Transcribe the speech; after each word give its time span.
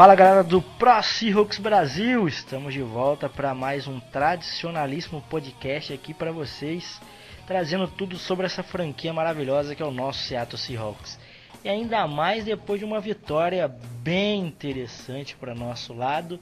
Fala 0.00 0.14
galera 0.14 0.42
do 0.42 0.62
Pro 0.62 1.02
Seahawks 1.02 1.58
Brasil, 1.58 2.26
estamos 2.26 2.72
de 2.72 2.80
volta 2.80 3.28
para 3.28 3.54
mais 3.54 3.86
um 3.86 4.00
tradicionalíssimo 4.00 5.20
podcast 5.28 5.92
aqui 5.92 6.14
para 6.14 6.32
vocês, 6.32 6.98
trazendo 7.46 7.86
tudo 7.86 8.16
sobre 8.16 8.46
essa 8.46 8.62
franquia 8.62 9.12
maravilhosa 9.12 9.74
que 9.74 9.82
é 9.82 9.84
o 9.84 9.90
nosso 9.90 10.20
Seattle 10.20 10.56
Seahawks. 10.56 11.18
E 11.62 11.68
ainda 11.68 12.08
mais 12.08 12.46
depois 12.46 12.80
de 12.80 12.86
uma 12.86 12.98
vitória 12.98 13.68
bem 14.02 14.46
interessante 14.46 15.36
para 15.36 15.54
nosso 15.54 15.92
lado. 15.92 16.40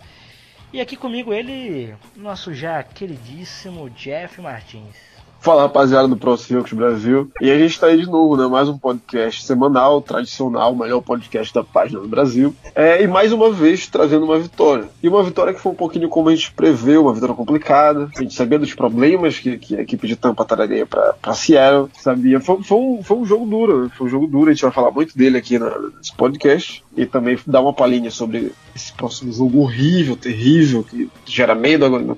E 0.73 0.81
aqui 0.81 0.95
comigo 0.97 1.35
ele, 1.35 1.97
nosso 2.15 2.55
já 2.55 2.81
queridíssimo 2.85 3.91
Jeff 3.91 4.41
Martins. 4.41 5.18
Fala 5.41 5.63
rapaziada 5.63 6.09
do 6.09 6.17
Pro 6.17 6.37
Seahawks 6.37 6.73
Brasil. 6.73 7.31
E 7.41 7.49
a 7.51 7.57
gente 7.57 7.71
está 7.71 7.87
aí 7.87 7.97
de 7.97 8.07
novo, 8.07 8.37
né? 8.37 8.47
Mais 8.49 8.69
um 8.69 8.77
podcast 8.77 9.45
semanal, 9.45 10.03
tradicional, 10.03 10.73
o 10.73 10.77
melhor 10.77 11.01
podcast 11.01 11.55
da 11.55 11.63
página 11.63 12.01
do 12.01 12.09
Brasil. 12.09 12.55
É, 12.75 13.03
e 13.03 13.07
mais 13.07 13.33
uma 13.33 13.51
vez 13.51 13.87
trazendo 13.87 14.25
uma 14.25 14.39
vitória. 14.39 14.89
E 15.01 15.09
uma 15.09 15.23
vitória 15.23 15.55
que 15.55 15.61
foi 15.61 15.71
um 15.71 15.77
pouquinho 15.77 16.09
como 16.09 16.29
a 16.29 16.35
gente 16.35 16.51
preveu, 16.53 17.03
uma 17.03 17.15
vitória 17.15 17.37
complicada. 17.37 18.11
A 18.17 18.21
gente 18.21 18.35
sabia 18.35 18.59
dos 18.59 18.75
problemas 18.75 19.39
que, 19.39 19.57
que 19.59 19.77
a 19.77 19.83
equipe 19.83 20.09
de 20.09 20.17
Tampa 20.17 20.45
traria 20.45 20.85
para 20.85 21.35
Seattle. 21.35 21.89
Sabia. 21.97 22.41
Foi, 22.41 22.61
foi, 22.65 22.79
um, 22.79 23.03
foi 23.03 23.17
um 23.17 23.25
jogo 23.25 23.47
duro, 23.47 23.85
né? 23.85 23.91
Foi 23.97 24.09
um 24.09 24.11
jogo 24.11 24.27
duro. 24.27 24.51
A 24.51 24.53
gente 24.53 24.63
vai 24.63 24.73
falar 24.73 24.91
muito 24.91 25.17
dele 25.17 25.39
aqui 25.39 25.57
na, 25.57 25.71
nesse 25.97 26.15
podcast. 26.17 26.83
E 26.97 27.07
também 27.07 27.39
dar 27.47 27.61
uma 27.61 27.73
palhinha 27.73 28.11
sobre 28.11 28.53
esse 28.75 28.93
próximo 28.93 29.33
jogo 29.33 29.61
horrível, 29.61 30.17
terrível, 30.17 30.83
que 30.83 31.09
gera 31.25 31.55
medo 31.55 31.85
agora 31.85 32.03
no 32.03 32.17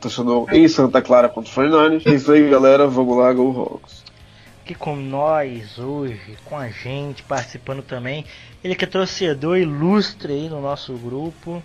em 0.50 0.68
Santa 0.68 1.02
Clara 1.02 1.28
contra 1.28 1.50
o 1.50 1.54
49 1.54 2.02
É 2.06 2.14
isso 2.14 2.32
aí, 2.32 2.48
galera. 2.48 2.86
Vamos 2.86 3.09
lá, 3.16 3.32
Go 3.32 3.50
Hawks. 3.58 4.04
Aqui 4.62 4.74
com 4.74 4.94
nós 4.94 5.78
hoje, 5.78 6.36
com 6.44 6.56
a 6.56 6.68
gente, 6.68 7.22
participando 7.22 7.82
também. 7.82 8.24
Ele 8.62 8.74
que 8.74 8.84
é 8.84 8.88
torcedor 8.88 9.56
ilustre 9.56 10.32
aí 10.32 10.48
no 10.48 10.60
nosso 10.60 10.92
grupo, 10.94 11.62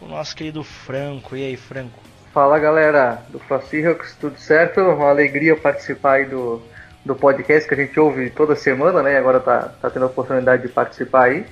o 0.00 0.06
nosso 0.06 0.36
querido 0.36 0.62
Franco. 0.62 1.36
E 1.36 1.44
aí, 1.44 1.56
Franco? 1.56 1.98
Fala 2.32 2.58
galera 2.58 3.22
do 3.30 3.40
Seahawks, 3.68 4.16
tudo 4.20 4.38
certo? 4.38 4.80
Uma 4.80 5.10
alegria 5.10 5.56
participar 5.56 6.14
aí 6.14 6.24
do, 6.24 6.62
do 7.04 7.14
podcast 7.14 7.68
que 7.68 7.74
a 7.74 7.76
gente 7.76 7.98
ouve 7.98 8.30
toda 8.30 8.56
semana, 8.56 9.02
né? 9.02 9.16
Agora 9.16 9.38
tá, 9.38 9.72
tá 9.80 9.90
tendo 9.90 10.04
a 10.04 10.08
oportunidade 10.08 10.62
de 10.62 10.68
participar 10.68 11.24
aí. 11.24 11.46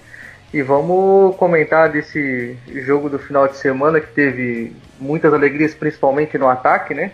E 0.53 0.63
vamos 0.63 1.37
comentar 1.37 1.91
desse 1.91 2.59
jogo 2.85 3.09
do 3.09 3.19
final 3.19 3.47
de 3.47 3.57
semana 3.57 4.01
que 4.01 4.13
teve 4.13 4.75
muitas 4.99 5.33
alegrias, 5.33 5.75
principalmente 5.75 6.37
no 6.37 6.49
ataque, 6.49 6.93
né? 6.93 7.13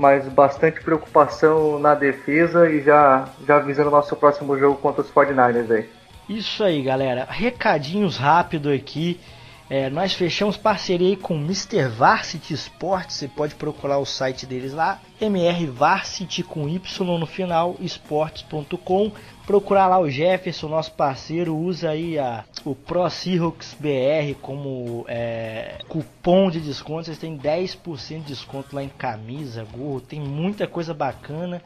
Mas 0.00 0.26
bastante 0.28 0.82
preocupação 0.82 1.78
na 1.78 1.94
defesa 1.94 2.70
e 2.70 2.80
já, 2.80 3.28
já 3.46 3.58
visando 3.58 3.88
o 3.88 3.92
nosso 3.92 4.16
próximo 4.16 4.58
jogo 4.58 4.76
contra 4.76 5.02
os 5.02 5.10
49ers 5.10 5.70
aí. 5.70 5.88
Isso 6.26 6.64
aí, 6.64 6.80
galera. 6.80 7.26
Recadinhos 7.28 8.16
rápido 8.16 8.70
aqui. 8.70 9.20
É, 9.68 9.90
nós 9.90 10.14
fechamos 10.14 10.56
parceria 10.56 11.14
com 11.18 11.34
Mr. 11.34 11.86
Varsity 11.86 12.54
Sports, 12.54 13.16
você 13.16 13.28
pode 13.28 13.54
procurar 13.56 13.98
o 13.98 14.06
site 14.06 14.46
deles 14.46 14.72
lá, 14.72 14.98
mrvarsity 15.20 16.42
com 16.42 16.66
Y 16.66 17.04
no 17.18 17.26
final, 17.26 17.76
esportes.com. 17.78 19.12
Procurar 19.46 19.88
lá 19.88 19.98
o 19.98 20.08
Jefferson, 20.08 20.68
nosso 20.68 20.92
parceiro, 20.92 21.56
usa 21.56 21.90
aí 21.90 22.18
a, 22.18 22.44
o 22.64 22.74
Pro 22.74 23.02
BR 23.02 24.34
como 24.40 25.04
é, 25.08 25.78
cupom 25.88 26.50
de 26.50 26.60
desconto, 26.60 27.06
vocês 27.06 27.18
têm 27.18 27.36
10% 27.36 28.18
de 28.18 28.26
desconto 28.26 28.76
lá 28.76 28.82
em 28.82 28.88
camisa, 28.88 29.64
gorro, 29.64 30.00
tem 30.00 30.20
muita 30.20 30.66
coisa 30.66 30.94
bacana 30.94 31.60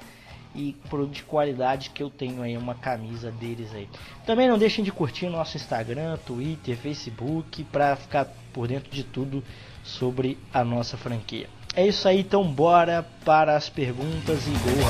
e 0.54 0.74
produto 0.88 1.14
de 1.14 1.24
qualidade 1.24 1.90
que 1.90 2.02
eu 2.02 2.08
tenho 2.08 2.40
aí 2.42 2.56
uma 2.56 2.74
camisa 2.74 3.30
deles 3.30 3.74
aí. 3.74 3.88
Também 4.24 4.48
não 4.48 4.56
deixem 4.56 4.84
de 4.84 4.92
curtir 4.92 5.28
nosso 5.28 5.56
Instagram, 5.56 6.16
Twitter, 6.24 6.76
Facebook 6.76 7.64
para 7.64 7.96
ficar 7.96 8.28
por 8.52 8.68
dentro 8.68 8.90
de 8.90 9.02
tudo 9.02 9.42
sobre 9.82 10.38
a 10.52 10.64
nossa 10.64 10.96
franquia. 10.96 11.48
É 11.74 11.84
isso 11.86 12.06
aí, 12.06 12.20
então 12.20 12.44
bora 12.44 13.04
para 13.24 13.56
as 13.56 13.68
perguntas 13.68 14.46
e 14.46 14.50
gol. 14.50 14.84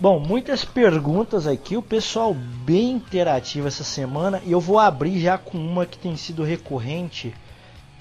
Bom, 0.00 0.20
muitas 0.20 0.64
perguntas 0.64 1.46
aqui, 1.46 1.76
o 1.76 1.82
pessoal 1.82 2.32
bem 2.32 2.92
interativo 2.92 3.66
essa 3.66 3.82
semana 3.82 4.40
e 4.46 4.52
eu 4.52 4.60
vou 4.60 4.78
abrir 4.78 5.18
já 5.20 5.36
com 5.36 5.58
uma 5.58 5.84
que 5.84 5.98
tem 5.98 6.16
sido 6.16 6.44
recorrente 6.44 7.34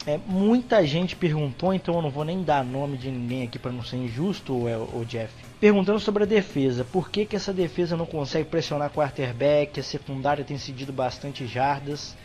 é, 0.07 0.17
muita 0.25 0.85
gente 0.87 1.17
perguntou, 1.17 1.73
então 1.73 1.95
eu 1.95 2.01
não 2.01 2.09
vou 2.09 2.23
nem 2.23 2.41
dar 2.41 2.63
nome 2.63 2.97
de 2.97 3.11
ninguém 3.11 3.43
aqui 3.43 3.59
para 3.59 3.73
não 3.73 3.83
ser 3.83 3.97
injusto, 3.97 4.53
o, 4.53 5.03
Jeff. 5.05 5.33
Perguntando 5.59 5.99
sobre 5.99 6.23
a 6.23 6.25
defesa, 6.25 6.85
por 6.85 7.09
que, 7.09 7.25
que 7.25 7.35
essa 7.35 7.51
defesa 7.51 7.97
não 7.97 8.05
consegue 8.05 8.47
pressionar 8.47 8.89
quarterback? 8.89 9.77
A 9.77 9.83
secundária 9.83 10.45
tem 10.45 10.57
cedido 10.57 10.93
bastante 10.93 11.45
jardas. 11.45 12.15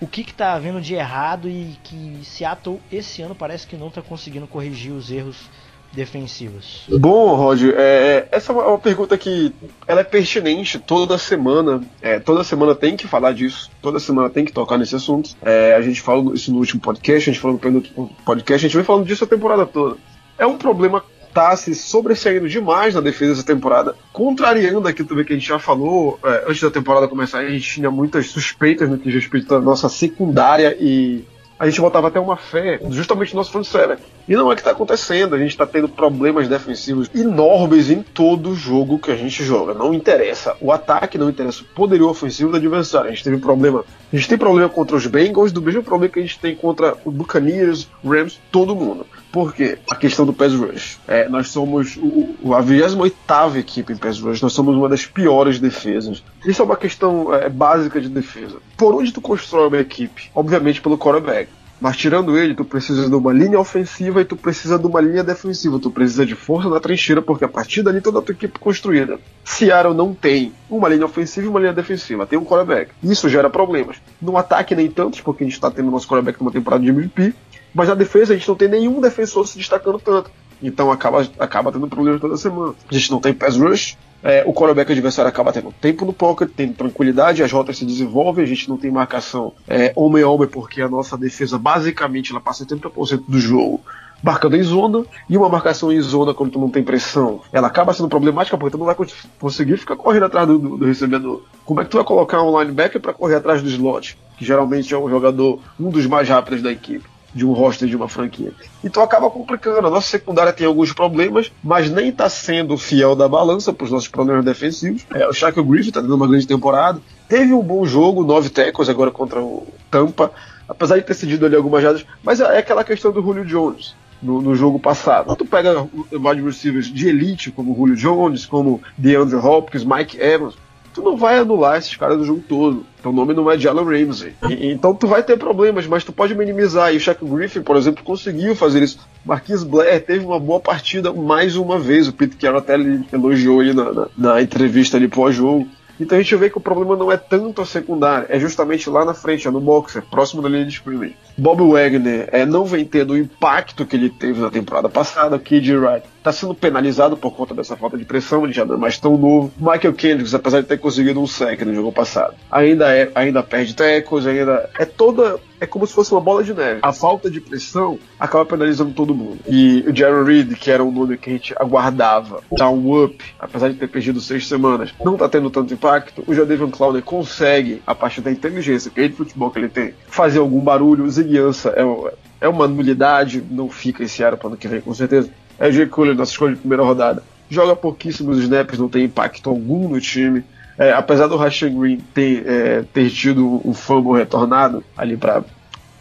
O 0.00 0.06
que 0.06 0.22
está 0.22 0.54
havendo 0.54 0.80
de 0.80 0.94
errado 0.94 1.50
e 1.50 1.76
que 1.84 2.20
Seattle 2.24 2.80
esse 2.90 3.20
ano 3.20 3.34
parece 3.34 3.66
que 3.66 3.76
não 3.76 3.88
está 3.88 4.00
conseguindo 4.00 4.46
corrigir 4.46 4.92
os 4.92 5.10
erros 5.10 5.50
defensivos? 5.92 6.84
Bom, 6.88 7.34
Roger, 7.34 7.74
é, 7.76 8.28
essa 8.30 8.52
é 8.52 8.56
uma, 8.56 8.78
pergunta 8.78 9.16
que 9.16 9.52
ela 9.86 10.00
é 10.00 10.04
pertinente 10.04 10.78
toda 10.78 11.18
semana. 11.18 11.82
É, 12.00 12.18
toda 12.18 12.44
semana 12.44 12.74
tem 12.74 12.96
que 12.96 13.06
falar 13.06 13.32
disso, 13.32 13.70
toda 13.80 14.00
semana 14.00 14.30
tem 14.30 14.44
que 14.44 14.52
tocar 14.52 14.78
nesse 14.78 14.96
assunto. 14.96 15.30
É, 15.42 15.74
a 15.74 15.82
gente 15.82 16.00
falou 16.00 16.34
isso 16.34 16.50
no 16.52 16.58
último 16.58 16.80
podcast, 16.80 17.28
a 17.28 17.32
gente 17.32 17.42
falou 17.42 17.60
no 17.62 17.76
último 17.76 18.10
podcast, 18.24 18.64
a 18.64 18.68
gente 18.68 18.76
vem 18.76 18.84
falando 18.84 19.06
disso 19.06 19.24
a 19.24 19.28
temporada 19.28 19.66
toda. 19.66 19.96
É 20.38 20.46
um 20.46 20.56
problema 20.56 21.04
tá 21.32 21.56
se 21.56 21.74
sobressaindo 21.74 22.48
demais 22.48 22.94
na 22.94 23.00
defesa 23.00 23.32
dessa 23.32 23.46
temporada, 23.46 23.96
contrariando 24.12 24.86
aquilo 24.86 25.08
também 25.08 25.24
que 25.24 25.32
a 25.32 25.36
gente 25.36 25.48
já 25.48 25.58
falou 25.58 26.18
é, 26.22 26.44
antes 26.46 26.60
da 26.60 26.70
temporada 26.70 27.08
começar. 27.08 27.38
A 27.38 27.50
gente 27.50 27.68
tinha 27.68 27.90
muitas 27.90 28.26
suspeitas 28.26 28.88
no 28.88 28.98
que 28.98 29.04
diz 29.04 29.14
respeito 29.14 29.54
à 29.54 29.60
nossa 29.60 29.88
secundária 29.88 30.76
e 30.78 31.24
a 31.58 31.68
gente 31.68 31.80
botava 31.80 32.08
até 32.08 32.18
uma 32.18 32.36
fé 32.36 32.80
justamente 32.90 33.32
no 33.34 33.38
nosso 33.38 33.52
front 33.52 33.64
seven. 33.64 33.96
E 34.28 34.34
não 34.34 34.50
é 34.50 34.54
que 34.54 34.60
está 34.60 34.70
acontecendo, 34.70 35.34
a 35.34 35.38
gente 35.38 35.50
está 35.50 35.66
tendo 35.66 35.88
problemas 35.88 36.48
defensivos 36.48 37.10
enormes 37.14 37.90
em 37.90 38.02
todo 38.02 38.54
jogo 38.54 38.98
que 38.98 39.10
a 39.10 39.16
gente 39.16 39.42
joga. 39.44 39.74
Não 39.74 39.92
interessa 39.92 40.56
o 40.60 40.70
ataque, 40.70 41.18
não 41.18 41.28
interessa 41.28 41.62
o 41.62 41.74
poderio 41.74 42.08
ofensivo 42.08 42.50
do 42.50 42.56
adversário. 42.56 43.08
A 43.08 43.12
gente 43.12 43.24
teve 43.24 43.38
problema, 43.38 43.84
a 44.12 44.16
gente 44.16 44.28
tem 44.28 44.38
problema 44.38 44.68
contra 44.68 44.96
os 44.96 45.06
Bengals, 45.06 45.52
do 45.52 45.60
mesmo 45.60 45.82
problema 45.82 46.12
que 46.12 46.18
a 46.18 46.22
gente 46.22 46.38
tem 46.38 46.54
contra 46.54 46.96
o 47.04 47.10
Buccaneers, 47.10 47.88
Rams, 48.04 48.40
todo 48.50 48.76
mundo. 48.76 49.06
Por 49.32 49.54
quê? 49.54 49.78
A 49.90 49.96
questão 49.96 50.26
do 50.26 50.32
pass 50.32 50.52
rush. 50.52 50.98
É, 51.08 51.26
nós 51.28 51.48
somos 51.48 51.96
o, 51.96 52.54
a 52.54 52.60
28 52.60 53.58
equipe 53.58 53.92
em 53.92 53.96
pass 53.96 54.20
rush, 54.20 54.42
nós 54.42 54.52
somos 54.52 54.76
uma 54.76 54.88
das 54.88 55.06
piores 55.06 55.58
defesas. 55.58 56.22
Isso 56.46 56.60
é 56.60 56.64
uma 56.64 56.76
questão 56.76 57.34
é, 57.34 57.48
básica 57.48 58.00
de 58.00 58.08
defesa. 58.08 58.58
Por 58.76 58.94
onde 58.94 59.10
tu 59.10 59.20
constrói 59.20 59.68
uma 59.68 59.78
equipe? 59.78 60.30
Obviamente 60.34 60.80
pelo 60.80 60.98
quarterback. 60.98 61.48
Mas 61.82 61.96
tirando 61.96 62.38
ele, 62.38 62.54
tu 62.54 62.64
precisa 62.64 63.08
de 63.08 63.14
uma 63.16 63.32
linha 63.32 63.58
ofensiva 63.58 64.20
e 64.20 64.24
tu 64.24 64.36
precisa 64.36 64.78
de 64.78 64.86
uma 64.86 65.00
linha 65.00 65.24
defensiva. 65.24 65.80
Tu 65.80 65.90
precisa 65.90 66.24
de 66.24 66.36
força 66.36 66.68
na 66.68 66.78
trincheira, 66.78 67.20
porque 67.20 67.44
a 67.44 67.48
partir 67.48 67.82
dali 67.82 68.00
toda 68.00 68.20
a 68.20 68.22
tua 68.22 68.32
equipe 68.32 68.56
construída. 68.56 69.18
Seattle 69.44 69.92
não 69.92 70.14
tem 70.14 70.52
uma 70.70 70.88
linha 70.88 71.04
ofensiva 71.04 71.44
e 71.44 71.50
uma 71.50 71.58
linha 71.58 71.72
defensiva, 71.72 72.24
tem 72.24 72.38
um 72.38 72.44
quarterback. 72.44 72.92
Isso 73.02 73.28
gera 73.28 73.50
problemas. 73.50 73.96
No 74.20 74.36
ataque 74.36 74.76
nem 74.76 74.88
tantos, 74.88 75.20
porque 75.20 75.42
a 75.42 75.46
gente 75.46 75.54
está 75.54 75.72
tendo 75.72 75.90
nosso 75.90 76.06
quarterback 76.06 76.38
numa 76.38 76.52
temporada 76.52 76.84
de 76.84 76.88
MVP, 76.88 77.34
mas 77.74 77.88
na 77.88 77.96
defesa 77.96 78.32
a 78.32 78.36
gente 78.36 78.46
não 78.46 78.54
tem 78.54 78.68
nenhum 78.68 79.00
defensor 79.00 79.44
se 79.48 79.58
destacando 79.58 79.98
tanto. 79.98 80.30
Então 80.62 80.92
acaba, 80.92 81.28
acaba 81.36 81.72
tendo 81.72 81.88
problemas 81.88 82.20
toda 82.20 82.36
semana. 82.36 82.76
A 82.88 82.94
gente 82.94 83.10
não 83.10 83.18
tem 83.18 83.34
pass 83.34 83.56
rush, 83.56 83.98
é, 84.22 84.44
o 84.46 84.52
quarterback 84.52 84.92
adversário 84.92 85.28
acaba 85.28 85.52
tendo 85.52 85.72
tempo 85.72 86.04
no 86.04 86.12
pocket, 86.12 86.50
tendo 86.56 86.74
tranquilidade, 86.74 87.42
as 87.42 87.50
rotas 87.50 87.78
se 87.78 87.84
desenvolvem, 87.84 88.44
a 88.44 88.48
gente 88.48 88.68
não 88.68 88.76
tem 88.76 88.90
marcação 88.90 89.52
é, 89.66 89.92
homem 89.96 90.22
a 90.22 90.28
homem, 90.28 90.48
porque 90.48 90.80
a 90.80 90.88
nossa 90.88 91.16
defesa 91.16 91.58
basicamente 91.58 92.30
ela 92.30 92.40
passa 92.40 92.64
70% 92.64 93.24
do 93.26 93.38
jogo 93.38 93.80
marcando 94.22 94.56
em 94.56 94.62
zona, 94.62 95.04
e 95.28 95.36
uma 95.36 95.48
marcação 95.48 95.92
em 95.92 96.00
zona 96.00 96.32
quando 96.32 96.52
tu 96.52 96.58
não 96.60 96.70
tem 96.70 96.82
pressão, 96.82 97.40
ela 97.52 97.66
acaba 97.66 97.92
sendo 97.92 98.08
problemática 98.08 98.56
porque 98.56 98.70
tu 98.70 98.78
não 98.78 98.86
vai 98.86 98.94
conseguir 99.38 99.76
ficar 99.76 99.96
correndo 99.96 100.26
atrás 100.26 100.46
do, 100.46 100.58
do, 100.58 100.76
do 100.76 100.84
recebedor. 100.86 101.42
Como 101.64 101.80
é 101.80 101.84
que 101.84 101.90
tu 101.90 101.96
vai 101.96 102.06
colocar 102.06 102.40
um 102.42 102.60
linebacker 102.60 103.00
para 103.00 103.12
correr 103.12 103.34
atrás 103.34 103.60
do 103.60 103.68
slot, 103.68 104.16
que 104.38 104.44
geralmente 104.44 104.94
é 104.94 104.98
um 104.98 105.10
jogador, 105.10 105.58
um 105.78 105.90
dos 105.90 106.06
mais 106.06 106.28
rápidos 106.28 106.62
da 106.62 106.70
equipe? 106.70 107.11
De 107.34 107.46
um 107.46 107.52
roster 107.52 107.88
de 107.88 107.96
uma 107.96 108.08
franquia. 108.08 108.52
Então 108.84 109.02
acaba 109.02 109.30
complicando. 109.30 109.86
A 109.86 109.90
nossa 109.90 110.08
secundária 110.08 110.52
tem 110.52 110.66
alguns 110.66 110.92
problemas, 110.92 111.50
mas 111.62 111.90
nem 111.90 112.08
está 112.08 112.28
sendo 112.28 112.76
fiel 112.76 113.16
da 113.16 113.28
balança 113.28 113.72
para 113.72 113.84
os 113.84 113.90
nossos 113.90 114.08
problemas 114.08 114.44
defensivos. 114.44 115.06
É, 115.14 115.26
o 115.26 115.32
Shaquille 115.32 115.66
Griffith 115.66 115.88
está 115.88 116.00
dando 116.00 116.14
uma 116.14 116.28
grande 116.28 116.46
temporada. 116.46 117.00
Teve 117.28 117.52
um 117.52 117.62
bom 117.62 117.84
jogo, 117.86 118.24
nove 118.24 118.50
tackles 118.50 118.88
agora 118.88 119.10
contra 119.10 119.40
o 119.40 119.66
Tampa, 119.90 120.30
apesar 120.68 120.96
de 120.96 121.02
ter 121.02 121.14
cedido 121.14 121.46
ali 121.46 121.56
algumas 121.56 121.82
jadas, 121.82 122.04
mas 122.22 122.40
é 122.40 122.58
aquela 122.58 122.84
questão 122.84 123.10
do 123.12 123.22
Julio 123.22 123.44
Jones. 123.44 123.94
No, 124.22 124.40
no, 124.40 124.54
jogo 124.54 124.78
passado. 124.78 125.34
Tu 125.34 125.44
pega 125.44 125.84
wide 126.12 126.42
receivers 126.42 126.86
de 126.86 127.08
elite, 127.08 127.50
como 127.50 127.74
Julio 127.74 127.96
Jones, 127.96 128.46
como 128.46 128.80
DeAndre 128.96 129.34
Hopkins, 129.34 129.82
Mike 129.84 130.16
Evans, 130.16 130.54
tu 130.94 131.02
não 131.02 131.16
vai 131.16 131.38
anular 131.38 131.78
esses 131.78 131.96
caras 131.96 132.18
do 132.18 132.24
jogo 132.24 132.40
todo. 132.48 132.86
Teu 133.02 133.12
nome 133.12 133.34
não 133.34 133.50
é 133.50 133.58
Jalen 133.58 133.84
Ramsey. 133.84 134.34
E, 134.48 134.70
então 134.70 134.94
tu 134.94 135.06
vai 135.06 135.22
ter 135.22 135.36
problemas, 135.36 135.86
mas 135.86 136.04
tu 136.04 136.12
pode 136.12 136.34
minimizar. 136.34 136.94
E 136.94 136.96
o 136.96 137.00
Shaq 137.00 137.24
Griffin, 137.24 137.62
por 137.62 137.76
exemplo, 137.76 138.04
conseguiu 138.04 138.54
fazer 138.54 138.82
isso. 138.82 139.00
Marquis 139.24 139.64
Blair 139.64 140.04
teve 140.04 140.24
uma 140.24 140.38
boa 140.38 140.60
partida 140.60 141.12
mais 141.12 141.56
uma 141.56 141.78
vez. 141.78 142.06
O 142.06 142.12
Pete 142.12 142.36
Carroll 142.36 142.58
até 142.58 142.74
elogiou 143.12 143.62
ele 143.62 143.74
na, 143.74 143.92
na, 143.92 144.08
na 144.16 144.42
entrevista 144.42 144.96
ali 144.96 145.08
pós-jogo. 145.08 145.66
Então 146.00 146.18
a 146.18 146.22
gente 146.22 146.34
vê 146.36 146.48
que 146.48 146.58
o 146.58 146.60
problema 146.60 146.96
não 146.96 147.12
é 147.12 147.16
tanto 147.16 147.62
a 147.62 147.66
secundária, 147.66 148.26
é 148.28 148.38
justamente 148.38 148.88
lá 148.88 149.04
na 149.04 149.14
frente, 149.14 149.46
é 149.46 149.50
no 149.50 149.60
boxer, 149.60 150.02
próximo 150.02 150.42
da 150.42 150.48
linha 150.48 150.64
de 150.64 150.72
scrimmage. 150.72 151.14
Bob 151.38 151.62
Wagner 151.70 152.28
é, 152.32 152.44
não 152.44 152.64
vem 152.64 152.84
tendo 152.84 153.12
o 153.12 153.16
impacto 153.16 153.86
que 153.86 153.94
ele 153.94 154.10
teve 154.10 154.40
na 154.40 154.50
temporada 154.50 154.88
passada. 154.88 155.38
Kid 155.38 155.76
Wright 155.76 156.11
está 156.22 156.30
sendo 156.32 156.54
penalizado 156.54 157.16
por 157.16 157.32
conta 157.32 157.52
dessa 157.52 157.76
falta 157.76 157.98
de 157.98 158.04
pressão, 158.04 158.44
ele 158.44 158.52
já 158.52 158.64
não 158.64 158.76
é 158.76 158.78
mais 158.78 158.96
tão 158.96 159.18
novo. 159.18 159.52
Michael 159.58 159.92
Kendricks, 159.92 160.34
apesar 160.34 160.60
de 160.60 160.68
ter 160.68 160.78
conseguido 160.78 161.20
um 161.20 161.26
sec 161.26 161.60
no 161.62 161.74
jogo 161.74 161.92
passado, 161.92 162.34
ainda 162.50 162.94
é, 162.94 163.10
ainda 163.14 163.42
perde 163.42 163.74
tackles, 163.74 164.26
ainda 164.26 164.70
é 164.78 164.84
toda 164.84 165.40
é 165.60 165.66
como 165.66 165.86
se 165.86 165.94
fosse 165.94 166.10
uma 166.10 166.20
bola 166.20 166.42
de 166.42 166.52
neve. 166.52 166.80
A 166.82 166.92
falta 166.92 167.30
de 167.30 167.40
pressão 167.40 167.96
acaba 168.18 168.44
penalizando 168.44 168.92
todo 168.92 169.14
mundo. 169.14 169.38
E 169.46 169.84
o 169.86 169.94
Jerry 169.94 170.24
Reed, 170.24 170.54
que 170.54 170.72
era 170.72 170.82
um 170.82 170.90
nome 170.90 171.16
que 171.16 171.30
a 171.30 171.32
gente 171.32 171.54
aguardava, 171.56 172.40
dar 172.50 172.68
um 172.70 173.04
up, 173.04 173.24
apesar 173.38 173.68
de 173.68 173.76
ter 173.76 173.86
perdido 173.86 174.20
seis 174.20 174.48
semanas, 174.48 174.92
não 175.04 175.16
tá 175.16 175.28
tendo 175.28 175.50
tanto 175.50 175.72
impacto. 175.72 176.24
O 176.26 176.34
Jadavion 176.34 176.68
Clowney 176.68 177.00
consegue, 177.00 177.80
a 177.86 177.94
partir 177.94 178.22
da 178.22 178.32
inteligência 178.32 178.90
que 178.90 179.00
é 179.00 179.06
de 179.06 179.14
futebol 179.14 179.52
que 179.52 179.60
ele 179.60 179.68
tem, 179.68 179.94
fazer 180.08 180.40
algum 180.40 180.58
barulho. 180.58 181.08
Ziguiança 181.08 181.72
é, 181.76 182.46
é 182.46 182.48
uma 182.48 182.66
nulidade, 182.66 183.40
não 183.48 183.68
fica 183.68 184.02
esse 184.02 184.20
ano 184.24 184.36
para 184.36 184.48
ano 184.48 184.56
que 184.56 184.66
vem, 184.66 184.80
com 184.80 184.92
certeza. 184.92 185.30
É 185.62 185.68
o 185.68 185.72
Jay 185.72 185.86
Cooler, 185.86 186.16
nossa 186.16 186.32
escolha 186.32 186.54
de 186.54 186.58
primeira 186.58 186.82
rodada. 186.82 187.22
Joga 187.48 187.76
pouquíssimos 187.76 188.36
snaps, 188.38 188.80
não 188.80 188.88
tem 188.88 189.04
impacto 189.04 189.48
algum 189.48 189.88
no 189.88 190.00
time. 190.00 190.42
É, 190.76 190.90
apesar 190.92 191.28
do 191.28 191.36
Rashan 191.36 191.78
Green 191.78 191.98
ter, 192.12 192.44
é, 192.44 192.84
ter 192.92 193.08
tido 193.10 193.60
um 193.64 193.72
fumble 193.72 194.18
retornado 194.18 194.82
ali 194.96 195.16
para 195.16 195.44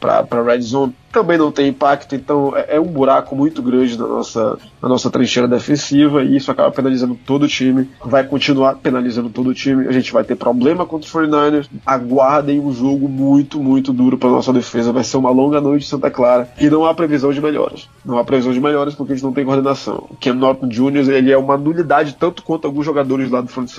para 0.01 0.43
Red 0.43 0.61
Zone, 0.61 0.95
também 1.11 1.37
não 1.37 1.51
tem 1.51 1.67
impacto, 1.67 2.15
então 2.15 2.53
é, 2.55 2.77
é, 2.77 2.79
um 2.79 2.87
buraco 2.87 3.35
muito 3.35 3.61
grande 3.61 3.97
na 3.97 4.07
nossa, 4.07 4.57
na 4.81 4.89
nossa 4.89 5.09
trincheira 5.09 5.47
defensiva 5.47 6.23
e 6.23 6.37
isso 6.37 6.49
acaba 6.49 6.71
penalizando 6.71 7.15
todo 7.25 7.43
o 7.43 7.47
time, 7.47 7.87
vai 8.03 8.23
continuar 8.23 8.75
penalizando 8.75 9.29
todo 9.29 9.49
o 9.49 9.53
time. 9.53 9.87
A 9.87 9.91
gente 9.91 10.11
vai 10.11 10.23
ter 10.23 10.35
problema 10.35 10.85
contra 10.85 11.07
os 11.07 11.13
49ers. 11.13 11.69
Aguardem 11.85 12.59
um 12.59 12.73
jogo 12.73 13.07
muito, 13.07 13.59
muito 13.59 13.93
duro 13.93 14.17
para 14.17 14.29
nossa 14.29 14.51
defesa. 14.51 14.91
Vai 14.91 15.03
ser 15.03 15.17
uma 15.17 15.29
longa 15.29 15.61
noite 15.61 15.85
em 15.85 15.89
Santa 15.89 16.09
Clara 16.09 16.49
e 16.59 16.69
não 16.69 16.85
há 16.85 16.93
previsão 16.93 17.31
de 17.31 17.41
melhoras. 17.41 17.87
Não 18.03 18.17
há 18.17 18.23
previsão 18.23 18.53
de 18.53 18.59
melhoras 18.59 18.95
porque 18.95 19.13
a 19.13 19.15
gente 19.15 19.25
não 19.25 19.33
tem 19.33 19.45
coordenação. 19.45 20.07
O 20.09 20.15
Cam 20.19 20.33
Norton 20.33 20.67
Jr. 20.67 21.11
ele 21.11 21.31
é 21.31 21.37
uma 21.37 21.57
nulidade 21.57 22.15
tanto 22.17 22.41
quanto 22.41 22.65
alguns 22.65 22.85
jogadores 22.85 23.29
lá 23.29 23.41
do 23.41 23.47
front. 23.47 23.71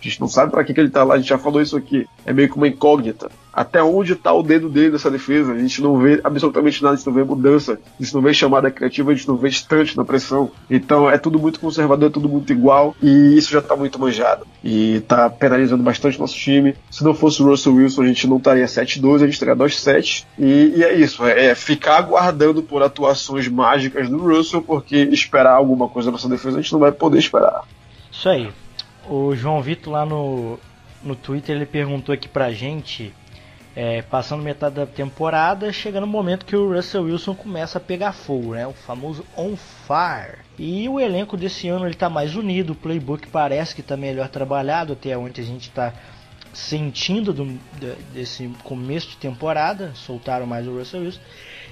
A 0.00 0.04
gente 0.08 0.20
não 0.20 0.28
sabe 0.28 0.50
para 0.50 0.64
que, 0.64 0.72
que 0.72 0.80
ele 0.80 0.90
tá 0.90 1.02
lá, 1.04 1.14
a 1.14 1.18
gente 1.18 1.28
já 1.28 1.38
falou 1.38 1.60
isso 1.60 1.76
aqui. 1.76 2.06
É 2.24 2.32
meio 2.32 2.48
que 2.48 2.56
uma 2.56 2.68
incógnita. 2.68 3.30
Até 3.52 3.82
onde 3.82 4.14
tá 4.14 4.32
o 4.32 4.42
dedo 4.42 4.68
dele 4.68 4.90
nessa 4.90 5.10
defesa? 5.10 5.52
A 5.52 5.58
gente 5.58 5.82
não 5.82 5.98
vê 5.98 6.20
absolutamente 6.22 6.80
nada, 6.80 6.94
a 6.94 6.96
gente 6.96 7.06
não 7.06 7.12
vê 7.12 7.24
mudança, 7.24 7.72
a 7.72 8.02
gente 8.02 8.14
não 8.14 8.22
vê 8.22 8.32
chamada 8.32 8.70
criativa, 8.70 9.10
a 9.10 9.14
gente 9.14 9.26
não 9.26 9.36
vê 9.36 9.48
estante 9.48 9.96
na 9.96 10.04
pressão. 10.04 10.52
Então 10.70 11.10
é 11.10 11.18
tudo 11.18 11.40
muito 11.40 11.58
conservador, 11.58 12.08
é 12.08 12.12
tudo 12.12 12.28
muito 12.28 12.52
igual 12.52 12.94
e 13.02 13.36
isso 13.36 13.50
já 13.50 13.60
tá 13.60 13.74
muito 13.74 13.98
manjado. 13.98 14.46
E 14.62 15.00
tá 15.08 15.28
penalizando 15.28 15.82
bastante 15.82 16.20
nosso 16.20 16.36
time. 16.36 16.76
Se 16.88 17.02
não 17.02 17.14
fosse 17.14 17.42
o 17.42 17.46
Russell 17.46 17.74
Wilson, 17.74 18.02
a 18.02 18.06
gente 18.06 18.28
não 18.28 18.36
estaria 18.36 18.64
7-2, 18.64 19.16
a 19.16 19.18
gente 19.20 19.34
estaria 19.34 19.56
2-7. 19.56 20.24
E, 20.38 20.74
e, 20.76 20.84
é 20.84 20.94
isso, 20.94 21.24
é, 21.26 21.46
é, 21.46 21.54
ficar 21.56 21.96
aguardando 21.96 22.62
por 22.62 22.80
atuações 22.80 23.48
mágicas 23.48 24.08
do 24.08 24.18
Russell, 24.18 24.62
porque 24.62 24.96
esperar 25.10 25.54
alguma 25.54 25.88
coisa 25.88 26.12
nessa 26.12 26.28
defesa 26.28 26.58
a 26.58 26.62
gente 26.62 26.72
não 26.72 26.80
vai 26.80 26.92
poder 26.92 27.18
esperar. 27.18 27.62
Isso 28.12 28.28
aí. 28.28 28.48
O 29.08 29.34
João 29.34 29.62
Vitor 29.62 29.92
lá 29.92 30.04
no, 30.04 30.58
no 31.02 31.16
Twitter 31.16 31.56
ele 31.56 31.64
perguntou 31.64 32.12
aqui 32.12 32.28
pra 32.28 32.52
gente, 32.52 33.14
é, 33.74 34.02
passando 34.02 34.42
metade 34.42 34.74
da 34.74 34.86
temporada, 34.86 35.72
chegando 35.72 36.04
o 36.04 36.06
momento 36.06 36.44
que 36.44 36.54
o 36.54 36.74
Russell 36.74 37.04
Wilson 37.04 37.34
começa 37.34 37.78
a 37.78 37.80
pegar 37.80 38.12
fogo, 38.12 38.54
né? 38.54 38.66
O 38.66 38.72
famoso 38.72 39.24
on 39.36 39.56
fire. 39.56 40.38
E 40.58 40.86
o 40.88 41.00
elenco 41.00 41.36
desse 41.36 41.68
ano 41.68 41.86
ele 41.86 41.94
tá 41.94 42.10
mais 42.10 42.34
unido, 42.34 42.74
o 42.74 42.76
playbook 42.76 43.28
parece 43.28 43.74
que 43.74 43.82
tá 43.82 43.96
melhor 43.96 44.28
trabalhado, 44.28 44.92
até 44.92 45.16
onde 45.16 45.40
a 45.40 45.44
gente 45.44 45.70
tá 45.70 45.94
sentindo 46.52 47.32
do, 47.32 47.58
desse 48.12 48.48
começo 48.62 49.10
de 49.10 49.16
temporada, 49.16 49.92
soltaram 49.94 50.46
mais 50.46 50.66
o 50.66 50.76
Russell 50.76 51.00
Wilson. 51.00 51.20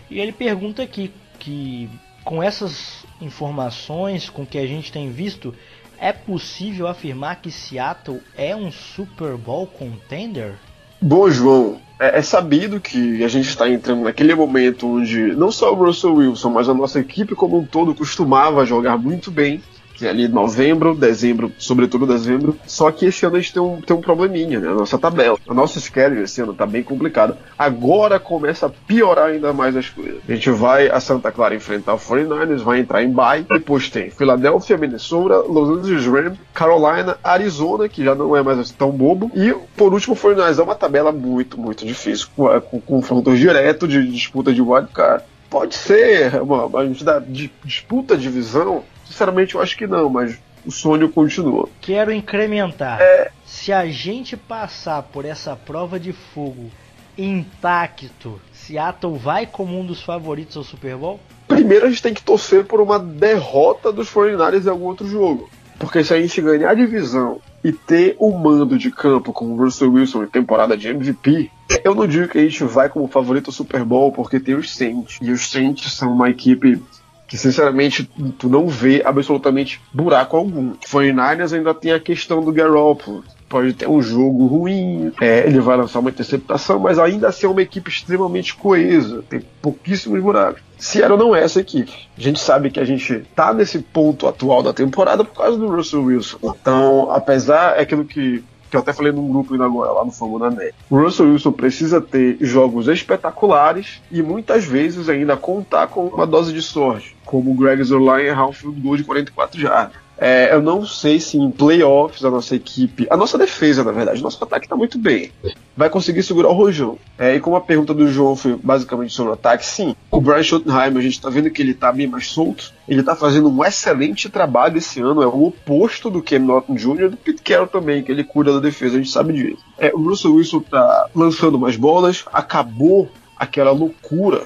E 0.08 0.20
ele 0.20 0.32
pergunta 0.32 0.82
aqui 0.82 1.12
que 1.38 1.90
com 2.26 2.42
essas 2.42 3.04
informações, 3.20 4.28
com 4.28 4.42
o 4.42 4.46
que 4.46 4.58
a 4.58 4.66
gente 4.66 4.90
tem 4.90 5.10
visto, 5.12 5.54
é 5.98 6.12
possível 6.12 6.86
afirmar 6.86 7.36
que 7.36 7.50
Seattle 7.50 8.20
é 8.36 8.54
um 8.54 8.70
Super 8.70 9.36
Bowl 9.36 9.66
contender? 9.66 10.54
Bom, 11.00 11.30
João, 11.30 11.80
é, 11.98 12.18
é 12.18 12.22
sabido 12.22 12.80
que 12.80 13.22
a 13.22 13.28
gente 13.28 13.48
está 13.48 13.68
entrando 13.68 14.02
naquele 14.02 14.34
momento 14.34 14.86
onde 14.86 15.34
não 15.34 15.50
só 15.50 15.72
o 15.72 15.76
Russell 15.76 16.14
Wilson, 16.14 16.50
mas 16.50 16.68
a 16.68 16.74
nossa 16.74 17.00
equipe 17.00 17.34
como 17.34 17.58
um 17.58 17.64
todo 17.64 17.94
costumava 17.94 18.66
jogar 18.66 18.98
muito 18.98 19.30
bem 19.30 19.62
que 19.96 20.06
é 20.06 20.10
ali 20.10 20.28
novembro, 20.28 20.94
dezembro, 20.94 21.50
sobretudo 21.58 22.06
dezembro. 22.06 22.56
Só 22.66 22.90
que 22.90 23.06
esse 23.06 23.24
ano 23.24 23.36
a 23.36 23.40
gente 23.40 23.54
tem 23.54 23.62
um, 23.62 23.80
tem 23.80 23.96
um 23.96 24.00
probleminha, 24.00 24.60
né? 24.60 24.68
A 24.68 24.74
nossa 24.74 24.98
tabela. 24.98 25.38
A 25.48 25.54
nossa 25.54 25.80
schedule 25.80 26.22
esse 26.22 26.40
ano 26.40 26.52
tá 26.52 26.66
bem 26.66 26.82
complicada. 26.82 27.38
Agora 27.58 28.20
começa 28.20 28.66
a 28.66 28.70
piorar 28.70 29.30
ainda 29.30 29.54
mais 29.54 29.74
as 29.74 29.88
coisas. 29.88 30.18
A 30.28 30.32
gente 30.32 30.50
vai 30.50 30.88
a 30.88 31.00
Santa 31.00 31.32
Clara 31.32 31.54
enfrentar 31.54 31.94
o 31.94 31.98
49ers, 31.98 32.58
vai 32.58 32.80
entrar 32.80 33.02
em 33.02 33.10
bye. 33.10 33.46
Depois 33.48 33.88
tem 33.88 34.10
Filadélfia, 34.10 34.76
Minnesota, 34.76 35.38
Los 35.38 35.78
Angeles 35.78 36.06
Rams, 36.06 36.38
Carolina, 36.52 37.16
Arizona, 37.24 37.88
que 37.88 38.04
já 38.04 38.14
não 38.14 38.36
é 38.36 38.42
mais 38.42 38.70
tão 38.72 38.90
bobo. 38.90 39.30
E 39.34 39.54
por 39.76 39.94
último, 39.94 40.14
o 40.14 40.18
49ers. 40.18 40.58
É 40.58 40.62
uma 40.62 40.74
tabela 40.74 41.10
muito, 41.10 41.58
muito 41.58 41.86
difícil, 41.86 42.28
com, 42.36 42.60
com 42.60 42.80
confrontos 42.80 43.38
diretos 43.38 43.88
de 43.88 44.06
disputa 44.06 44.52
de 44.52 44.60
wildcard. 44.60 45.24
Pode 45.48 45.74
ser 45.74 46.42
uma, 46.42 46.66
uma, 46.66 46.80
uma 46.82 47.24
disputa 47.64 48.16
divisão 48.16 48.82
Sinceramente, 49.16 49.54
eu 49.54 49.62
acho 49.62 49.78
que 49.78 49.86
não, 49.86 50.10
mas 50.10 50.38
o 50.66 50.70
sonho 50.70 51.08
continua. 51.08 51.70
Quero 51.80 52.12
incrementar. 52.12 53.00
É... 53.00 53.30
Se 53.46 53.72
a 53.72 53.86
gente 53.86 54.36
passar 54.36 55.02
por 55.04 55.24
essa 55.24 55.56
prova 55.56 55.98
de 55.98 56.12
fogo 56.12 56.70
intacto, 57.16 58.38
Seattle 58.52 59.16
vai 59.16 59.46
como 59.46 59.80
um 59.80 59.86
dos 59.86 60.02
favoritos 60.02 60.54
ao 60.54 60.62
Super 60.62 60.96
Bowl? 60.96 61.18
Primeiro 61.48 61.86
a 61.86 61.88
gente 61.88 62.02
tem 62.02 62.12
que 62.12 62.22
torcer 62.22 62.66
por 62.66 62.78
uma 62.78 62.98
derrota 62.98 63.90
dos 63.90 64.10
49ers 64.12 64.66
em 64.66 64.68
algum 64.68 64.84
outro 64.84 65.08
jogo. 65.08 65.48
Porque 65.78 66.04
se 66.04 66.12
a 66.12 66.20
gente 66.20 66.42
ganhar 66.42 66.68
a 66.68 66.74
divisão 66.74 67.40
e 67.64 67.72
ter 67.72 68.16
o 68.18 68.30
mando 68.36 68.76
de 68.76 68.90
campo 68.90 69.32
com 69.32 69.46
o 69.46 69.56
Russell 69.56 69.92
Wilson 69.92 70.24
em 70.24 70.28
temporada 70.28 70.76
de 70.76 70.88
MVP, 70.88 71.50
eu 71.82 71.94
não 71.94 72.06
digo 72.06 72.28
que 72.28 72.36
a 72.36 72.42
gente 72.42 72.64
vai 72.64 72.90
como 72.90 73.08
favorito 73.08 73.48
ao 73.48 73.54
Super 73.54 73.82
Bowl, 73.82 74.12
porque 74.12 74.38
tem 74.38 74.54
os 74.54 74.76
Saints. 74.76 75.18
E 75.22 75.30
os 75.30 75.50
Saints 75.50 75.90
são 75.94 76.12
uma 76.12 76.28
equipe 76.28 76.82
que 77.26 77.36
sinceramente 77.36 78.08
tu 78.38 78.48
não 78.48 78.68
vê 78.68 79.02
absolutamente 79.04 79.80
buraco 79.92 80.36
algum. 80.36 80.74
49ers 80.74 81.52
ainda 81.52 81.74
tem 81.74 81.92
a 81.92 82.00
questão 82.00 82.42
do 82.42 82.52
Garoppolo. 82.52 83.24
Pode 83.48 83.74
ter 83.74 83.88
um 83.88 84.02
jogo 84.02 84.46
ruim, 84.46 85.12
é, 85.20 85.46
ele 85.46 85.60
vai 85.60 85.76
lançar 85.76 86.00
uma 86.00 86.10
interceptação, 86.10 86.80
mas 86.80 86.98
ainda 86.98 87.28
assim 87.28 87.46
é 87.46 87.48
uma 87.48 87.62
equipe 87.62 87.88
extremamente 87.88 88.54
coesa, 88.56 89.22
tem 89.28 89.40
pouquíssimos 89.62 90.20
buracos. 90.20 90.62
Seattle 90.76 91.16
não 91.16 91.34
é 91.34 91.44
essa 91.44 91.60
equipe. 91.60 91.92
A 92.18 92.20
gente 92.20 92.40
sabe 92.40 92.70
que 92.70 92.80
a 92.80 92.84
gente 92.84 93.24
tá 93.36 93.54
nesse 93.54 93.78
ponto 93.78 94.26
atual 94.26 94.64
da 94.64 94.72
temporada 94.72 95.24
por 95.24 95.34
causa 95.34 95.56
do 95.56 95.68
Russell 95.68 96.02
Wilson. 96.02 96.38
Então, 96.42 97.10
apesar 97.12 97.78
é 97.78 97.82
aquilo 97.82 98.04
que 98.04 98.42
que 98.70 98.76
eu 98.76 98.80
até 98.80 98.92
falei 98.92 99.12
num 99.12 99.28
grupo 99.28 99.52
ainda 99.52 99.64
agora, 99.64 99.92
lá 99.92 100.04
no 100.04 100.10
Famo 100.10 100.38
da 100.38 100.50
Net. 100.50 100.74
O 100.90 100.98
Russell 100.98 101.26
Wilson 101.26 101.52
precisa 101.52 102.00
ter 102.00 102.36
jogos 102.40 102.88
espetaculares 102.88 104.00
e 104.10 104.22
muitas 104.22 104.64
vezes 104.64 105.08
ainda 105.08 105.36
contar 105.36 105.88
com 105.88 106.06
uma 106.06 106.26
dose 106.26 106.52
de 106.52 106.62
sorte. 106.62 107.16
como 107.24 107.50
o 107.50 107.54
Greg 107.54 107.82
Zerline 107.82 108.28
errar 108.28 108.46
um 108.46 108.52
field 108.52 108.80
de 108.96 109.04
44 109.04 109.60
jardas. 109.60 110.05
É, 110.18 110.54
eu 110.54 110.62
não 110.62 110.86
sei 110.86 111.20
se 111.20 111.36
em 111.36 111.50
playoffs 111.50 112.24
a 112.24 112.30
nossa 112.30 112.56
equipe, 112.56 113.06
a 113.10 113.16
nossa 113.16 113.36
defesa, 113.36 113.84
na 113.84 113.92
verdade, 113.92 114.22
nosso 114.22 114.42
ataque 114.42 114.64
está 114.64 114.74
muito 114.74 114.98
bem, 114.98 115.30
vai 115.76 115.90
conseguir 115.90 116.22
segurar 116.22 116.48
o 116.48 116.54
Rojão. 116.54 116.98
É, 117.18 117.36
e 117.36 117.40
como 117.40 117.56
a 117.56 117.60
pergunta 117.60 117.92
do 117.92 118.08
João 118.08 118.34
foi 118.34 118.56
basicamente 118.56 119.12
sobre 119.12 119.32
o 119.32 119.34
ataque, 119.34 119.66
sim, 119.66 119.94
o 120.10 120.20
Brian 120.20 120.42
Schottenheim, 120.42 120.96
a 120.96 121.00
gente 121.02 121.12
está 121.12 121.28
vendo 121.28 121.50
que 121.50 121.60
ele 121.60 121.72
está 121.72 121.92
bem 121.92 122.06
mais 122.06 122.28
solto, 122.28 122.72
ele 122.88 123.00
está 123.00 123.14
fazendo 123.14 123.50
um 123.50 123.64
excelente 123.64 124.28
trabalho 124.30 124.78
esse 124.78 125.00
ano, 125.00 125.22
é 125.22 125.26
o 125.26 125.44
oposto 125.44 126.10
do 126.10 126.22
Cam 126.22 126.38
Norton 126.38 126.74
Jr. 126.74 127.04
e 127.04 127.08
do 127.10 127.16
Pete 127.16 127.42
Carroll 127.42 127.66
também, 127.66 128.02
que 128.02 128.10
ele 128.10 128.24
cuida 128.24 128.54
da 128.54 128.60
defesa, 128.60 128.94
a 128.94 128.98
gente 128.98 129.10
sabe 129.10 129.34
disso. 129.34 129.62
É, 129.78 129.92
o 129.94 129.98
Russell 129.98 130.34
Wilson 130.34 130.58
está 130.58 131.10
lançando 131.14 131.58
mais 131.58 131.76
bolas, 131.76 132.24
acabou 132.32 133.10
aquela 133.36 133.70
loucura 133.70 134.44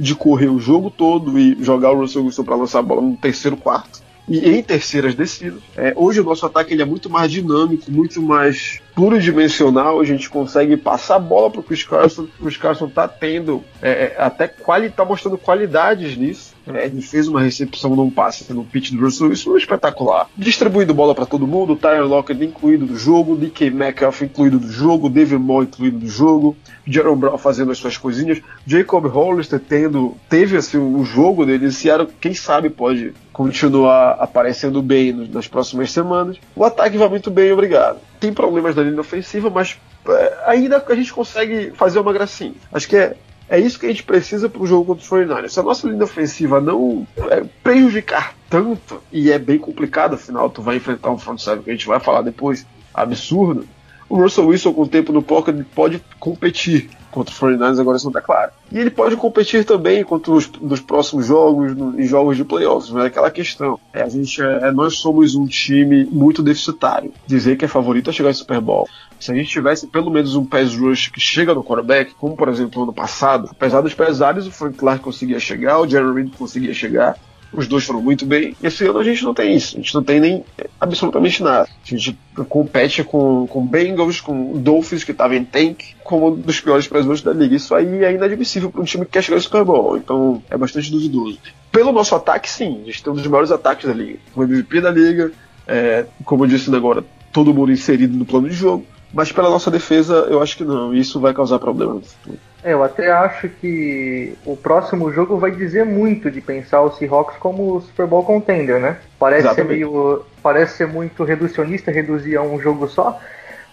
de 0.00 0.16
correr 0.16 0.48
o 0.48 0.58
jogo 0.58 0.90
todo 0.90 1.38
e 1.38 1.56
jogar 1.62 1.92
o 1.92 2.00
Russell 2.00 2.24
Wilson 2.24 2.42
para 2.42 2.56
lançar 2.56 2.80
a 2.80 2.82
bola 2.82 3.00
no 3.00 3.16
terceiro 3.16 3.56
quarto 3.56 4.01
e 4.38 4.58
em 4.58 4.62
terceiras 4.62 5.14
descidas. 5.14 5.60
É, 5.76 5.92
hoje 5.96 6.20
o 6.20 6.24
nosso 6.24 6.46
ataque 6.46 6.72
ele 6.72 6.82
é 6.82 6.86
muito 6.86 7.10
mais 7.10 7.30
dinâmico, 7.30 7.90
muito 7.90 8.22
mais 8.22 8.80
pluridimensional, 8.94 10.00
a 10.00 10.04
gente 10.04 10.28
consegue 10.28 10.76
passar 10.76 11.16
a 11.16 11.18
bola 11.18 11.50
para 11.50 11.60
o 11.60 11.62
Chris 11.62 11.84
Carson, 11.84 12.22
o 12.22 12.44
Chris 12.44 12.56
Carson 12.56 12.86
está 12.86 13.08
tendo, 13.08 13.62
é, 13.80 14.14
é 14.16 14.16
até 14.18 14.46
quali, 14.48 14.90
tá 14.90 15.04
mostrando 15.04 15.38
qualidades 15.38 16.16
nisso. 16.16 16.51
É, 16.66 16.86
ele 16.86 17.02
fez 17.02 17.28
uma 17.28 17.40
recepção 17.40 17.94
num 17.96 18.10
passe 18.10 18.52
no 18.52 18.64
pitch 18.64 18.92
do 18.92 19.00
Russell 19.00 19.34
foi 19.36 19.58
espetacular. 19.58 20.28
Distribuindo 20.36 20.94
bola 20.94 21.14
para 21.14 21.26
todo 21.26 21.46
mundo, 21.46 21.76
Tyler 21.76 22.06
Lockett 22.06 22.44
incluído 22.44 22.86
do 22.86 22.96
jogo, 22.96 23.36
DK 23.36 23.70
Metcalf 23.70 24.22
incluído 24.22 24.58
do 24.58 24.70
jogo, 24.70 25.08
David 25.08 25.38
Moore 25.38 25.66
incluído 25.66 25.98
do 25.98 26.08
jogo, 26.08 26.56
Jaron 26.86 27.16
Brown 27.16 27.38
fazendo 27.38 27.72
as 27.72 27.78
suas 27.78 27.96
coisinhas, 27.96 28.40
Jacob 28.66 29.06
Hollister 29.06 29.60
tendo, 29.60 30.16
teve 30.28 30.56
assim, 30.56 30.78
o 30.78 31.04
jogo 31.04 31.46
dele 31.46 31.66
esse 31.66 31.88
ano, 31.88 32.08
quem 32.20 32.34
sabe 32.34 32.70
pode 32.70 33.12
continuar 33.32 34.12
aparecendo 34.20 34.82
bem 34.82 35.12
nas 35.12 35.48
próximas 35.48 35.90
semanas. 35.90 36.36
O 36.54 36.64
ataque 36.64 36.98
vai 36.98 37.08
muito 37.08 37.30
bem, 37.30 37.50
obrigado. 37.52 37.98
Tem 38.20 38.32
problemas 38.32 38.76
na 38.76 38.82
linha 38.82 39.00
ofensiva, 39.00 39.48
mas 39.48 39.78
é, 40.06 40.38
ainda 40.46 40.84
a 40.86 40.94
gente 40.94 41.12
consegue 41.12 41.70
fazer 41.74 41.98
uma 41.98 42.12
gracinha. 42.12 42.54
Acho 42.72 42.88
que 42.88 42.96
é, 42.96 43.16
é 43.52 43.60
isso 43.60 43.78
que 43.78 43.84
a 43.84 43.90
gente 43.90 44.02
precisa 44.02 44.48
para 44.48 44.62
o 44.62 44.66
jogo 44.66 44.86
contra 44.86 45.04
os 45.04 45.10
49ers. 45.10 45.50
Se 45.50 45.60
a 45.60 45.62
nossa 45.62 45.86
linha 45.86 46.04
ofensiva 46.04 46.58
não 46.58 47.06
é, 47.28 47.44
prejudicar 47.62 48.34
tanto, 48.48 48.98
e 49.12 49.30
é 49.30 49.38
bem 49.38 49.58
complicado, 49.58 50.14
afinal, 50.14 50.48
tu 50.48 50.62
vai 50.62 50.76
enfrentar 50.76 51.10
um 51.10 51.18
front 51.18 51.38
seven 51.38 51.62
que 51.62 51.68
a 51.68 51.74
gente 51.74 51.86
vai 51.86 52.00
falar 52.00 52.22
depois, 52.22 52.66
absurdo, 52.94 53.68
o 54.08 54.16
Russell 54.16 54.46
Wilson 54.46 54.72
com 54.72 54.82
o 54.82 54.88
tempo 54.88 55.12
no 55.12 55.22
pocket 55.22 55.54
pode 55.74 56.02
competir 56.18 56.88
contra 57.12 57.32
os 57.32 57.38
49ers 57.38 57.78
agora 57.78 57.96
isso 57.96 58.06
não 58.06 58.10
está 58.10 58.20
claro. 58.20 58.50
E 58.72 58.78
ele 58.78 58.90
pode 58.90 59.14
competir 59.16 59.64
também 59.64 60.02
contra 60.02 60.32
os 60.32 60.50
nos 60.60 60.80
próximos 60.80 61.26
jogos, 61.26 61.76
no, 61.76 62.00
em 62.00 62.04
jogos 62.04 62.36
de 62.36 62.44
playoffs, 62.44 62.90
não 62.90 63.02
é 63.02 63.06
aquela 63.06 63.30
questão. 63.30 63.78
É, 63.92 64.02
a 64.02 64.08
gente 64.08 64.42
é, 64.42 64.68
é, 64.68 64.72
nós 64.72 64.98
somos 64.98 65.34
um 65.34 65.46
time 65.46 66.04
muito 66.06 66.42
deficitário. 66.42 67.12
Dizer 67.26 67.56
que 67.56 67.64
é 67.64 67.68
favorito 67.68 68.10
a 68.10 68.12
chegar 68.12 68.30
ao 68.30 68.34
Super 68.34 68.60
Bowl. 68.60 68.88
Se 69.20 69.30
a 69.30 69.34
gente 69.34 69.50
tivesse 69.50 69.86
pelo 69.86 70.10
menos 70.10 70.34
um 70.34 70.44
pass 70.44 70.74
rush 70.74 71.08
que 71.08 71.20
chega 71.20 71.54
no 71.54 71.62
quarterback, 71.62 72.14
como 72.14 72.36
por 72.36 72.48
exemplo 72.48 72.82
ano 72.82 72.92
passado, 72.92 73.48
apesar 73.52 73.80
dos 73.80 73.94
pesares, 73.94 74.46
o 74.46 74.50
Frank 74.50 74.76
Clark 74.76 75.04
conseguia 75.04 75.38
chegar, 75.38 75.78
o 75.78 75.86
Jerry 75.86 76.12
Reed 76.12 76.32
conseguia 76.36 76.74
chegar, 76.74 77.16
os 77.52 77.66
dois 77.66 77.84
foram 77.84 78.00
muito 78.00 78.24
bem. 78.24 78.56
Esse 78.62 78.86
ano 78.86 78.98
a 78.98 79.04
gente 79.04 79.22
não 79.22 79.34
tem 79.34 79.54
isso. 79.54 79.76
A 79.76 79.80
gente 79.80 79.94
não 79.94 80.02
tem 80.02 80.18
nem 80.18 80.44
absolutamente 80.80 81.42
nada. 81.42 81.68
A 81.68 81.88
gente 81.88 82.18
compete 82.48 83.04
com, 83.04 83.46
com 83.46 83.66
Bengals, 83.66 84.20
com 84.20 84.58
Dolphins, 84.58 85.04
que 85.04 85.12
estava 85.12 85.36
em 85.36 85.44
tank, 85.44 85.94
como 86.02 86.28
um 86.28 86.34
dos 86.34 86.60
piores 86.60 86.88
presidentes 86.88 87.22
da 87.22 87.32
liga. 87.32 87.54
Isso 87.54 87.74
aí 87.74 88.04
é 88.04 88.12
inadmissível 88.12 88.70
para 88.70 88.80
um 88.80 88.84
time 88.84 89.04
que 89.04 89.12
quer 89.12 89.22
chegar 89.22 89.36
ao 89.36 89.42
Super 89.42 89.64
Bowl. 89.64 89.96
Então 89.96 90.42
é 90.50 90.56
bastante 90.56 90.90
duvidoso. 90.90 91.38
Pelo 91.70 91.92
nosso 91.92 92.14
ataque, 92.14 92.48
sim. 92.48 92.80
A 92.82 92.86
gente 92.86 93.02
tem 93.02 93.12
um 93.12 93.16
dos 93.16 93.26
maiores 93.26 93.50
ataques 93.50 93.86
da 93.86 93.92
liga. 93.92 94.18
O 94.34 94.42
MVP 94.42 94.80
da 94.80 94.90
liga, 94.90 95.30
é, 95.66 96.06
como 96.24 96.44
eu 96.44 96.48
disse 96.48 96.74
agora, 96.74 97.04
todo 97.32 97.52
mundo 97.52 97.72
inserido 97.72 98.16
no 98.16 98.24
plano 98.24 98.48
de 98.48 98.54
jogo. 98.54 98.86
Mas 99.12 99.30
pela 99.30 99.50
nossa 99.50 99.70
defesa, 99.70 100.26
eu 100.30 100.42
acho 100.42 100.56
que 100.56 100.64
não. 100.64 100.94
Isso 100.94 101.20
vai 101.20 101.34
causar 101.34 101.58
problemas. 101.58 102.16
É, 102.64 102.72
eu 102.72 102.82
até 102.82 103.10
acho 103.10 103.48
que 103.48 104.34
o 104.46 104.56
próximo 104.56 105.12
jogo 105.12 105.36
vai 105.36 105.50
dizer 105.50 105.84
muito 105.84 106.30
de 106.30 106.40
pensar 106.40 106.80
o 106.80 106.92
Seahawks 106.92 107.36
como 107.38 107.80
Super 107.80 108.06
Bowl 108.06 108.24
contender, 108.24 108.80
né? 108.80 108.96
Parece 109.18 109.52
ser 109.54 109.64
meio, 109.64 110.24
parece 110.42 110.76
ser 110.76 110.86
muito 110.86 111.24
reducionista 111.24 111.90
reduzir 111.90 112.36
a 112.36 112.42
um 112.42 112.60
jogo 112.60 112.88
só, 112.88 113.20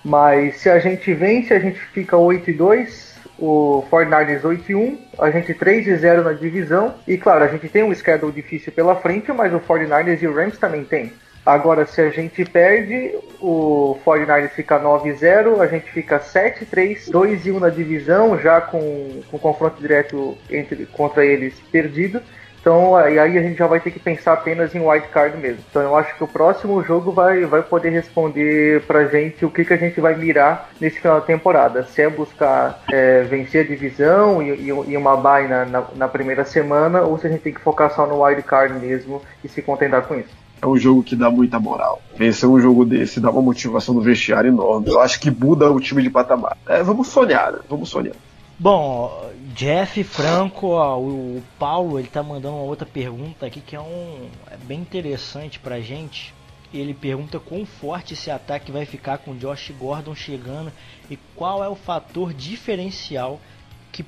mas 0.03 0.57
se 0.57 0.69
a 0.69 0.79
gente 0.79 1.13
vence, 1.13 1.53
a 1.53 1.59
gente 1.59 1.79
fica 1.79 2.17
8 2.17 2.49
e 2.49 2.53
2, 2.53 3.15
o 3.37 3.83
49ers 3.91 4.43
8 4.43 4.71
e 4.71 4.75
1, 4.75 4.97
a 5.19 5.29
gente 5.29 5.53
3 5.53 5.87
e 5.87 5.95
0 5.95 6.23
na 6.23 6.33
divisão, 6.33 6.95
e 7.07 7.15
claro, 7.15 7.43
a 7.43 7.47
gente 7.47 7.69
tem 7.69 7.83
um 7.83 7.93
schedule 7.93 8.33
difícil 8.33 8.71
pela 8.71 8.95
frente, 8.95 9.31
mas 9.31 9.53
o 9.53 9.59
49ers 9.59 10.21
e 10.23 10.27
o 10.27 10.33
Rams 10.33 10.57
também 10.57 10.83
tem. 10.83 11.13
Agora, 11.45 11.85
se 11.85 12.01
a 12.01 12.09
gente 12.09 12.43
perde, 12.45 13.15
o 13.39 13.97
49ers 14.05 14.49
fica 14.49 14.79
9-0, 14.79 15.61
a 15.61 15.67
gente 15.67 15.91
fica 15.91 16.19
7-3, 16.19 17.09
2 17.09 17.47
1 17.47 17.59
na 17.59 17.69
divisão, 17.69 18.37
já 18.39 18.61
com, 18.61 19.21
com 19.31 19.39
confronto 19.39 19.81
direto 19.81 20.37
entre, 20.49 20.85
contra 20.85 21.25
eles 21.25 21.55
perdido. 21.71 22.21
Então 22.61 22.93
aí 22.93 23.17
a 23.17 23.27
gente 23.27 23.57
já 23.57 23.67
vai 23.67 23.79
ter 23.79 23.89
que 23.89 23.99
pensar 23.99 24.33
apenas 24.33 24.75
em 24.75 24.81
wild 24.81 25.07
card 25.07 25.37
mesmo. 25.37 25.63
Então 25.69 25.81
eu 25.81 25.95
acho 25.95 26.13
que 26.15 26.23
o 26.23 26.27
próximo 26.27 26.83
jogo 26.83 27.11
vai, 27.11 27.45
vai 27.45 27.63
poder 27.63 27.89
responder 27.89 28.81
pra 28.81 29.05
gente 29.05 29.45
o 29.45 29.49
que, 29.49 29.63
que 29.63 29.73
a 29.73 29.77
gente 29.77 29.99
vai 30.01 30.15
mirar 30.15 30.69
nesse 30.79 30.99
final 30.99 31.21
da 31.21 31.25
temporada. 31.25 31.83
Se 31.83 32.01
é 32.01 32.09
buscar 32.09 32.83
é, 32.91 33.21
vencer 33.23 33.63
a 33.63 33.67
divisão 33.67 34.41
e, 34.41 34.67
e, 34.67 34.97
uma 34.97 35.15
bye 35.15 35.47
na, 35.47 35.65
na, 35.65 35.85
na, 35.95 36.07
primeira 36.07 36.43
semana, 36.43 37.01
ou 37.01 37.17
se 37.17 37.27
a 37.27 37.29
gente 37.29 37.41
tem 37.41 37.53
que 37.53 37.61
focar 37.61 37.91
só 37.95 38.05
no 38.05 38.23
wild 38.23 38.43
card 38.43 38.73
mesmo 38.77 39.21
e 39.43 39.47
se 39.47 39.61
contentar 39.61 40.01
com 40.01 40.15
isso 40.15 40.38
é 40.61 40.67
um 40.67 40.77
jogo 40.77 41.03
que 41.03 41.15
dá 41.15 41.29
muita 41.29 41.59
moral. 41.59 42.01
Vencer 42.15 42.49
um 42.49 42.59
jogo 42.59 42.85
desse 42.85 43.19
dá 43.19 43.29
uma 43.29 43.41
motivação 43.41 43.95
no 43.95 44.01
vestiário 44.01 44.49
enorme. 44.49 44.89
Eu 44.89 44.99
acho 44.99 45.19
que 45.19 45.31
muda 45.31 45.71
o 45.71 45.79
time 45.79 46.03
de 46.03 46.09
patamar. 46.09 46.57
É, 46.67 46.83
vamos 46.83 47.07
sonhar, 47.07 47.51
né? 47.51 47.59
Vamos 47.69 47.89
sonhar. 47.89 48.15
Bom, 48.57 49.31
Jeff 49.55 50.03
Franco, 50.03 50.67
ó, 50.71 50.99
o 50.99 51.41
Paulo, 51.57 51.97
ele 51.97 52.09
tá 52.09 52.21
mandando 52.21 52.57
uma 52.57 52.65
outra 52.65 52.85
pergunta 52.85 53.45
aqui 53.45 53.61
que 53.61 53.75
é 53.75 53.79
um 53.79 54.29
é 54.51 54.57
bem 54.57 54.81
interessante 54.81 55.59
pra 55.59 55.79
gente. 55.79 56.33
Ele 56.73 56.93
pergunta 56.93 57.39
quão 57.39 57.65
forte 57.65 58.13
esse 58.13 58.29
ataque 58.29 58.71
vai 58.71 58.85
ficar 58.85 59.19
com 59.19 59.35
Josh 59.35 59.71
Gordon 59.79 60.13
chegando 60.13 60.71
e 61.09 61.17
qual 61.35 61.63
é 61.63 61.69
o 61.69 61.75
fator 61.75 62.33
diferencial 62.33 63.39
que, 63.91 64.05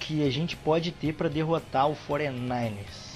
que 0.00 0.26
a 0.26 0.30
gente 0.30 0.56
pode 0.56 0.90
ter 0.90 1.14
para 1.14 1.28
derrotar 1.28 1.88
o 1.88 1.96
49ers. 2.08 3.07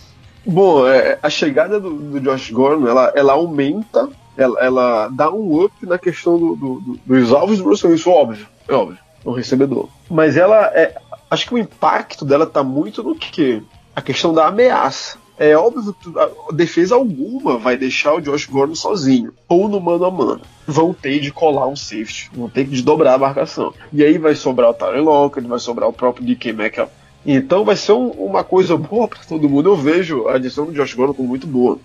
Bom, 0.45 0.87
é, 0.89 1.19
a 1.23 1.31
chegada 1.31 1.79
do, 1.79 1.91
do, 1.91 2.21
Josh 2.21 2.51
Gordon, 2.51 2.89
ela, 2.89 3.13
ela 3.15 3.33
aumenta, 3.35 4.09
ela, 4.37 4.61
ela 4.61 5.09
dá 5.09 5.31
um 5.31 5.63
up 5.63 5.75
na 5.87 5.99
questão 5.99 6.39
do, 6.39 6.57
do, 6.57 6.99
dos 7.07 7.33
alvos 7.33 7.59
do 7.59 7.65
Russell 7.65 7.91
Wilson, 7.91 8.11
óbvio, 8.11 8.47
é 8.69 8.75
óbvio, 8.75 8.99
no 9.25 9.33
recebedor. 9.33 9.89
Mas 10.11 10.37
ela, 10.37 10.67
é, 10.75 10.97
acho 11.31 11.47
que 11.47 11.55
o 11.55 11.59
impacto 11.59 12.25
dela 12.25 12.47
tá 12.47 12.63
muito 12.63 13.03
no 13.03 13.15
que? 13.15 13.63
A 13.95 14.03
questão 14.03 14.33
da 14.33 14.47
ameaça. 14.47 15.21
É 15.39 15.57
óbvio 15.57 15.95
que 15.95 16.55
defesa 16.55 16.95
alguma 16.95 17.59
vai 17.59 17.77
deixar 17.77 18.15
o 18.15 18.21
Josh 18.21 18.47
Gordon 18.47 18.75
sozinho, 18.75 19.33
ou 19.49 19.69
no 19.69 19.81
mano 19.81 20.05
a 20.05 20.11
mano. 20.11 20.43
Vão 20.67 20.93
ter 20.93 21.21
de 21.21 21.33
colar 21.33 21.67
um 21.67 21.75
safety, 21.75 22.31
vão 22.35 22.49
ter 22.49 22.65
que 22.65 22.71
desdobrar 22.71 23.15
a 23.15 23.19
marcação. 23.19 23.73
E 23.93 24.05
aí 24.05 24.19
vai 24.19 24.35
sobrar 24.35 24.71
o 24.71 24.75
Tyler 24.75 25.03
Lockett, 25.03 25.47
vai 25.47 25.59
sobrar 25.59 25.89
o 25.89 25.93
próprio 25.93 26.27
DK 26.27 26.53
Metcalf 26.53 26.91
então 27.25 27.65
vai 27.65 27.77
ser 27.77 27.93
um, 27.93 28.09
uma 28.11 28.43
coisa 28.43 28.77
boa 28.77 29.07
para 29.07 29.21
todo 29.21 29.49
mundo. 29.49 29.71
Eu 29.71 29.77
vejo 29.77 30.29
a 30.29 30.37
adição 30.37 30.67
do 30.67 30.73
Josh 30.73 30.95
Gordon 30.95 31.15
como 31.15 31.29
muito 31.29 31.47
boa. 31.47 31.79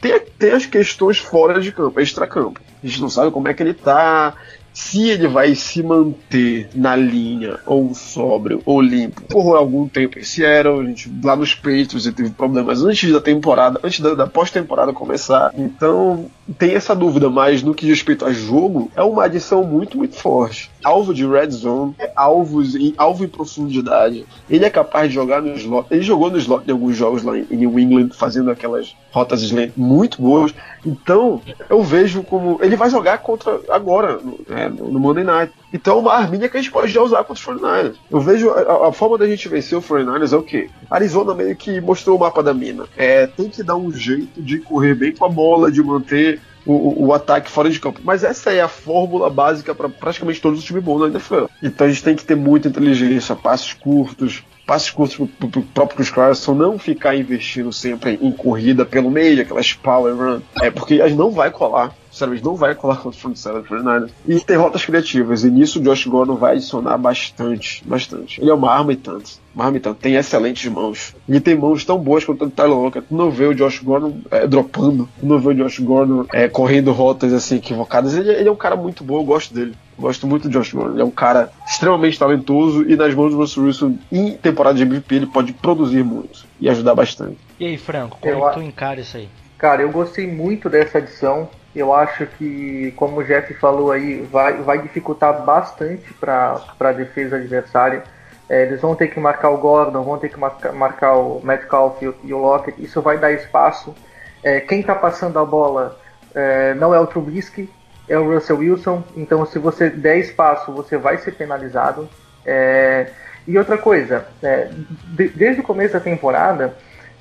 Tem, 0.00 0.20
tem 0.38 0.52
as 0.52 0.64
questões 0.64 1.18
fora 1.18 1.60
de 1.60 1.72
campo, 1.72 2.00
extra-campo. 2.00 2.60
A 2.82 2.86
gente 2.86 3.00
não 3.00 3.10
sabe 3.10 3.32
como 3.32 3.48
é 3.48 3.54
que 3.54 3.62
ele 3.62 3.74
tá, 3.74 4.34
se 4.72 5.08
ele 5.08 5.26
vai 5.26 5.56
se 5.56 5.82
manter 5.82 6.68
na 6.72 6.94
linha, 6.94 7.58
ou 7.66 7.92
sóbrio, 7.94 8.62
ou 8.64 8.80
limpo, 8.80 9.22
por 9.22 9.56
algum 9.56 9.88
tempo. 9.88 10.20
Esse 10.20 10.44
era, 10.44 10.72
a 10.72 10.84
gente, 10.84 11.12
lá 11.24 11.34
nos 11.34 11.52
peitos 11.52 12.06
ele 12.06 12.14
teve 12.14 12.30
problemas 12.30 12.84
antes 12.84 13.12
da 13.12 13.20
temporada, 13.20 13.80
antes 13.82 13.98
da, 13.98 14.14
da 14.14 14.26
pós-temporada 14.26 14.92
começar. 14.92 15.52
Então, 15.56 16.30
tem 16.56 16.74
essa 16.74 16.94
dúvida, 16.94 17.28
mas 17.28 17.62
no 17.62 17.74
que 17.74 17.84
diz 17.84 17.98
respeito 17.98 18.24
a 18.24 18.32
jogo, 18.32 18.90
é 18.96 19.02
uma 19.02 19.24
adição 19.24 19.64
muito, 19.64 19.98
muito 19.98 20.14
forte. 20.14 20.70
Alvo 20.82 21.12
de 21.12 21.26
red 21.26 21.50
zone, 21.50 21.94
alvos 22.16 22.74
em, 22.74 22.94
alvo 22.96 23.24
em 23.24 23.28
profundidade. 23.28 24.24
Ele 24.48 24.64
é 24.64 24.70
capaz 24.70 25.08
de 25.08 25.14
jogar 25.14 25.42
no 25.42 25.54
slot. 25.54 25.86
Ele 25.90 26.02
jogou 26.02 26.30
no 26.30 26.38
slot 26.38 26.64
em 26.66 26.72
alguns 26.72 26.96
jogos 26.96 27.22
lá 27.22 27.36
em 27.36 27.46
New 27.50 27.78
England, 27.78 28.10
fazendo 28.14 28.50
aquelas 28.50 28.96
rotas 29.10 29.42
slant 29.42 29.72
muito 29.76 30.22
boas. 30.22 30.54
Então, 30.86 31.40
eu 31.68 31.82
vejo 31.82 32.22
como. 32.22 32.58
Ele 32.62 32.76
vai 32.76 32.88
jogar 32.88 33.18
contra 33.18 33.60
agora, 33.68 34.20
é, 34.48 34.68
no 34.68 34.98
Monday 34.98 35.24
Night. 35.24 35.52
Então, 35.72 35.98
uma 35.98 36.14
arminha 36.14 36.48
que 36.48 36.56
a 36.56 36.60
gente 36.60 36.72
pode 36.72 36.90
já 36.90 37.02
usar 37.02 37.24
contra 37.24 37.34
os 37.34 37.60
49ers. 37.60 37.94
Eu 38.10 38.20
vejo 38.20 38.50
a, 38.50 38.88
a 38.88 38.92
forma 38.92 39.18
da 39.18 39.26
gente 39.26 39.48
vencer 39.48 39.76
o 39.76 39.82
49ers 39.82 40.32
é 40.32 40.36
o 40.36 40.42
quê? 40.42 40.70
Arizona 40.90 41.34
meio 41.34 41.54
que 41.56 41.80
mostrou 41.80 42.16
o 42.16 42.20
mapa 42.20 42.42
da 42.42 42.54
mina. 42.54 42.86
É, 42.96 43.26
tem 43.26 43.48
que 43.48 43.62
dar 43.62 43.76
um 43.76 43.92
jeito 43.92 44.40
de 44.40 44.58
correr 44.58 44.94
bem 44.94 45.12
com 45.12 45.24
a 45.24 45.28
bola, 45.28 45.70
de 45.70 45.82
manter 45.82 46.40
o, 46.64 47.06
o, 47.06 47.14
ataque 47.14 47.50
fora 47.50 47.70
de 47.70 47.80
campo. 47.80 48.00
Mas 48.04 48.22
essa 48.22 48.52
é 48.52 48.60
a 48.60 48.68
fórmula 48.68 49.30
básica 49.30 49.74
para 49.74 49.88
praticamente 49.88 50.40
todos 50.40 50.58
os 50.58 50.64
times 50.64 50.84
bons 50.84 51.00
da 51.00 51.08
NFL. 51.08 51.44
Então 51.62 51.86
a 51.86 51.90
gente 51.90 52.04
tem 52.04 52.16
que 52.16 52.24
ter 52.24 52.34
muita 52.34 52.68
inteligência, 52.68 53.34
passos 53.34 53.72
curtos, 53.72 54.42
passes 54.66 54.90
curtos 54.90 55.16
pro, 55.16 55.48
pro 55.48 55.62
próprio 55.62 56.04
Chris 56.04 56.46
não 56.48 56.78
ficar 56.78 57.16
investindo 57.16 57.72
sempre 57.72 58.18
em 58.20 58.30
corrida 58.30 58.84
pelo 58.84 59.10
meio, 59.10 59.40
aquelas 59.40 59.72
power 59.72 60.14
run, 60.14 60.40
é 60.60 60.70
porque 60.70 61.02
não 61.08 61.30
vai 61.30 61.50
colar 61.50 61.94
sinceramente, 62.18 62.44
não 62.44 62.56
vai 62.56 62.74
colar 62.74 62.96
contra 62.96 63.16
o 63.16 63.20
front 63.20 63.36
seven 63.36 63.62
do 63.62 63.68
49 63.68 64.12
E 64.26 64.40
tem 64.40 64.56
rotas 64.56 64.84
criativas, 64.84 65.44
e 65.44 65.50
nisso 65.50 65.78
o 65.78 65.82
Josh 65.82 66.06
Gordon 66.06 66.34
vai 66.34 66.56
adicionar 66.56 66.98
bastante, 66.98 67.82
bastante. 67.86 68.40
Ele 68.40 68.50
é 68.50 68.54
uma 68.54 68.70
arma 68.70 68.92
e 68.92 68.96
tanto. 68.96 69.30
Uma 69.54 69.66
arma 69.66 69.76
e 69.76 69.80
tanto. 69.80 70.00
Tem 70.00 70.16
excelentes 70.16 70.70
mãos. 70.70 71.14
Ele 71.28 71.40
tem 71.40 71.56
mãos 71.56 71.84
tão 71.84 71.98
boas 71.98 72.24
quanto 72.24 72.44
o 72.44 72.50
Tyler 72.50 72.76
Lockett. 72.76 73.06
Tu 73.08 73.14
não 73.14 73.30
vê 73.30 73.46
o 73.46 73.54
Josh 73.54 73.78
Gordon 73.80 74.20
é, 74.30 74.46
dropando. 74.46 75.08
Tu 75.18 75.26
não 75.26 75.38
vê 75.38 75.48
o 75.48 75.54
Josh 75.54 75.78
Gordon 75.78 76.26
é, 76.32 76.48
correndo 76.48 76.92
rotas 76.92 77.32
assim 77.32 77.56
equivocadas. 77.56 78.16
Ele, 78.16 78.30
ele, 78.30 78.48
é 78.48 78.52
um 78.52 78.56
cara 78.56 78.76
muito 78.76 79.04
bom, 79.04 79.18
eu 79.18 79.24
gosto 79.24 79.54
dele. 79.54 79.74
Gosto 79.98 80.26
muito 80.26 80.48
do 80.48 80.52
Josh 80.52 80.72
Gordon. 80.72 80.94
Ele 80.94 81.02
é 81.02 81.04
um 81.04 81.10
cara 81.10 81.50
extremamente 81.66 82.18
talentoso 82.18 82.88
e 82.88 82.96
nas 82.96 83.14
mãos 83.14 83.30
do 83.30 83.38
Russell 83.38 83.64
Wilson, 83.64 83.98
em 84.10 84.32
temporada 84.32 84.76
de 84.76 84.82
MVP, 84.82 85.14
ele 85.14 85.26
pode 85.26 85.52
produzir 85.52 86.04
muito 86.04 86.46
e 86.60 86.68
ajudar 86.68 86.94
bastante. 86.94 87.36
E 87.58 87.66
aí, 87.66 87.76
Franco, 87.76 88.18
como 88.20 88.44
eu, 88.44 88.50
tu 88.52 88.62
encara 88.62 89.00
isso 89.00 89.16
aí? 89.16 89.28
Cara, 89.58 89.82
eu 89.82 89.90
gostei 89.90 90.26
muito 90.26 90.70
dessa 90.70 90.98
adição. 90.98 91.48
Eu 91.78 91.94
acho 91.94 92.26
que, 92.26 92.92
como 92.96 93.20
o 93.20 93.24
Jeff 93.24 93.54
falou 93.54 93.92
aí, 93.92 94.20
vai, 94.22 94.54
vai 94.54 94.82
dificultar 94.82 95.44
bastante 95.44 96.12
para 96.14 96.60
a 96.80 96.92
defesa 96.92 97.36
adversária. 97.36 98.02
É, 98.48 98.62
eles 98.62 98.80
vão 98.80 98.96
ter 98.96 99.08
que 99.08 99.20
marcar 99.20 99.50
o 99.50 99.58
Gordon, 99.58 100.02
vão 100.02 100.18
ter 100.18 100.30
que 100.30 100.38
marcar, 100.38 100.72
marcar 100.72 101.16
o 101.16 101.40
Metcalf 101.44 102.02
e 102.02 102.08
o, 102.08 102.14
e 102.24 102.34
o 102.34 102.38
Lockett. 102.38 102.82
Isso 102.82 103.00
vai 103.00 103.18
dar 103.18 103.30
espaço. 103.30 103.94
É, 104.42 104.60
quem 104.60 104.80
está 104.80 104.94
passando 104.94 105.38
a 105.38 105.44
bola 105.44 105.98
é, 106.34 106.74
não 106.74 106.94
é 106.94 106.98
o 106.98 107.06
Trubisky, 107.06 107.70
é 108.08 108.18
o 108.18 108.32
Russell 108.32 108.58
Wilson. 108.58 109.04
Então, 109.16 109.46
se 109.46 109.58
você 109.58 109.88
der 109.88 110.18
espaço, 110.18 110.72
você 110.72 110.96
vai 110.96 111.18
ser 111.18 111.32
penalizado. 111.32 112.08
É, 112.44 113.08
e 113.46 113.56
outra 113.56 113.78
coisa, 113.78 114.26
é, 114.42 114.68
de, 115.14 115.28
desde 115.28 115.60
o 115.60 115.64
começo 115.64 115.92
da 115.92 116.00
temporada, 116.00 116.74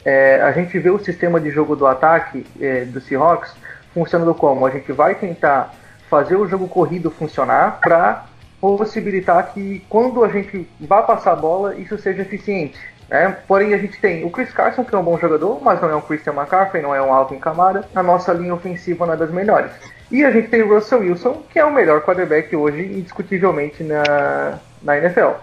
é, 0.03 0.41
a 0.41 0.51
gente 0.51 0.79
vê 0.79 0.89
o 0.89 0.97
sistema 0.97 1.39
de 1.39 1.51
jogo 1.51 1.75
do 1.75 1.85
ataque 1.85 2.45
do 2.87 3.01
Seahawks 3.01 3.53
funcionando 3.97 4.35
como? 4.35 4.65
A 4.65 4.69
gente 4.69 4.91
vai 4.91 5.15
tentar 5.15 5.73
fazer 6.07 6.35
o 6.35 6.47
jogo 6.47 6.67
corrido 6.67 7.09
funcionar 7.09 7.79
para 7.81 8.25
possibilitar 8.61 9.53
que 9.53 9.83
quando 9.89 10.23
a 10.23 10.29
gente 10.29 10.69
vá 10.79 11.01
passar 11.01 11.33
a 11.33 11.35
bola, 11.35 11.75
isso 11.75 11.97
seja 11.97 12.21
eficiente. 12.21 12.77
Né? 13.09 13.35
Porém, 13.47 13.73
a 13.73 13.77
gente 13.77 13.99
tem 13.99 14.23
o 14.23 14.29
Chris 14.29 14.53
Carson, 14.53 14.83
que 14.83 14.93
é 14.93 14.97
um 14.97 15.03
bom 15.03 15.17
jogador, 15.17 15.59
mas 15.63 15.81
não 15.81 15.89
é 15.89 15.95
um 15.95 16.01
Christian 16.01 16.33
McCaffrey, 16.33 16.83
não 16.83 16.93
é 16.93 17.01
um 17.01 17.11
Alvin 17.11 17.39
Kamara. 17.39 17.85
A 17.95 18.03
nossa 18.03 18.33
linha 18.33 18.53
ofensiva 18.53 19.05
não 19.05 19.13
é 19.13 19.17
das 19.17 19.31
melhores. 19.31 19.71
E 20.11 20.23
a 20.23 20.31
gente 20.31 20.49
tem 20.49 20.61
o 20.61 20.73
Russell 20.73 20.99
Wilson, 20.99 21.43
que 21.51 21.57
é 21.57 21.65
o 21.65 21.73
melhor 21.73 22.01
quarterback 22.01 22.55
hoje, 22.55 22.83
indiscutivelmente, 22.83 23.83
na, 23.83 24.59
na 24.83 24.97
NFL. 24.97 25.39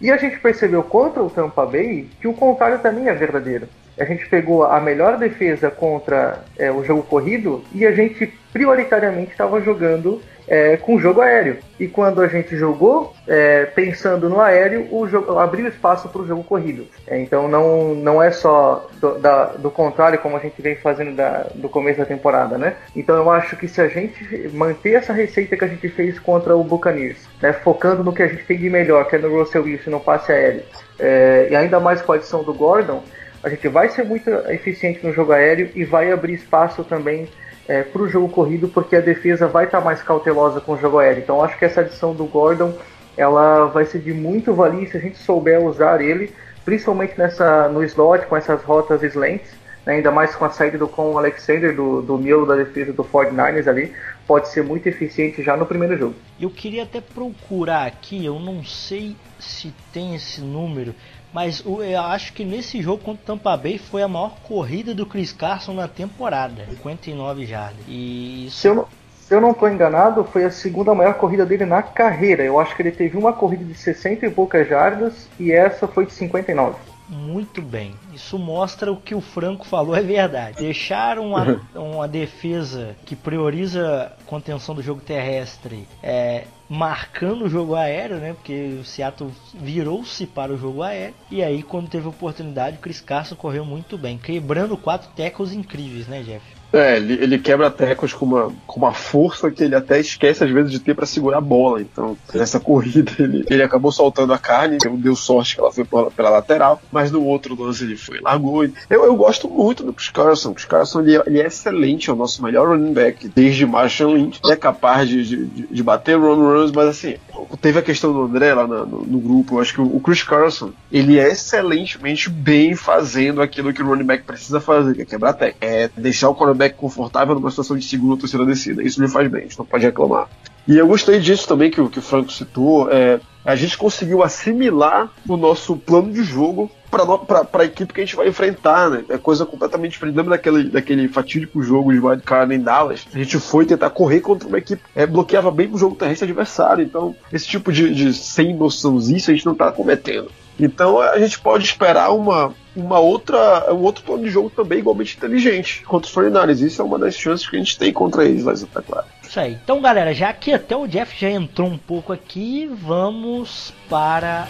E 0.00 0.10
a 0.10 0.16
gente 0.18 0.38
percebeu 0.40 0.82
contra 0.82 1.22
o 1.22 1.30
Tampa 1.30 1.64
Bay 1.64 2.10
que 2.20 2.28
o 2.28 2.34
contrário 2.34 2.78
também 2.80 3.08
é 3.08 3.14
verdadeiro 3.14 3.66
a 3.98 4.04
gente 4.04 4.28
pegou 4.28 4.64
a 4.64 4.80
melhor 4.80 5.18
defesa 5.18 5.70
contra 5.70 6.44
é, 6.58 6.70
o 6.70 6.84
jogo 6.84 7.02
corrido 7.02 7.62
e 7.72 7.86
a 7.86 7.92
gente 7.92 8.26
prioritariamente 8.52 9.32
estava 9.32 9.60
jogando 9.60 10.20
é, 10.46 10.76
com 10.76 10.98
jogo 10.98 11.20
aéreo. 11.20 11.58
E 11.78 11.88
quando 11.88 12.22
a 12.22 12.28
gente 12.28 12.56
jogou 12.56 13.14
é, 13.26 13.64
pensando 13.66 14.28
no 14.28 14.40
aéreo, 14.40 14.86
o 14.90 15.08
jogo 15.08 15.38
abriu 15.38 15.66
espaço 15.66 16.08
para 16.08 16.22
o 16.22 16.26
jogo 16.26 16.44
corrido. 16.44 16.86
É, 17.06 17.18
então 17.18 17.48
não, 17.48 17.94
não 17.94 18.22
é 18.22 18.30
só 18.30 18.88
do, 19.00 19.18
da, 19.18 19.46
do 19.46 19.70
contrário 19.70 20.18
como 20.18 20.36
a 20.36 20.40
gente 20.40 20.60
vem 20.60 20.76
fazendo 20.76 21.14
da, 21.16 21.46
do 21.54 21.68
começo 21.68 21.98
da 21.98 22.04
temporada, 22.04 22.58
né? 22.58 22.74
Então 22.94 23.16
eu 23.16 23.30
acho 23.30 23.56
que 23.56 23.66
se 23.66 23.80
a 23.80 23.88
gente 23.88 24.48
manter 24.52 24.94
essa 24.94 25.12
receita 25.12 25.56
que 25.56 25.64
a 25.64 25.68
gente 25.68 25.88
fez 25.88 26.18
contra 26.18 26.56
o 26.56 26.62
Buccaneers, 26.62 27.18
né, 27.40 27.52
focando 27.52 28.04
no 28.04 28.12
que 28.12 28.22
a 28.22 28.28
gente 28.28 28.44
tem 28.44 28.58
de 28.58 28.70
melhor, 28.70 29.08
que 29.08 29.16
é 29.16 29.18
no 29.18 29.36
Russell 29.36 29.64
Wilson, 29.64 29.90
no 29.90 30.00
passe 30.00 30.30
aéreo, 30.30 30.62
é, 30.98 31.48
e 31.50 31.56
ainda 31.56 31.80
mais 31.80 32.02
com 32.02 32.12
a 32.12 32.16
adição 32.16 32.42
do 32.42 32.54
Gordon, 32.54 33.02
a 33.44 33.48
gente 33.50 33.68
vai 33.68 33.90
ser 33.90 34.04
muito 34.04 34.30
eficiente 34.48 35.06
no 35.06 35.12
jogo 35.12 35.32
aéreo 35.32 35.70
e 35.74 35.84
vai 35.84 36.10
abrir 36.10 36.32
espaço 36.32 36.82
também 36.82 37.28
é, 37.68 37.82
para 37.82 38.02
o 38.02 38.08
jogo 38.08 38.28
corrido, 38.28 38.68
porque 38.68 38.96
a 38.96 39.00
defesa 39.00 39.46
vai 39.46 39.66
estar 39.66 39.78
tá 39.78 39.84
mais 39.84 40.02
cautelosa 40.02 40.60
com 40.60 40.72
o 40.72 40.78
jogo 40.78 40.98
aéreo. 40.98 41.22
Então 41.22 41.42
acho 41.42 41.58
que 41.58 41.64
essa 41.64 41.82
adição 41.82 42.14
do 42.14 42.24
Gordon 42.24 42.74
ela 43.16 43.66
vai 43.66 43.84
ser 43.84 44.00
de 44.00 44.12
muito 44.12 44.54
valia 44.54 44.88
se 44.88 44.96
a 44.96 45.00
gente 45.00 45.18
souber 45.18 45.62
usar 45.62 46.00
ele, 46.00 46.32
principalmente 46.64 47.18
nessa 47.18 47.68
no 47.68 47.84
slot 47.84 48.26
com 48.26 48.36
essas 48.36 48.62
rotas 48.62 49.02
slants, 49.02 49.50
né, 49.84 49.96
ainda 49.96 50.10
mais 50.10 50.34
com 50.34 50.46
a 50.46 50.50
saída 50.50 50.78
do 50.78 50.88
com 50.88 51.16
Alexander 51.18 51.74
do, 51.74 52.00
do 52.00 52.18
miolo 52.18 52.46
da 52.46 52.56
defesa 52.56 52.92
do 52.92 53.04
49ers 53.04 53.68
ali, 53.68 53.92
pode 54.26 54.48
ser 54.48 54.62
muito 54.62 54.86
eficiente 54.88 55.42
já 55.42 55.56
no 55.56 55.66
primeiro 55.66 55.96
jogo. 55.96 56.14
Eu 56.40 56.50
queria 56.50 56.82
até 56.82 57.00
procurar 57.00 57.86
aqui, 57.86 58.24
eu 58.24 58.38
não 58.38 58.64
sei 58.64 59.16
se 59.38 59.72
tem 59.92 60.14
esse 60.14 60.40
número, 60.40 60.94
mas 61.32 61.62
eu 61.66 62.00
acho 62.00 62.32
que 62.32 62.44
nesse 62.44 62.80
jogo 62.80 63.02
contra 63.02 63.22
o 63.22 63.36
Tampa 63.36 63.56
Bay 63.56 63.78
foi 63.78 64.02
a 64.02 64.08
maior 64.08 64.36
corrida 64.42 64.94
do 64.94 65.06
Chris 65.06 65.32
Carson 65.32 65.74
na 65.74 65.88
temporada, 65.88 66.66
59 66.66 67.46
jardas. 67.46 67.84
E 67.88 68.46
isso... 68.46 68.58
se, 68.58 68.68
eu 68.68 68.74
não, 68.74 68.86
se 69.16 69.34
eu 69.34 69.40
não 69.40 69.50
estou 69.50 69.68
enganado, 69.68 70.24
foi 70.24 70.44
a 70.44 70.50
segunda 70.50 70.94
maior 70.94 71.14
corrida 71.14 71.44
dele 71.44 71.66
na 71.66 71.82
carreira. 71.82 72.44
Eu 72.44 72.60
acho 72.60 72.74
que 72.74 72.82
ele 72.82 72.92
teve 72.92 73.16
uma 73.16 73.32
corrida 73.32 73.64
de 73.64 73.74
60 73.74 74.26
e 74.26 74.30
poucas 74.30 74.68
jardas 74.68 75.28
e 75.38 75.52
essa 75.52 75.88
foi 75.88 76.06
de 76.06 76.12
59 76.12 76.93
muito 77.08 77.60
bem. 77.60 77.94
Isso 78.12 78.38
mostra 78.38 78.92
o 78.92 78.96
que 78.96 79.14
o 79.14 79.20
Franco 79.20 79.66
falou 79.66 79.94
é 79.94 80.02
verdade. 80.02 80.58
Deixar 80.58 81.18
uma, 81.18 81.60
uma 81.74 82.08
defesa 82.08 82.96
que 83.04 83.14
prioriza 83.14 84.14
a 84.20 84.24
contenção 84.24 84.74
do 84.74 84.82
jogo 84.82 85.00
terrestre 85.00 85.86
é, 86.02 86.44
marcando 86.68 87.44
o 87.44 87.48
jogo 87.48 87.74
aéreo, 87.74 88.16
né? 88.16 88.32
Porque 88.32 88.78
o 88.80 88.84
Seattle 88.84 89.30
virou-se 89.54 90.26
para 90.26 90.52
o 90.52 90.58
jogo 90.58 90.82
aéreo. 90.82 91.14
E 91.30 91.42
aí, 91.42 91.62
quando 91.62 91.88
teve 91.88 92.08
oportunidade, 92.08 92.76
o 92.76 92.80
Chris 92.80 93.00
Carson 93.00 93.36
correu 93.36 93.64
muito 93.64 93.98
bem, 93.98 94.18
quebrando 94.18 94.76
quatro 94.76 95.10
tackles 95.14 95.52
incríveis, 95.52 96.06
né, 96.06 96.22
Jeff? 96.22 96.44
É, 96.72 96.96
ele, 96.96 97.14
ele 97.14 97.38
quebra 97.38 97.70
tecos 97.70 98.12
com 98.12 98.26
uma, 98.26 98.52
com 98.66 98.80
uma 98.80 98.92
força 98.92 99.50
que 99.50 99.62
ele 99.62 99.74
até 99.74 100.00
esquece 100.00 100.44
às 100.44 100.50
vezes 100.50 100.70
de 100.72 100.80
ter 100.80 100.94
para 100.94 101.06
segurar 101.06 101.38
a 101.38 101.40
bola. 101.40 101.80
Então, 101.80 102.16
nessa 102.32 102.58
corrida, 102.60 103.12
ele, 103.18 103.44
ele 103.48 103.62
acabou 103.62 103.92
soltando 103.92 104.32
a 104.32 104.38
carne, 104.38 104.76
então 104.76 104.96
deu 104.96 105.14
sorte 105.14 105.54
que 105.54 105.60
ela 105.60 105.72
foi 105.72 105.84
pela, 105.84 106.10
pela 106.10 106.30
lateral, 106.30 106.80
mas 106.90 107.10
no 107.10 107.24
outro 107.24 107.60
lance 107.60 107.84
ele 107.84 107.96
foi, 107.96 108.20
largou. 108.20 108.64
Eu, 108.64 109.04
eu 109.04 109.14
gosto 109.16 109.48
muito 109.48 109.84
do 109.84 109.92
Chris 109.92 110.10
Carson. 110.10 110.50
O 110.50 110.54
Chris 110.54 110.66
Carson 110.66 111.00
ele, 111.00 111.16
ele 111.26 111.40
é 111.40 111.46
excelente, 111.46 112.10
é 112.10 112.12
o 112.12 112.16
nosso 112.16 112.42
melhor 112.42 112.68
running 112.68 112.92
back 112.92 113.28
desde 113.28 113.66
Marshall 113.66 114.14
Lynch. 114.14 114.40
Ele 114.42 114.52
é 114.52 114.56
capaz 114.56 115.08
de, 115.08 115.24
de, 115.24 115.66
de 115.66 115.82
bater 115.82 116.18
run 116.18 116.36
runs, 116.36 116.72
mas 116.72 116.88
assim, 116.88 117.16
teve 117.60 117.78
a 117.78 117.82
questão 117.82 118.12
do 118.12 118.22
André 118.22 118.52
lá 118.54 118.66
no, 118.66 118.86
no, 118.86 119.04
no, 119.04 119.18
grupo. 119.20 119.56
Eu 119.56 119.60
acho 119.60 119.74
que 119.74 119.80
o, 119.80 119.96
o 119.96 120.00
Chris 120.00 120.22
Carson 120.22 120.72
ele 120.90 121.18
é 121.18 121.30
excelentemente 121.30 122.28
bem 122.28 122.74
fazendo 122.74 123.40
aquilo 123.40 123.72
que 123.72 123.82
o 123.82 123.86
running 123.86 124.04
back 124.04 124.24
precisa 124.24 124.60
fazer, 124.60 124.94
que 124.94 125.02
é 125.02 125.04
quebrar 125.04 125.32
tech. 125.34 125.56
É 125.60 125.90
deixar 125.96 126.28
o 126.28 126.34
quarterback 126.34 126.63
quarterback 126.64 126.76
confortável 126.76 127.34
numa 127.34 127.50
situação 127.50 127.76
de 127.76 127.84
segunda 127.84 128.20
terceira 128.20 128.46
descida. 128.46 128.82
Isso 128.82 129.00
me 129.00 129.08
faz 129.08 129.30
bem, 129.30 129.40
a 129.40 129.44
gente 129.44 129.58
não 129.58 129.66
pode 129.66 129.84
reclamar. 129.84 130.28
E 130.66 130.78
eu 130.78 130.86
gostei 130.86 131.20
disso 131.20 131.46
também 131.46 131.70
que, 131.70 131.88
que 131.88 131.98
o 131.98 132.02
Franco 132.02 132.32
citou. 132.32 132.90
É, 132.90 133.20
a 133.44 133.54
gente 133.54 133.76
conseguiu 133.76 134.22
assimilar 134.22 135.12
o 135.28 135.36
nosso 135.36 135.76
plano 135.76 136.10
de 136.10 136.22
jogo 136.22 136.70
para 136.90 137.62
a 137.62 137.64
equipe 137.64 137.92
que 137.92 138.00
a 138.00 138.04
gente 138.04 138.16
vai 138.16 138.28
enfrentar, 138.28 138.88
né? 138.88 139.04
É 139.10 139.18
coisa 139.18 139.44
completamente 139.44 139.92
diferente. 139.92 140.16
Lembra 140.16 140.36
daquele, 140.36 140.70
daquele 140.70 141.08
fatídico 141.08 141.62
jogo 141.62 141.92
de 141.92 141.98
wildcard 141.98 142.54
em 142.54 142.60
Dallas? 142.60 143.06
A 143.12 143.18
gente 143.18 143.38
foi 143.38 143.66
tentar 143.66 143.90
correr 143.90 144.20
contra 144.20 144.48
uma 144.48 144.58
equipe 144.58 144.82
é, 144.94 145.04
bloqueava 145.06 145.50
bem 145.50 145.68
o 145.70 145.76
jogo 145.76 145.96
terrestre 145.96 146.24
adversário. 146.24 146.82
Então, 146.82 147.14
esse 147.30 147.46
tipo 147.46 147.70
de, 147.70 147.92
de 147.92 148.14
sem 148.14 148.54
noçãozice 148.54 149.30
a 149.30 149.34
gente 149.34 149.44
não 149.44 149.52
está 149.52 149.70
cometendo. 149.70 150.30
Então 150.58 151.00
a 151.00 151.18
gente 151.18 151.38
pode 151.38 151.64
esperar 151.64 152.10
uma, 152.10 152.54
uma 152.76 152.98
outra, 152.98 153.72
um 153.72 153.82
outro 153.82 154.04
plano 154.04 154.22
de 154.22 154.30
jogo 154.30 154.50
também 154.50 154.78
igualmente 154.78 155.16
inteligente 155.16 155.82
contra 155.84 156.06
os 156.06 156.14
49 156.14 156.52
Isso 156.52 156.80
é 156.80 156.84
uma 156.84 156.98
das 156.98 157.16
chances 157.16 157.48
que 157.48 157.56
a 157.56 157.58
gente 157.58 157.78
tem 157.78 157.92
contra 157.92 158.24
eles, 158.24 158.44
vai 158.44 158.54
estar 158.54 158.82
claro. 158.82 159.06
Isso 159.22 159.40
aí. 159.40 159.58
Então, 159.62 159.80
galera, 159.80 160.14
já 160.14 160.32
que 160.32 160.52
até 160.52 160.76
o 160.76 160.86
Jeff 160.86 161.18
já 161.18 161.30
entrou 161.30 161.68
um 161.68 161.78
pouco 161.78 162.12
aqui, 162.12 162.70
vamos 162.72 163.72
para 163.88 164.46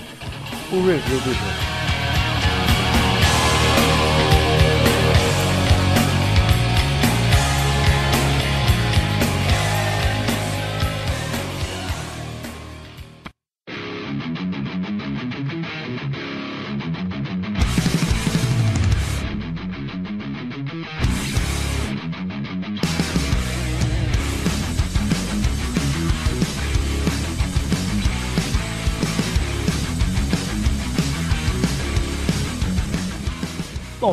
o 0.70 0.76
review 0.86 1.18
do 1.20 1.32
jogo. 1.32 1.93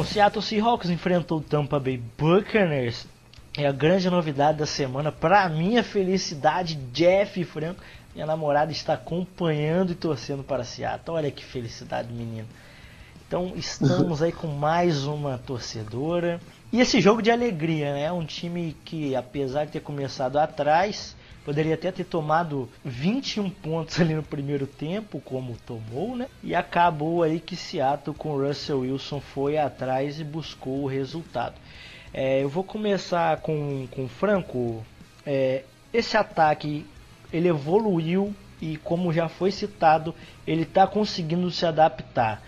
Seattle 0.04 0.42
Seahawks 0.42 0.90
enfrentou 0.90 1.40
o 1.40 1.42
Tampa 1.42 1.80
Bay 1.80 2.02
Buccaneers. 2.18 3.08
É 3.58 3.68
a 3.68 3.72
grande 3.72 4.10
novidade 4.10 4.60
da 4.60 4.66
semana. 4.66 5.12
Para 5.12 5.50
minha 5.50 5.84
felicidade, 5.84 6.76
Jeff 6.94 7.44
Franco, 7.44 7.82
minha 8.14 8.26
namorada, 8.26 8.72
está 8.72 8.94
acompanhando 8.94 9.92
e 9.92 9.96
torcendo 9.96 10.44
para 10.44 10.64
Seattle. 10.64 11.18
Olha 11.18 11.32
que 11.32 11.44
felicidade, 11.44 12.12
menino. 12.14 12.48
Então 13.28 13.54
estamos 13.56 14.22
aí 14.22 14.32
com 14.32 14.48
mais 14.48 15.06
uma 15.06 15.38
torcedora. 15.38 16.40
E 16.72 16.80
esse 16.80 17.02
jogo 17.02 17.22
de 17.22 17.32
alegria, 17.32 17.94
né? 17.94 18.12
Um 18.12 18.26
time 18.26 18.76
que, 18.86 19.16
apesar 19.16 19.66
de 19.66 19.72
ter 19.72 19.82
começado 19.82 20.38
atrás, 20.38 21.16
poderia 21.44 21.76
até 21.76 21.92
ter 21.92 22.04
tomado 22.04 22.70
21 22.84 23.50
pontos 23.50 24.00
ali 24.00 24.14
no 24.14 24.24
primeiro 24.24 24.68
tempo, 24.68 25.22
como 25.22 25.58
tomou, 25.66 26.16
né? 26.16 26.28
E 26.44 26.54
acabou 26.54 27.24
aí 27.24 27.40
que 27.40 27.56
Seattle 27.56 28.16
com 28.16 28.38
Russell 28.38 28.80
Wilson 28.80 29.20
foi 29.20 29.58
atrás 29.58 30.20
e 30.20 30.24
buscou 30.24 30.84
o 30.84 30.88
resultado. 30.88 31.56
É, 32.14 32.44
eu 32.44 32.50
vou 32.50 32.64
começar 32.64 33.38
com, 33.38 33.88
com 33.90 34.06
o 34.06 34.10
Franco. 34.10 34.86
É, 35.26 35.64
esse 35.94 36.18
ataque 36.18 36.86
ele 37.32 37.48
evoluiu 37.48 38.36
e, 38.62 38.78
como 38.78 39.12
já 39.12 39.28
foi 39.28 39.52
citado, 39.52 40.14
ele 40.46 40.64
está 40.64 40.86
conseguindo 40.86 41.50
se 41.50 41.66
adaptar. 41.66 42.44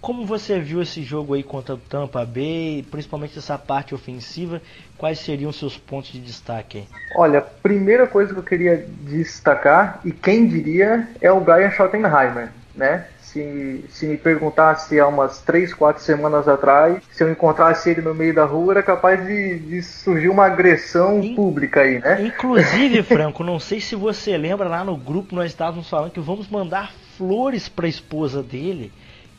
Como 0.00 0.24
você 0.24 0.60
viu 0.60 0.80
esse 0.80 1.02
jogo 1.02 1.34
aí 1.34 1.42
contra 1.42 1.74
o 1.74 1.78
Tampa 1.78 2.24
Bay, 2.24 2.86
principalmente 2.88 3.38
essa 3.38 3.58
parte 3.58 3.94
ofensiva, 3.94 4.62
quais 4.96 5.18
seriam 5.18 5.52
seus 5.52 5.76
pontos 5.76 6.12
de 6.12 6.20
destaque? 6.20 6.86
Olha, 7.16 7.40
primeira 7.40 8.06
coisa 8.06 8.32
que 8.32 8.38
eu 8.38 8.44
queria 8.44 8.86
destacar, 9.02 10.00
e 10.04 10.12
quem 10.12 10.46
diria, 10.46 11.08
é 11.20 11.30
o 11.32 11.40
Brian 11.40 11.70
Schottenheimer, 11.70 12.50
né? 12.74 13.06
Se, 13.20 13.84
se 13.90 14.06
me 14.06 14.16
perguntasse 14.16 14.98
há 14.98 15.06
umas 15.06 15.42
3, 15.42 15.74
4 15.74 16.02
semanas 16.02 16.48
atrás, 16.48 17.02
se 17.10 17.22
eu 17.22 17.30
encontrasse 17.30 17.90
ele 17.90 18.00
no 18.00 18.14
meio 18.14 18.32
da 18.32 18.44
rua, 18.44 18.74
era 18.74 18.82
capaz 18.82 19.26
de, 19.26 19.58
de 19.58 19.82
surgir 19.82 20.30
uma 20.30 20.46
agressão 20.46 21.20
In, 21.20 21.34
pública 21.34 21.80
aí, 21.80 21.98
né? 21.98 22.22
Inclusive, 22.24 23.02
Franco, 23.04 23.44
não 23.44 23.58
sei 23.58 23.80
se 23.80 23.94
você 23.94 24.36
lembra, 24.38 24.68
lá 24.68 24.82
no 24.82 24.96
grupo 24.96 25.34
nós 25.34 25.46
estávamos 25.46 25.90
falando 25.90 26.12
que 26.12 26.20
vamos 26.20 26.48
mandar 26.48 26.92
flores 27.18 27.68
para 27.68 27.84
a 27.84 27.88
esposa 27.88 28.42
dele 28.42 28.92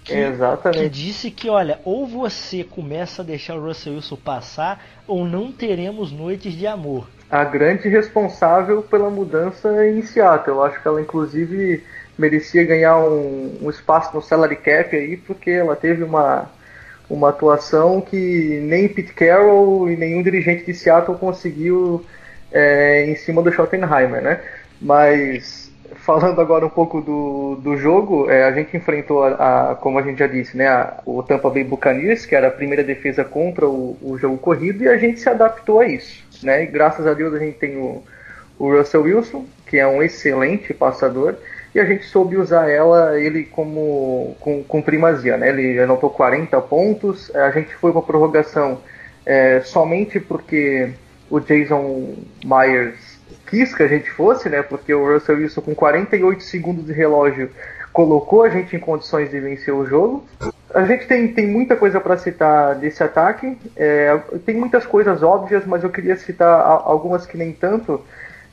que, 0.09 0.17
Exatamente. 0.17 0.83
que 0.83 0.89
disse 0.89 1.31
que, 1.31 1.49
olha, 1.49 1.79
ou 1.85 2.05
você 2.05 2.63
começa 2.63 3.21
a 3.21 3.25
deixar 3.25 3.55
o 3.55 3.65
Russell 3.65 3.93
Wilson 3.93 4.15
passar, 4.17 4.83
ou 5.07 5.25
não 5.25 5.51
teremos 5.51 6.11
noites 6.11 6.53
de 6.53 6.65
amor. 6.67 7.07
A 7.29 7.43
grande 7.43 7.87
responsável 7.87 8.81
pela 8.81 9.09
mudança 9.09 9.85
em 9.87 10.01
Seattle. 10.01 10.57
Eu 10.57 10.63
acho 10.63 10.81
que 10.81 10.87
ela, 10.87 11.01
inclusive, 11.01 11.83
merecia 12.17 12.63
ganhar 12.65 12.97
um, 12.97 13.59
um 13.61 13.69
espaço 13.69 14.15
no 14.15 14.21
salary 14.21 14.55
cap 14.55 14.95
aí, 14.95 15.15
porque 15.15 15.51
ela 15.51 15.75
teve 15.75 16.03
uma, 16.03 16.49
uma 17.09 17.29
atuação 17.29 18.01
que 18.01 18.59
nem 18.63 18.89
Pete 18.89 19.13
Carroll 19.13 19.89
e 19.89 19.95
nenhum 19.95 20.23
dirigente 20.23 20.65
de 20.65 20.73
Seattle 20.73 21.17
conseguiu 21.17 22.03
é, 22.51 23.05
em 23.05 23.15
cima 23.15 23.41
do 23.41 23.51
Schottenheimer, 23.51 24.21
né? 24.21 24.41
Mas 24.81 25.68
falando 25.95 26.39
agora 26.39 26.65
um 26.65 26.69
pouco 26.69 27.01
do, 27.01 27.55
do 27.61 27.77
jogo, 27.77 28.29
é, 28.29 28.43
a 28.43 28.51
gente 28.51 28.75
enfrentou, 28.75 29.23
a, 29.23 29.71
a, 29.71 29.75
como 29.75 29.99
a 29.99 30.01
gente 30.01 30.19
já 30.19 30.27
disse, 30.27 30.55
né, 30.55 30.67
a, 30.67 31.01
o 31.05 31.21
Tampa 31.23 31.49
Bay 31.49 31.63
Buccaneers, 31.63 32.25
que 32.25 32.35
era 32.35 32.47
a 32.47 32.51
primeira 32.51 32.83
defesa 32.83 33.23
contra 33.23 33.67
o, 33.67 33.97
o, 34.01 34.17
jogo 34.17 34.37
corrido, 34.37 34.83
e 34.83 34.87
a 34.87 34.97
gente 34.97 35.19
se 35.19 35.29
adaptou 35.29 35.79
a 35.79 35.87
isso. 35.87 36.23
Né? 36.43 36.63
E 36.63 36.65
graças 36.67 37.05
a 37.05 37.13
Deus 37.13 37.33
a 37.33 37.39
gente 37.39 37.57
tem 37.57 37.77
o, 37.77 38.03
o 38.57 38.75
Russell 38.75 39.03
Wilson, 39.03 39.45
que 39.65 39.77
é 39.77 39.87
um 39.87 40.01
excelente 40.01 40.73
passador, 40.73 41.35
e 41.73 41.79
a 41.79 41.85
gente 41.85 42.05
soube 42.05 42.37
usar 42.37 42.69
ela, 42.69 43.19
ele 43.19 43.43
como 43.43 44.35
com, 44.39 44.63
com 44.63 44.81
primazia. 44.81 45.37
Né? 45.37 45.49
Ele 45.49 45.79
anotou 45.79 46.09
40 46.09 46.59
pontos, 46.61 47.33
a 47.35 47.51
gente 47.51 47.73
foi 47.75 47.91
com 47.91 47.99
a 47.99 48.03
prorrogação 48.03 48.81
é, 49.25 49.61
somente 49.61 50.19
porque 50.19 50.91
o 51.29 51.39
Jason 51.39 52.15
Myers 52.43 53.08
quis 53.47 53.73
que 53.73 53.83
a 53.83 53.87
gente 53.87 54.09
fosse, 54.11 54.49
né? 54.49 54.61
Porque 54.61 54.93
o 54.93 55.13
Russell 55.13 55.37
Wilson 55.37 55.61
com 55.61 55.75
48 55.75 56.43
segundos 56.43 56.85
de 56.85 56.93
relógio 56.93 57.49
colocou 57.91 58.43
a 58.43 58.49
gente 58.49 58.75
em 58.75 58.79
condições 58.79 59.29
de 59.29 59.39
vencer 59.39 59.73
o 59.73 59.85
jogo. 59.85 60.25
A 60.73 60.83
gente 60.83 61.07
tem, 61.07 61.27
tem 61.33 61.47
muita 61.47 61.75
coisa 61.75 61.99
para 61.99 62.17
citar 62.17 62.75
desse 62.75 63.03
ataque. 63.03 63.57
É, 63.75 64.17
tem 64.45 64.55
muitas 64.55 64.85
coisas 64.85 65.23
óbvias, 65.23 65.65
mas 65.65 65.83
eu 65.83 65.89
queria 65.89 66.15
citar 66.15 66.61
algumas 66.85 67.25
que 67.25 67.37
nem 67.37 67.51
tanto, 67.51 68.01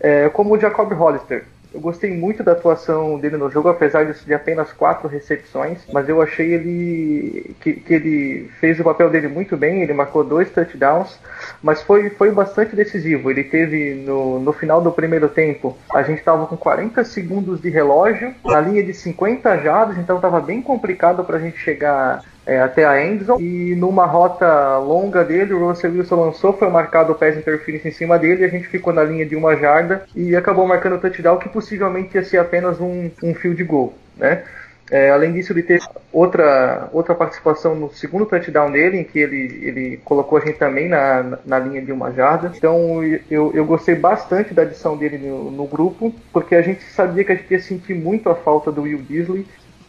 é, 0.00 0.28
como 0.30 0.54
o 0.54 0.58
Jacob 0.58 0.92
Hollister. 0.92 1.44
Eu 1.76 1.80
gostei 1.82 2.10
muito 2.10 2.42
da 2.42 2.52
atuação 2.52 3.18
dele 3.18 3.36
no 3.36 3.50
jogo, 3.50 3.68
apesar 3.68 4.06
de 4.06 4.32
apenas 4.32 4.72
quatro 4.72 5.06
recepções, 5.06 5.84
mas 5.92 6.08
eu 6.08 6.22
achei 6.22 6.54
ele 6.54 7.54
que, 7.60 7.74
que, 7.74 7.92
ele 7.92 8.50
fez 8.58 8.80
o 8.80 8.84
papel 8.84 9.10
dele 9.10 9.28
muito 9.28 9.58
bem, 9.58 9.82
ele 9.82 9.92
marcou 9.92 10.24
dois 10.24 10.50
touchdowns, 10.50 11.20
mas 11.62 11.82
foi, 11.82 12.08
foi 12.08 12.30
bastante 12.30 12.74
decisivo. 12.74 13.30
Ele 13.30 13.44
teve 13.44 13.92
no, 13.92 14.40
no 14.40 14.54
final 14.54 14.80
do 14.80 14.90
primeiro 14.90 15.28
tempo, 15.28 15.76
a 15.92 16.02
gente 16.02 16.20
estava 16.20 16.46
com 16.46 16.56
40 16.56 17.04
segundos 17.04 17.60
de 17.60 17.68
relógio, 17.68 18.34
na 18.42 18.58
linha 18.58 18.82
de 18.82 18.94
50 18.94 19.58
jardas, 19.58 19.98
então 19.98 20.16
estava 20.16 20.40
bem 20.40 20.62
complicado 20.62 21.24
para 21.24 21.36
a 21.36 21.40
gente 21.40 21.58
chegar 21.58 22.22
é, 22.46 22.61
até 22.61 22.85
a 22.85 23.04
Endzone. 23.04 23.42
E 23.44 23.74
numa 23.74 24.06
rota 24.06 24.78
longa 24.78 25.24
dele, 25.24 25.52
o 25.52 25.66
Russell 25.66 25.92
Wilson 25.92 26.26
lançou, 26.26 26.52
foi 26.52 26.70
marcado 26.70 27.12
o 27.12 27.14
pass 27.14 27.37
interference 27.37 27.88
em 27.88 27.92
cima 27.92 28.18
dele, 28.18 28.42
e 28.42 28.44
a 28.44 28.48
gente 28.48 28.68
ficou 28.68 28.92
na 28.92 29.02
linha 29.02 29.26
de 29.26 29.35
uma 29.35 29.56
jarda 29.56 30.04
e 30.14 30.37
acabou 30.37 30.66
marcando 30.66 30.94
o 30.94 30.98
touchdown, 30.98 31.38
que 31.38 31.48
possivelmente 31.48 32.14
ia 32.14 32.24
ser 32.24 32.38
apenas 32.38 32.80
um, 32.80 33.11
um 33.22 33.35
field 33.35 33.62
goal, 33.64 33.92
né? 34.16 34.44
É, 34.88 35.11
além 35.11 35.32
disso, 35.32 35.52
ele 35.52 35.64
teve 35.64 35.85
outra, 36.12 36.88
outra 36.92 37.14
participação 37.14 37.74
no 37.74 37.92
segundo 37.92 38.24
touchdown 38.24 38.70
dele, 38.70 38.98
em 38.98 39.04
que 39.04 39.18
ele, 39.18 39.61
ele 39.62 40.00
colocou 40.04 40.38
a 40.38 40.40
gente 40.40 40.59
também 40.59 40.88
na, 40.88 41.38
na 41.44 41.59
linha 41.59 41.82
de 41.82 41.90
uma 41.90 42.12
jarda. 42.12 42.52
Então 42.56 43.02
eu, 43.28 43.50
eu 43.52 43.64
gostei 43.64 43.96
bastante 43.96 44.54
da 44.54 44.62
adição 44.62 44.96
dele 44.96 45.18
no, 45.18 45.50
no 45.50 45.66
grupo, 45.66 46.14
porque 46.32 46.54
a 46.54 46.62
gente 46.62 46.85
sabia 46.85 47.24
que 47.24 47.32
a 47.32 47.35
gente 47.35 47.50
ia 47.50 47.61
sentir 47.61 47.94
muito 47.94 48.30
a 48.30 48.37
falta 48.37 48.70
do 48.70 48.82
Will 48.82 48.98
Disley. 48.98 49.44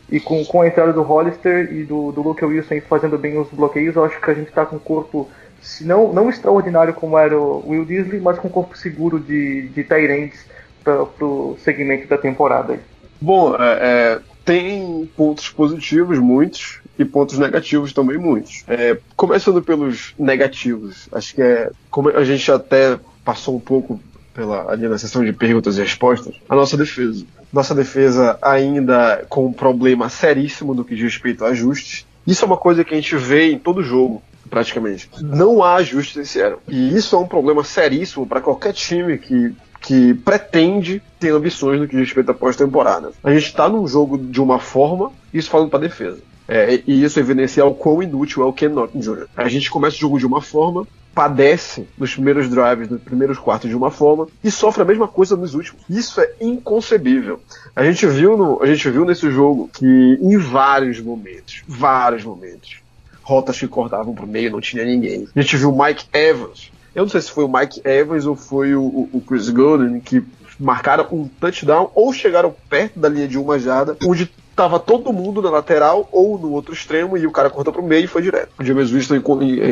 E 0.10 0.20
com, 0.20 0.44
com 0.46 0.62
a 0.62 0.68
entrada 0.68 0.94
do 0.94 1.02
Hollister 1.02 1.72
e 1.74 1.84
do, 1.84 2.12
do 2.12 2.22
Luke 2.22 2.44
Wilson 2.44 2.80
fazendo 2.88 3.18
bem 3.18 3.38
os 3.38 3.50
bloqueios, 3.50 3.96
eu 3.96 4.06
acho 4.06 4.20
que 4.22 4.32
a 4.32 4.34
gente 4.34 4.48
está 4.48 4.66
com 4.66 4.78
um 4.78 4.80
corpo, 4.80 5.30
se 5.62 5.86
não, 5.86 6.14
não 6.14 6.30
extraordinário 6.30 6.94
como 6.94 7.18
era 7.18 7.38
o 7.38 7.68
Will 7.68 7.86
Disley, 7.86 8.22
mas 8.22 8.40
com 8.40 8.48
um 8.48 8.52
corpo 8.52 8.78
seguro 8.78 9.20
de, 9.20 9.68
de 9.70 9.84
Tyrants 9.84 10.46
para 10.84 11.04
o 11.04 11.58
segmento 11.62 12.08
da 12.08 12.18
temporada. 12.18 12.80
Bom, 13.20 13.56
é, 13.56 13.80
é, 13.82 14.20
tem 14.46 15.10
pontos 15.18 15.50
positivos, 15.50 16.20
muitos, 16.20 16.80
e 16.98 17.06
pontos 17.06 17.38
negativos 17.38 17.94
também, 17.94 18.18
muitos. 18.18 18.64
É, 18.68 18.98
começando 19.16 19.62
pelos 19.62 20.14
negativos, 20.18 21.08
acho 21.12 21.36
que 21.36 21.42
é. 21.42 21.70
Como 21.92 22.10
a 22.10 22.24
gente 22.24 22.52
até 22.52 23.00
passou 23.24 23.56
um 23.56 23.60
pouco 23.60 24.00
pela, 24.34 24.72
ali 24.72 24.88
na 24.88 24.98
sessão 24.98 25.24
de 25.24 25.34
perguntas 25.34 25.78
e 25.78 25.82
respostas, 25.82 26.36
a 26.48 26.56
nossa 26.56 26.76
defesa. 26.78 27.26
Nossa 27.52 27.74
defesa 27.74 28.38
ainda 28.42 29.26
com 29.30 29.46
um 29.48 29.54
problema 29.54 30.10
seríssimo 30.10 30.74
no 30.74 30.84
que 30.84 30.96
diz 30.96 31.04
respeito 31.04 31.46
a 31.46 31.50
ajustes. 31.50 32.06
Isso 32.26 32.44
é 32.44 32.48
uma 32.48 32.58
coisa 32.58 32.84
que 32.84 32.94
a 32.94 32.98
gente 32.98 33.16
vê 33.16 33.52
em 33.52 33.60
todo 33.60 33.82
jogo, 33.82 34.22
praticamente. 34.50 35.10
Não 35.22 35.64
há 35.64 35.76
ajustes 35.76 36.18
esse 36.18 36.42
ano. 36.42 36.58
E 36.68 36.96
isso 36.96 37.16
é 37.16 37.20
um 37.20 37.28
problema 37.28 37.64
seríssimo 37.64 38.28
para 38.28 38.42
qualquer 38.42 38.74
time 38.74 39.18
que 39.18 39.56
que 39.80 40.14
pretende 40.14 41.02
ter 41.20 41.30
ambições 41.30 41.80
no 41.80 41.88
que 41.88 41.96
diz 41.96 42.08
respeito 42.08 42.32
à 42.32 42.34
pós-temporada. 42.34 43.12
A 43.24 43.32
gente 43.32 43.46
está 43.46 43.70
num 43.70 43.88
jogo 43.88 44.18
de 44.18 44.42
uma 44.42 44.60
forma, 44.60 45.12
isso 45.34 45.50
falando 45.50 45.70
para 45.70 45.80
defesa. 45.80 46.20
É, 46.48 46.82
e 46.88 47.04
isso 47.04 47.20
evidencia 47.20 47.66
o 47.66 47.74
quão 47.74 48.02
inútil 48.02 48.44
é 48.44 48.46
o 48.46 48.54
Ken 48.54 48.70
Norton 48.70 49.00
Jr. 49.00 49.28
A 49.36 49.48
gente 49.48 49.70
começa 49.70 49.98
o 49.98 50.00
jogo 50.00 50.18
de 50.18 50.26
uma 50.26 50.42
forma, 50.42 50.88
padece 51.18 51.88
nos 51.98 52.14
primeiros 52.14 52.48
drives, 52.48 52.90
nos 52.90 53.02
primeiros 53.02 53.40
quartos 53.40 53.68
de 53.68 53.76
uma 53.76 53.90
forma 53.90 54.28
e 54.44 54.52
sofre 54.52 54.84
a 54.84 54.86
mesma 54.86 55.08
coisa 55.08 55.36
nos 55.36 55.56
últimos. 55.56 55.82
Isso 55.90 56.22
é 56.22 56.32
inconcebível. 56.40 57.42
A 57.76 57.84
gente 57.84 58.06
viu, 58.06 58.38
no, 58.38 58.62
a 58.62 58.68
gente 58.68 58.88
viu 58.88 59.04
nesse 59.04 59.32
jogo 59.32 59.68
que 59.74 59.84
em 60.22 60.38
vários 60.38 61.00
momentos, 61.00 61.64
vários 61.68 62.24
momentos, 62.24 62.82
rotas 63.24 63.58
que 63.58 63.68
cortavam 63.68 64.14
pro 64.14 64.28
meio, 64.28 64.52
não 64.52 64.62
tinha 64.62 64.86
ninguém. 64.86 65.28
A 65.36 65.42
gente 65.42 65.58
viu 65.58 65.74
o 65.74 65.84
Mike 65.84 66.06
Evans. 66.14 66.72
Eu 66.94 67.06
não 67.06 67.10
sei 67.10 67.22
se 67.22 67.32
foi 67.32 67.46
o 67.46 67.52
Mike 67.52 67.82
Evans 67.84 68.28
ou 68.28 68.36
foi 68.36 68.76
o, 68.76 69.10
o 69.12 69.20
Chris 69.28 69.50
Golden 69.50 70.00
que 70.00 70.24
marcaram 70.60 71.08
um 71.12 71.28
touchdown 71.28 71.90
ou 71.96 72.14
chegaram 72.14 72.54
perto 72.70 73.00
da 73.00 73.10
linha 73.10 73.28
de 73.28 73.40
uma 73.40 73.58
jarda, 73.58 73.98
onde 74.06 74.32
tava 74.58 74.80
todo 74.80 75.14
mundo 75.14 75.40
na 75.40 75.52
lateral 75.52 76.10
ou 76.12 76.40
no 76.40 76.52
outro 76.52 76.74
extremo 76.74 77.16
e 77.16 77.28
o 77.28 77.32
cara 77.32 77.48
cortou 77.48 77.72
pro 77.72 77.84
meio 77.84 78.06
e 78.06 78.08
foi 78.08 78.24
direto. 78.24 78.50
O 78.60 78.64
James 78.64 78.90
Winston 78.90 79.22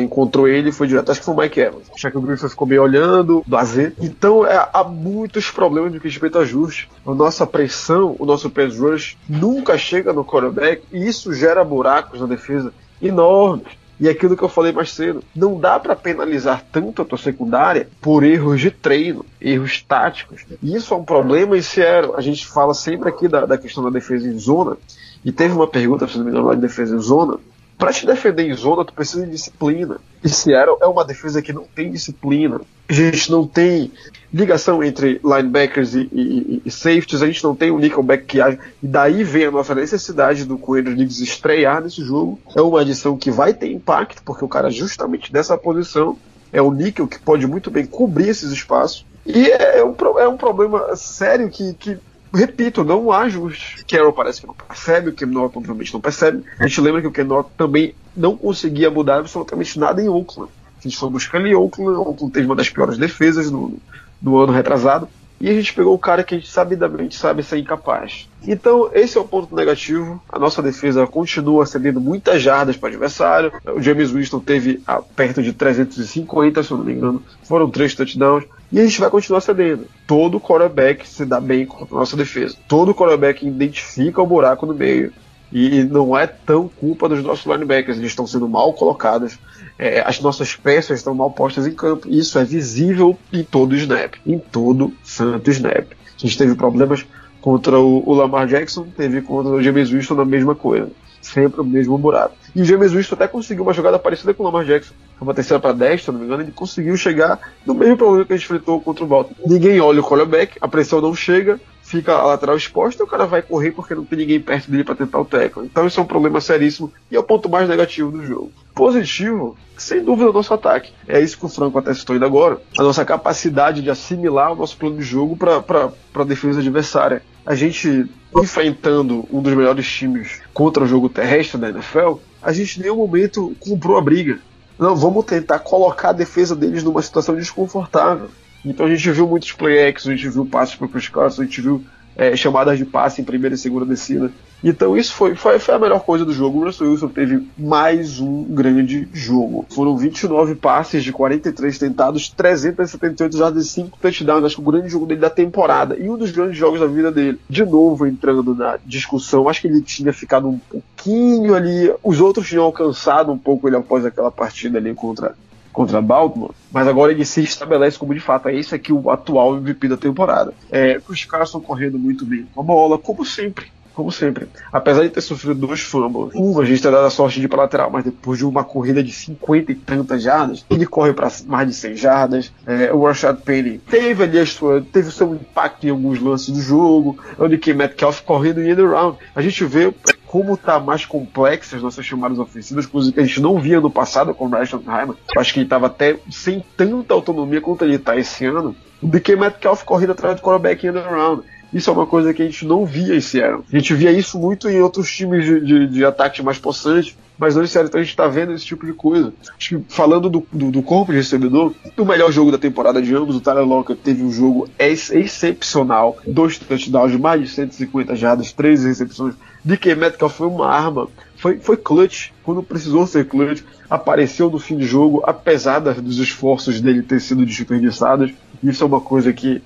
encontrou 0.00 0.46
ele 0.46 0.68
e 0.68 0.72
foi 0.72 0.86
direto. 0.86 1.10
Acho 1.10 1.18
que 1.18 1.26
foi 1.26 1.34
o 1.34 1.36
Mike 1.36 1.60
Evans. 1.60 1.88
O 1.92 1.98
Shaquille 1.98 2.36
ficou 2.36 2.68
meio 2.68 2.84
olhando, 2.84 3.42
do 3.44 3.56
AZ. 3.56 3.76
Então 4.00 4.46
é, 4.46 4.68
há 4.72 4.84
muitos 4.84 5.50
problemas 5.50 5.92
no 5.92 5.98
que 5.98 6.06
respeita 6.06 6.38
a 6.38 6.42
ajuste. 6.42 6.88
A 7.04 7.12
nossa 7.12 7.44
pressão, 7.44 8.14
o 8.16 8.24
nosso 8.24 8.48
pass 8.48 8.78
rush 8.78 9.18
nunca 9.28 9.76
chega 9.76 10.12
no 10.12 10.24
quarterback 10.24 10.84
e 10.92 11.04
isso 11.04 11.34
gera 11.34 11.64
buracos 11.64 12.20
na 12.20 12.26
defesa 12.28 12.72
enormes. 13.02 13.66
E 13.98 14.08
aquilo 14.08 14.36
que 14.36 14.42
eu 14.42 14.48
falei 14.48 14.72
mais 14.72 14.92
cedo, 14.92 15.22
não 15.34 15.58
dá 15.58 15.80
para 15.80 15.96
penalizar 15.96 16.62
tanto 16.70 17.00
a 17.00 17.04
tua 17.04 17.16
secundária 17.16 17.88
por 18.00 18.22
erros 18.22 18.60
de 18.60 18.70
treino, 18.70 19.24
erros 19.40 19.82
táticos. 19.82 20.44
E 20.62 20.76
isso 20.76 20.92
é 20.92 20.96
um 20.96 21.04
problema 21.04 21.56
em 21.56 21.62
Seattle. 21.62 22.14
A 22.14 22.20
gente 22.20 22.46
fala 22.46 22.74
sempre 22.74 23.08
aqui 23.08 23.26
da, 23.26 23.46
da 23.46 23.56
questão 23.56 23.82
da 23.82 23.90
defesa 23.90 24.28
em 24.28 24.38
zona, 24.38 24.76
e 25.24 25.32
teve 25.32 25.54
uma 25.54 25.66
pergunta, 25.66 26.06
se 26.06 26.18
não 26.18 26.24
me 26.24 26.30
engano, 26.30 26.46
lá 26.46 26.54
de 26.54 26.60
defesa 26.60 26.94
em 26.94 27.00
zona, 27.00 27.38
Pra 27.78 27.92
te 27.92 28.06
defender 28.06 28.48
em 28.48 28.54
zona, 28.54 28.84
tu 28.84 28.92
precisa 28.92 29.24
de 29.26 29.32
disciplina. 29.32 29.98
E 30.24 30.28
Seattle 30.28 30.78
é 30.80 30.86
uma 30.86 31.04
defesa 31.04 31.42
que 31.42 31.52
não 31.52 31.64
tem 31.64 31.90
disciplina. 31.90 32.60
A 32.88 32.92
gente 32.92 33.30
não 33.30 33.46
tem 33.46 33.92
ligação 34.32 34.82
entre 34.82 35.20
linebackers 35.22 35.94
e, 35.94 36.08
e, 36.12 36.62
e 36.64 36.70
safeties, 36.70 37.22
a 37.22 37.26
gente 37.26 37.44
não 37.44 37.54
tem 37.54 37.70
um 37.70 37.78
nickelback 37.78 38.24
que 38.24 38.40
age. 38.40 38.58
E 38.82 38.86
daí 38.86 39.22
vem 39.22 39.46
a 39.46 39.50
nossa 39.50 39.74
necessidade 39.74 40.44
do 40.44 40.56
Coelho 40.56 40.94
Diggs 40.94 41.22
estrear 41.22 41.82
nesse 41.82 42.02
jogo. 42.02 42.40
É 42.54 42.62
uma 42.62 42.80
adição 42.80 43.16
que 43.16 43.30
vai 43.30 43.52
ter 43.52 43.70
impacto, 43.70 44.22
porque 44.22 44.44
o 44.44 44.48
cara 44.48 44.70
justamente 44.70 45.30
dessa 45.30 45.58
posição 45.58 46.16
é 46.52 46.62
o 46.62 46.72
níquel 46.72 47.06
que 47.06 47.18
pode 47.18 47.46
muito 47.46 47.70
bem 47.70 47.84
cobrir 47.84 48.28
esses 48.28 48.50
espaços. 48.50 49.04
E 49.26 49.50
é 49.50 49.84
um, 49.84 49.94
é 50.18 50.28
um 50.28 50.36
problema 50.36 50.96
sério 50.96 51.50
que, 51.50 51.74
que 51.74 51.98
repito, 52.36 52.84
não 52.84 53.10
há 53.10 53.22
ajuste. 53.22 53.84
Carroll 53.84 54.12
parece 54.12 54.40
que 54.40 54.46
não 54.46 54.54
percebe, 54.54 55.10
o 55.10 55.12
Ken 55.12 55.26
Norton 55.26 55.58
obviamente 55.58 55.92
não 55.92 56.00
percebe. 56.00 56.44
A 56.58 56.66
gente 56.66 56.80
lembra 56.80 57.02
que 57.02 57.20
o 57.20 57.24
Norton 57.24 57.50
também 57.56 57.94
não 58.16 58.36
conseguia 58.36 58.90
mudar 58.90 59.18
absolutamente 59.18 59.78
nada 59.78 60.02
em 60.02 60.08
Oakland. 60.08 60.50
A 60.78 60.82
gente 60.82 60.96
foi 60.96 61.10
buscando 61.10 61.46
em 61.46 61.54
Oakland, 61.54 61.98
Oakland 61.98 62.32
teve 62.32 62.46
uma 62.46 62.54
das 62.54 62.70
piores 62.70 62.98
defesas 62.98 63.50
no, 63.50 63.78
no 64.22 64.36
ano 64.38 64.52
retrasado. 64.52 65.08
E 65.38 65.50
a 65.50 65.52
gente 65.52 65.74
pegou 65.74 65.94
o 65.94 65.98
cara 65.98 66.24
que 66.24 66.34
a 66.34 66.38
gente 66.38 66.50
sabidamente 66.50 67.14
sabe 67.14 67.42
ser 67.42 67.58
incapaz. 67.58 68.26
Então, 68.42 68.88
esse 68.94 69.18
é 69.18 69.20
o 69.20 69.24
ponto 69.24 69.54
negativo. 69.54 70.22
A 70.30 70.38
nossa 70.38 70.62
defesa 70.62 71.06
continua 71.06 71.66
cedendo 71.66 72.00
muitas 72.00 72.40
jardas 72.40 72.76
para 72.76 72.86
o 72.86 72.92
adversário. 72.92 73.52
O 73.74 73.82
James 73.82 74.10
Winston 74.10 74.40
teve 74.40 74.82
perto 75.14 75.42
de 75.42 75.52
350, 75.52 76.62
se 76.62 76.70
eu 76.70 76.78
não 76.78 76.84
me 76.84 76.94
engano. 76.94 77.22
Foram 77.42 77.68
três 77.68 77.94
touchdowns. 77.94 78.44
E 78.72 78.80
a 78.80 78.84
gente 78.84 79.00
vai 79.00 79.10
continuar 79.10 79.40
cedendo. 79.40 79.86
Todo 80.06 80.40
quarterback 80.40 81.08
se 81.08 81.24
dá 81.24 81.40
bem 81.40 81.66
contra 81.66 81.94
a 81.94 81.98
nossa 82.00 82.16
defesa. 82.16 82.56
Todo 82.66 82.94
quarterback 82.94 83.46
identifica 83.46 84.20
o 84.20 84.26
buraco 84.26 84.66
no 84.66 84.74
meio. 84.74 85.12
E 85.52 85.84
não 85.84 86.18
é 86.18 86.26
tão 86.26 86.68
culpa 86.68 87.08
dos 87.08 87.22
nossos 87.22 87.46
linebackers. 87.46 87.98
Eles 87.98 88.10
estão 88.10 88.26
sendo 88.26 88.48
mal 88.48 88.72
colocados 88.72 89.38
é, 89.78 90.00
as 90.00 90.20
nossas 90.20 90.56
peças 90.56 90.98
estão 90.98 91.14
mal 91.14 91.30
postas 91.30 91.66
em 91.66 91.72
campo. 91.72 92.08
Isso 92.08 92.38
é 92.38 92.44
visível 92.44 93.18
em 93.32 93.42
todo 93.42 93.76
snap, 93.76 94.14
em 94.26 94.38
todo 94.38 94.92
santo 95.04 95.50
snap. 95.50 95.92
A 95.92 96.18
gente 96.18 96.38
teve 96.38 96.54
problemas 96.54 97.04
contra 97.40 97.78
o, 97.78 98.02
o 98.08 98.14
Lamar 98.14 98.46
Jackson, 98.46 98.86
teve 98.96 99.20
contra 99.20 99.52
o 99.52 99.62
James 99.62 99.90
Winston 99.90 100.14
na 100.14 100.24
mesma 100.24 100.54
coisa. 100.54 100.90
Sempre 101.26 101.60
o 101.60 101.64
mesmo 101.64 101.98
buraco. 101.98 102.36
E 102.54 102.62
o 102.62 102.64
James 102.64 102.92
Winston 102.92 103.16
até 103.16 103.26
conseguiu 103.26 103.64
uma 103.64 103.72
jogada 103.72 103.98
parecida 103.98 104.32
com 104.32 104.44
o 104.44 104.46
Lamar 104.46 104.64
Jackson. 104.64 104.94
Uma 105.20 105.34
terceira 105.34 105.60
para 105.60 105.72
10, 105.72 106.04
se 106.04 106.12
não 106.12 106.20
me 106.20 106.24
engano, 106.24 106.42
ele 106.44 106.52
conseguiu 106.52 106.96
chegar 106.96 107.40
no 107.66 107.74
mesmo 107.74 107.96
problema 107.96 108.24
que 108.24 108.32
a 108.32 108.36
gente 108.36 108.44
enfrentou 108.44 108.80
contra 108.80 109.02
o 109.02 109.08
Baltimore. 109.08 109.36
Ninguém 109.44 109.80
olha 109.80 110.00
o 110.00 110.04
quarterback, 110.04 110.56
a 110.60 110.68
pressão 110.68 111.00
não 111.00 111.14
chega, 111.14 111.58
fica 111.82 112.12
a 112.12 112.26
lateral 112.26 112.56
exposta, 112.56 113.02
o 113.02 113.08
cara 113.08 113.26
vai 113.26 113.42
correr 113.42 113.72
porque 113.72 113.94
não 113.94 114.04
tem 114.04 114.20
ninguém 114.20 114.40
perto 114.40 114.70
dele 114.70 114.84
para 114.84 114.94
tentar 114.94 115.18
o 115.18 115.24
tackle. 115.24 115.64
Então 115.64 115.84
isso 115.86 115.98
é 115.98 116.02
um 116.02 116.06
problema 116.06 116.40
seríssimo 116.40 116.92
e 117.10 117.16
é 117.16 117.18
o 117.18 117.24
ponto 117.24 117.48
mais 117.48 117.68
negativo 117.68 118.12
do 118.12 118.24
jogo. 118.24 118.52
Positivo, 118.72 119.56
sem 119.76 120.04
dúvida, 120.04 120.30
o 120.30 120.32
nosso 120.32 120.54
ataque. 120.54 120.92
É 121.08 121.20
isso 121.20 121.36
que 121.36 121.46
o 121.46 121.48
Franco 121.48 121.78
até 121.78 121.92
citou 121.92 122.14
ainda 122.14 122.26
agora. 122.26 122.60
A 122.78 122.82
nossa 122.82 123.04
capacidade 123.04 123.82
de 123.82 123.90
assimilar 123.90 124.52
o 124.52 124.56
nosso 124.56 124.76
plano 124.76 124.98
de 124.98 125.02
jogo 125.02 125.36
para 125.36 125.90
a 126.14 126.24
defesa 126.24 126.60
adversária. 126.60 127.22
A 127.44 127.54
gente, 127.54 128.06
enfrentando 128.36 129.26
um 129.32 129.40
dos 129.40 129.54
melhores 129.54 129.86
times 129.88 130.45
contra 130.56 130.84
o 130.84 130.86
jogo 130.86 131.10
terrestre 131.10 131.60
da 131.60 131.68
NFL, 131.68 132.14
a 132.42 132.50
gente 132.50 132.80
em 132.80 132.84
nenhum 132.84 132.96
momento 132.96 133.54
comprou 133.60 133.98
a 133.98 134.00
briga. 134.00 134.38
Não, 134.78 134.96
vamos 134.96 135.26
tentar 135.26 135.58
colocar 135.58 136.08
a 136.08 136.12
defesa 136.14 136.56
deles 136.56 136.82
numa 136.82 137.02
situação 137.02 137.36
desconfortável. 137.36 138.30
Então 138.64 138.86
a 138.86 138.88
gente 138.88 139.10
viu 139.10 139.28
muitos 139.28 139.52
play 139.52 139.86
a 139.86 139.98
gente 139.98 140.30
viu 140.30 140.46
passes 140.46 140.74
para 140.74 140.86
os 140.86 141.08
caras, 141.10 141.38
a 141.38 141.44
gente 141.44 141.60
viu 141.60 141.84
é, 142.16 142.34
chamadas 142.34 142.78
de 142.78 142.86
passe 142.86 143.20
em 143.20 143.24
primeira 143.24 143.54
e 143.54 143.58
segunda 143.58 143.84
descida. 143.84 144.32
Então 144.64 144.96
isso 144.96 145.14
foi, 145.14 145.34
foi, 145.34 145.58
foi, 145.58 145.74
a 145.74 145.78
melhor 145.78 146.00
coisa 146.00 146.24
do 146.24 146.32
jogo. 146.32 146.60
O 146.60 146.64
Russell 146.64 146.90
Wilson 146.90 147.08
teve 147.08 147.46
mais 147.58 148.18
um 148.18 148.44
grande 148.44 149.08
jogo. 149.12 149.66
Foram 149.70 149.96
29 149.96 150.54
passes 150.54 151.04
de 151.04 151.12
43 151.12 151.78
tentados, 151.78 152.28
378 152.30 153.36
jardas 153.36 153.66
e 153.66 153.68
5 153.68 153.98
touchdowns. 154.00 154.44
Acho 154.44 154.56
que 154.56 154.62
o 154.62 154.72
grande 154.72 154.88
jogo 154.88 155.06
dele 155.06 155.20
da 155.20 155.30
temporada 155.30 155.96
e 155.96 156.08
um 156.08 156.16
dos 156.16 156.30
grandes 156.30 156.56
jogos 156.56 156.80
da 156.80 156.86
vida 156.86 157.12
dele. 157.12 157.38
De 157.48 157.64
novo 157.64 158.06
entrando 158.06 158.54
na 158.54 158.78
discussão, 158.84 159.48
acho 159.48 159.60
que 159.60 159.68
ele 159.68 159.82
tinha 159.82 160.12
ficado 160.12 160.48
um 160.48 160.58
pouquinho 160.58 161.54
ali. 161.54 161.92
Os 162.02 162.20
outros 162.20 162.48
tinham 162.48 162.64
alcançado 162.64 163.30
um 163.30 163.38
pouco 163.38 163.68
ele 163.68 163.76
após 163.76 164.04
aquela 164.04 164.30
partida 164.30 164.78
ali 164.78 164.94
contra 164.94 165.34
contra 165.72 166.00
Baltimore, 166.00 166.54
mas 166.72 166.88
agora 166.88 167.12
ele 167.12 167.22
se 167.26 167.42
estabelece 167.42 167.98
como 167.98 168.14
de 168.14 168.20
fato 168.20 168.48
é 168.48 168.56
esse 168.56 168.74
aqui 168.74 168.94
o 168.94 169.10
atual 169.10 169.58
MVP 169.58 169.88
da 169.88 169.96
temporada. 169.98 170.54
É, 170.72 170.98
os 171.06 171.22
caras 171.26 171.48
estão 171.48 171.60
correndo 171.60 171.98
muito 171.98 172.24
bem 172.24 172.46
com 172.54 172.62
a 172.62 172.64
bola, 172.64 172.96
como 172.96 173.26
sempre 173.26 173.66
como 173.96 174.12
sempre. 174.12 174.46
Apesar 174.70 175.02
de 175.02 175.08
ter 175.08 175.22
sofrido 175.22 175.54
dois 175.54 175.80
fumbles, 175.80 176.34
um 176.34 176.60
a 176.60 176.64
gente 176.64 176.82
ter 176.82 176.92
dado 176.92 177.06
a 177.06 177.10
sorte 177.10 177.40
de 177.40 177.46
ir 177.46 177.48
para 177.48 177.62
lateral, 177.62 177.90
mas 177.90 178.04
depois 178.04 178.38
de 178.38 178.44
uma 178.44 178.62
corrida 178.62 179.02
de 179.02 179.10
50 179.10 179.72
e 179.72 179.74
tantas 179.74 180.22
jardas, 180.22 180.64
ele 180.68 180.84
corre 180.84 181.14
para 181.14 181.32
mais 181.46 181.66
de 181.66 181.74
100 181.74 181.96
jardas. 181.96 182.52
É, 182.66 182.92
o 182.92 183.04
Rashad 183.04 183.38
Penny 183.40 183.78
teve 183.78 184.22
ali 184.22 184.38
a 184.38 184.46
sua, 184.46 184.84
teve 184.92 185.08
o 185.08 185.12
seu 185.12 185.34
impacto 185.34 185.86
em 185.86 185.90
alguns 185.90 186.20
lances 186.20 186.54
do 186.54 186.60
jogo. 186.60 187.18
O 187.38 187.48
DK 187.48 187.72
Metcalf 187.72 188.20
correndo 188.20 188.60
em 188.60 188.74
round. 188.74 189.16
A 189.34 189.40
gente 189.40 189.64
vê 189.64 189.92
como 190.26 190.56
tá 190.56 190.78
mais 190.78 191.06
complexas 191.06 191.80
nossas 191.80 192.04
chamadas 192.04 192.38
ofensivas, 192.38 192.84
coisas 192.84 193.12
que 193.12 193.20
a 193.20 193.24
gente 193.24 193.40
não 193.40 193.58
via 193.58 193.80
no 193.80 193.90
passado 193.90 194.34
com 194.34 194.46
o 194.46 194.50
Rashad 194.50 194.82
Hyman. 194.84 195.16
Eu 195.34 195.40
acho 195.40 195.54
que 195.54 195.60
ele 195.60 195.66
estava 195.66 195.86
até 195.86 196.18
sem 196.30 196.62
tanta 196.76 197.14
autonomia 197.14 197.60
quanto 197.60 197.84
ele 197.84 197.94
está 197.94 198.16
esse 198.16 198.44
ano. 198.44 198.76
O 199.00 199.06
DK 199.06 199.36
Metcalf 199.36 199.84
correndo 199.84 200.12
atrás 200.12 200.36
do 200.36 200.42
quarterback 200.42 200.86
em 200.86 200.90
round. 200.90 201.42
Isso 201.76 201.90
é 201.90 201.92
uma 201.92 202.06
coisa 202.06 202.32
que 202.32 202.40
a 202.40 202.46
gente 202.46 202.64
não 202.64 202.86
via 202.86 203.14
esse 203.14 203.38
ano. 203.38 203.62
A 203.70 203.76
gente 203.76 203.92
via 203.92 204.10
isso 204.10 204.38
muito 204.38 204.66
em 204.66 204.80
outros 204.80 205.14
times 205.14 205.44
de, 205.44 205.60
de, 205.60 205.86
de 205.86 206.04
ataque 206.06 206.42
mais 206.42 206.58
possantes, 206.58 207.14
mas 207.38 207.54
não 207.54 207.62
esse 207.62 207.78
ano 207.78 207.88
então 207.88 208.00
a 208.00 208.02
gente 208.02 208.12
está 208.12 208.26
vendo 208.26 208.54
esse 208.54 208.64
tipo 208.64 208.86
de 208.86 208.94
coisa. 208.94 209.30
Acho 209.58 209.76
que 209.76 209.84
falando 209.92 210.30
do, 210.30 210.46
do, 210.50 210.70
do, 210.70 210.82
corpo 210.82 211.12
de 211.12 211.18
recebedor, 211.18 211.74
o 211.98 212.04
melhor 212.06 212.32
jogo 212.32 212.50
da 212.50 212.56
temporada 212.56 213.02
de 213.02 213.14
ambos, 213.14 213.36
o 213.36 213.42
Tyler 213.42 213.66
Lockett 213.66 214.00
teve 214.00 214.22
um 214.22 214.32
jogo 214.32 214.66
ex 214.78 215.10
excepcional, 215.10 216.16
dois 216.26 216.56
touchdowns 216.56 217.14
mais 217.20 217.42
de 217.42 217.48
150 217.48 218.16
jardas, 218.16 218.52
três 218.52 218.82
recepções. 218.82 219.34
DK 219.62 219.96
Metcalf 219.96 220.34
foi 220.34 220.46
uma 220.46 220.68
arma, 220.68 221.08
foi, 221.36 221.58
foi 221.58 221.76
clutch, 221.76 222.30
quando 222.42 222.62
precisou 222.62 223.06
ser 223.06 223.28
clutch, 223.28 223.62
apareceu 223.90 224.48
no 224.48 224.58
fim 224.58 224.78
de 224.78 224.86
jogo, 224.86 225.22
apesar 225.26 225.80
dos 225.80 226.18
esforços 226.20 226.80
dele 226.80 227.02
ter 227.02 227.20
sido 227.20 227.44
desperdiçados. 227.44 228.32
Isso 228.64 228.82
é 228.82 228.86
uma 228.86 229.00
coisa 229.00 229.30
que 229.30 229.60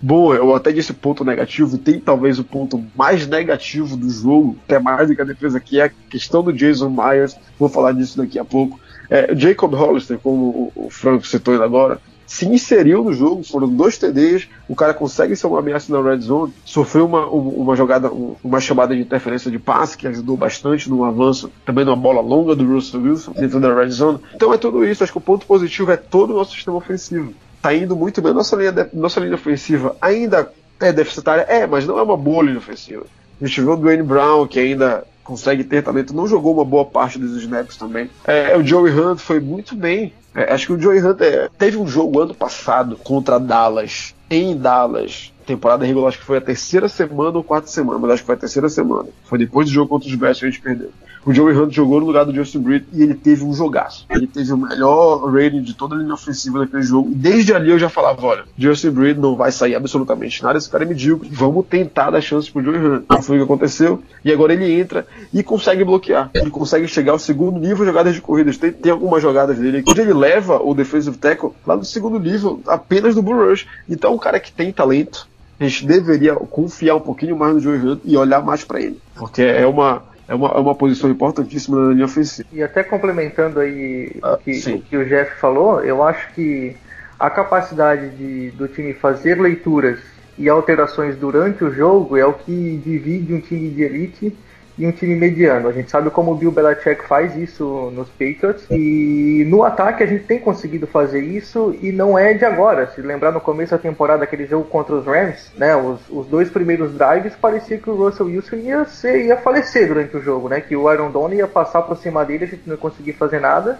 Bom, 0.00 0.34
eu 0.34 0.54
até 0.54 0.70
disse 0.72 0.92
ponto 0.92 1.24
negativo, 1.24 1.78
tem 1.78 1.98
talvez 1.98 2.38
o 2.38 2.44
ponto 2.44 2.82
mais 2.96 3.26
negativo 3.26 3.96
do 3.96 4.08
jogo, 4.08 4.56
até 4.64 4.78
mais 4.78 5.08
do 5.08 5.16
que 5.16 5.22
a 5.22 5.24
defesa, 5.24 5.60
que 5.60 5.80
é 5.80 5.84
a 5.84 5.90
questão 6.10 6.42
do 6.42 6.52
Jason 6.52 6.90
Myers. 6.90 7.36
Vou 7.58 7.68
falar 7.68 7.92
disso 7.92 8.18
daqui 8.18 8.38
a 8.38 8.44
pouco. 8.44 8.78
É, 9.10 9.34
Jacob 9.34 9.74
Hollister, 9.74 10.18
como 10.18 10.72
o, 10.74 10.88
Franco 10.90 11.26
citou 11.26 11.54
ainda 11.54 11.64
agora, 11.64 12.00
se 12.26 12.46
inseriu 12.46 13.04
no 13.04 13.12
jogo, 13.12 13.42
foram 13.42 13.68
dois 13.68 13.98
TDs, 13.98 14.48
o 14.66 14.74
cara 14.74 14.94
consegue 14.94 15.36
ser 15.36 15.46
uma 15.46 15.58
ameaça 15.58 15.92
na 15.92 16.00
red 16.08 16.20
zone, 16.20 16.54
sofreu 16.64 17.04
uma, 17.04 17.26
uma 17.26 17.76
jogada, 17.76 18.10
uma 18.10 18.58
chamada 18.58 18.94
de 18.94 19.02
interferência 19.02 19.50
de 19.50 19.58
passe 19.58 19.98
que 19.98 20.06
ajudou 20.06 20.34
bastante 20.34 20.88
no 20.88 21.04
avanço, 21.04 21.52
também 21.66 21.84
numa 21.84 21.96
bola 21.96 22.22
longa 22.22 22.56
do 22.56 22.64
Russell 22.64 23.02
Wilson 23.02 23.32
dentro 23.32 23.60
da 23.60 23.74
red 23.74 23.90
zone. 23.90 24.18
Então 24.34 24.54
é 24.54 24.56
tudo 24.56 24.82
isso, 24.82 25.04
acho 25.04 25.12
que 25.12 25.18
o 25.18 25.20
ponto 25.20 25.44
positivo 25.44 25.90
é 25.90 25.96
todo 25.98 26.30
o 26.30 26.36
nosso 26.36 26.52
sistema 26.52 26.78
ofensivo 26.78 27.34
tá 27.62 27.72
indo 27.72 27.96
muito 27.96 28.20
bem. 28.20 28.34
Nossa 28.34 28.56
linha, 28.56 28.72
de, 28.72 28.88
nossa 28.92 29.20
linha 29.20 29.36
ofensiva 29.36 29.96
ainda 30.00 30.52
é 30.80 30.92
deficitária, 30.92 31.42
é, 31.42 31.66
mas 31.66 31.86
não 31.86 31.98
é 31.98 32.02
uma 32.02 32.16
boa 32.16 32.42
linha 32.42 32.58
ofensiva. 32.58 33.06
A 33.40 33.46
gente 33.46 33.60
viu 33.60 33.72
o 33.72 33.76
Dwayne 33.76 34.02
Brown, 34.02 34.46
que 34.46 34.58
ainda 34.58 35.04
consegue 35.22 35.62
ter 35.62 35.82
talento, 35.82 36.14
não 36.14 36.26
jogou 36.26 36.54
uma 36.54 36.64
boa 36.64 36.84
parte 36.84 37.18
dos 37.18 37.40
snaps 37.40 37.76
também. 37.76 38.10
É, 38.24 38.56
o 38.56 38.64
Joey 38.64 38.92
Hunt 38.92 39.18
foi 39.18 39.40
muito 39.40 39.74
bem. 39.76 40.12
É, 40.34 40.52
acho 40.52 40.66
que 40.66 40.72
o 40.72 40.80
Joey 40.80 41.00
Hunt 41.00 41.20
é, 41.20 41.48
teve 41.56 41.76
um 41.76 41.86
jogo 41.86 42.20
ano 42.20 42.34
passado 42.34 42.96
contra 42.96 43.38
Dallas, 43.38 44.14
em 44.28 44.56
Dallas, 44.56 45.31
temporada 45.42 45.84
regular, 45.84 46.08
acho 46.08 46.18
que 46.18 46.24
foi 46.24 46.38
a 46.38 46.40
terceira 46.40 46.88
semana 46.88 47.36
ou 47.36 47.44
quarta 47.44 47.68
semana, 47.68 47.98
mas 47.98 48.12
acho 48.12 48.22
que 48.22 48.26
foi 48.26 48.34
a 48.34 48.38
terceira 48.38 48.68
semana. 48.68 49.08
Foi 49.24 49.38
depois 49.38 49.66
do 49.66 49.72
jogo 49.72 49.88
contra 49.88 50.08
os 50.08 50.14
Bears 50.14 50.38
que 50.38 50.46
a 50.46 50.50
gente 50.50 50.60
perdeu. 50.60 50.90
O 51.24 51.32
Joey 51.32 51.56
Hunt 51.56 51.72
jogou 51.72 52.00
no 52.00 52.06
lugar 52.06 52.24
do 52.24 52.34
Justin 52.34 52.58
Britt 52.58 52.86
e 52.92 53.00
ele 53.00 53.14
teve 53.14 53.44
um 53.44 53.54
jogaço. 53.54 54.04
Ele 54.10 54.26
teve 54.26 54.52
o 54.52 54.56
melhor 54.56 55.32
rating 55.32 55.62
de 55.62 55.72
toda 55.72 55.94
a 55.94 55.98
linha 55.98 56.14
ofensiva 56.14 56.58
daquele 56.58 56.82
jogo. 56.82 57.10
E 57.12 57.14
desde 57.14 57.54
ali 57.54 57.70
eu 57.70 57.78
já 57.78 57.88
falava: 57.88 58.26
olha, 58.26 58.44
Justin 58.58 58.90
Britt 58.90 59.20
não 59.20 59.36
vai 59.36 59.52
sair 59.52 59.76
absolutamente 59.76 60.42
nada, 60.42 60.58
esse 60.58 60.68
cara 60.68 60.82
é 60.82 60.86
medíocre. 60.86 61.28
Vamos 61.30 61.64
tentar 61.66 62.10
dar 62.10 62.20
chance 62.20 62.50
pro 62.50 62.62
Joey 62.62 62.78
Hunt. 62.78 63.04
Não 63.08 63.22
foi 63.22 63.36
o 63.36 63.38
que 63.38 63.44
aconteceu. 63.44 64.02
E 64.24 64.32
agora 64.32 64.52
ele 64.52 64.72
entra 64.72 65.06
e 65.32 65.44
consegue 65.44 65.84
bloquear. 65.84 66.28
Ele 66.34 66.50
consegue 66.50 66.88
chegar 66.88 67.12
ao 67.12 67.20
segundo 67.20 67.60
nível 67.60 67.78
de 67.78 67.84
jogadas 67.84 68.14
de 68.14 68.20
corridas. 68.20 68.56
Tem, 68.56 68.72
tem 68.72 68.90
algumas 68.90 69.22
jogadas 69.22 69.56
dele 69.56 69.84
onde 69.86 70.00
ele 70.00 70.12
leva 70.12 70.60
o 70.60 70.74
defensive 70.74 71.16
tackle 71.18 71.52
lá 71.64 71.76
no 71.76 71.84
segundo 71.84 72.18
nível, 72.18 72.60
apenas 72.66 73.14
do 73.14 73.22
Bull 73.22 73.48
Rush. 73.48 73.66
Então 73.88 74.10
é 74.10 74.14
um 74.14 74.18
cara 74.18 74.40
que 74.40 74.50
tem 74.50 74.72
talento. 74.72 75.28
A 75.62 75.68
gente 75.68 75.86
deveria 75.86 76.34
confiar 76.34 76.96
um 76.96 77.00
pouquinho 77.00 77.36
mais 77.36 77.62
no 77.62 77.72
Hunt 77.72 78.00
e 78.04 78.16
olhar 78.16 78.42
mais 78.42 78.64
para 78.64 78.80
ele. 78.80 79.00
Porque 79.14 79.42
é 79.42 79.66
uma 79.66 80.02
é 80.28 80.34
uma, 80.34 80.48
é 80.48 80.58
uma 80.58 80.74
posição 80.74 81.10
importantíssima 81.10 81.78
na 81.78 81.92
linha 81.92 82.04
ofensiva. 82.04 82.48
E 82.52 82.62
até 82.62 82.82
complementando 82.82 83.60
aí 83.60 84.16
ah, 84.22 84.34
o, 84.34 84.38
que, 84.38 84.50
o, 84.50 84.80
que, 84.80 84.96
o 84.96 85.04
Jeff 85.04 85.38
falou, 85.38 85.80
eu 85.84 86.02
acho 86.02 86.32
que 86.34 86.76
a 87.18 87.28
capacidade 87.28 88.08
de, 88.10 88.50
do 88.52 88.66
time 88.66 88.94
fazer 88.94 89.40
leituras 89.40 89.98
e 90.38 90.48
alterações 90.48 91.16
durante 91.16 91.62
o 91.62 91.72
jogo 91.72 92.16
é 92.16 92.24
o 92.24 92.32
que 92.32 92.80
divide 92.84 93.34
um 93.34 93.40
time 93.40 93.70
de 93.70 93.82
elite 93.82 94.36
e 94.82 94.86
um 94.86 94.90
time 94.90 95.14
mediano. 95.14 95.68
A 95.68 95.72
gente 95.72 95.90
sabe 95.90 96.10
como 96.10 96.32
o 96.32 96.34
Bill 96.34 96.50
Belichick 96.50 97.06
faz 97.06 97.36
isso 97.36 97.92
nos 97.94 98.08
Patriots 98.08 98.66
e 98.68 99.44
no 99.48 99.62
ataque 99.62 100.02
a 100.02 100.06
gente 100.06 100.24
tem 100.24 100.40
conseguido 100.40 100.88
fazer 100.88 101.20
isso 101.20 101.74
e 101.80 101.92
não 101.92 102.18
é 102.18 102.34
de 102.34 102.44
agora. 102.44 102.88
Se 102.88 103.00
lembrar 103.00 103.30
no 103.30 103.40
começo 103.40 103.70
da 103.70 103.78
temporada 103.78 104.24
aquele 104.24 104.44
jogo 104.44 104.64
contra 104.64 104.96
os 104.96 105.06
Rams, 105.06 105.52
né, 105.56 105.76
os, 105.76 106.00
os 106.10 106.26
dois 106.26 106.50
primeiros 106.50 106.92
drives 106.94 107.34
parecia 107.36 107.78
que 107.78 107.88
o 107.88 107.94
Russell 107.94 108.26
Wilson 108.26 108.56
ia 108.56 108.84
ser, 108.84 109.24
ia 109.24 109.36
falecer 109.36 109.86
durante 109.86 110.16
o 110.16 110.22
jogo, 110.22 110.48
né, 110.48 110.60
que 110.60 110.74
o 110.74 110.88
Aaron 110.88 111.12
Donald 111.12 111.36
ia 111.36 111.46
passar 111.46 111.82
por 111.82 111.96
cima 111.96 112.24
dele, 112.24 112.44
a 112.44 112.48
gente 112.48 112.62
não 112.66 112.74
ia 112.74 112.80
conseguir 112.80 113.12
fazer 113.12 113.40
nada 113.40 113.78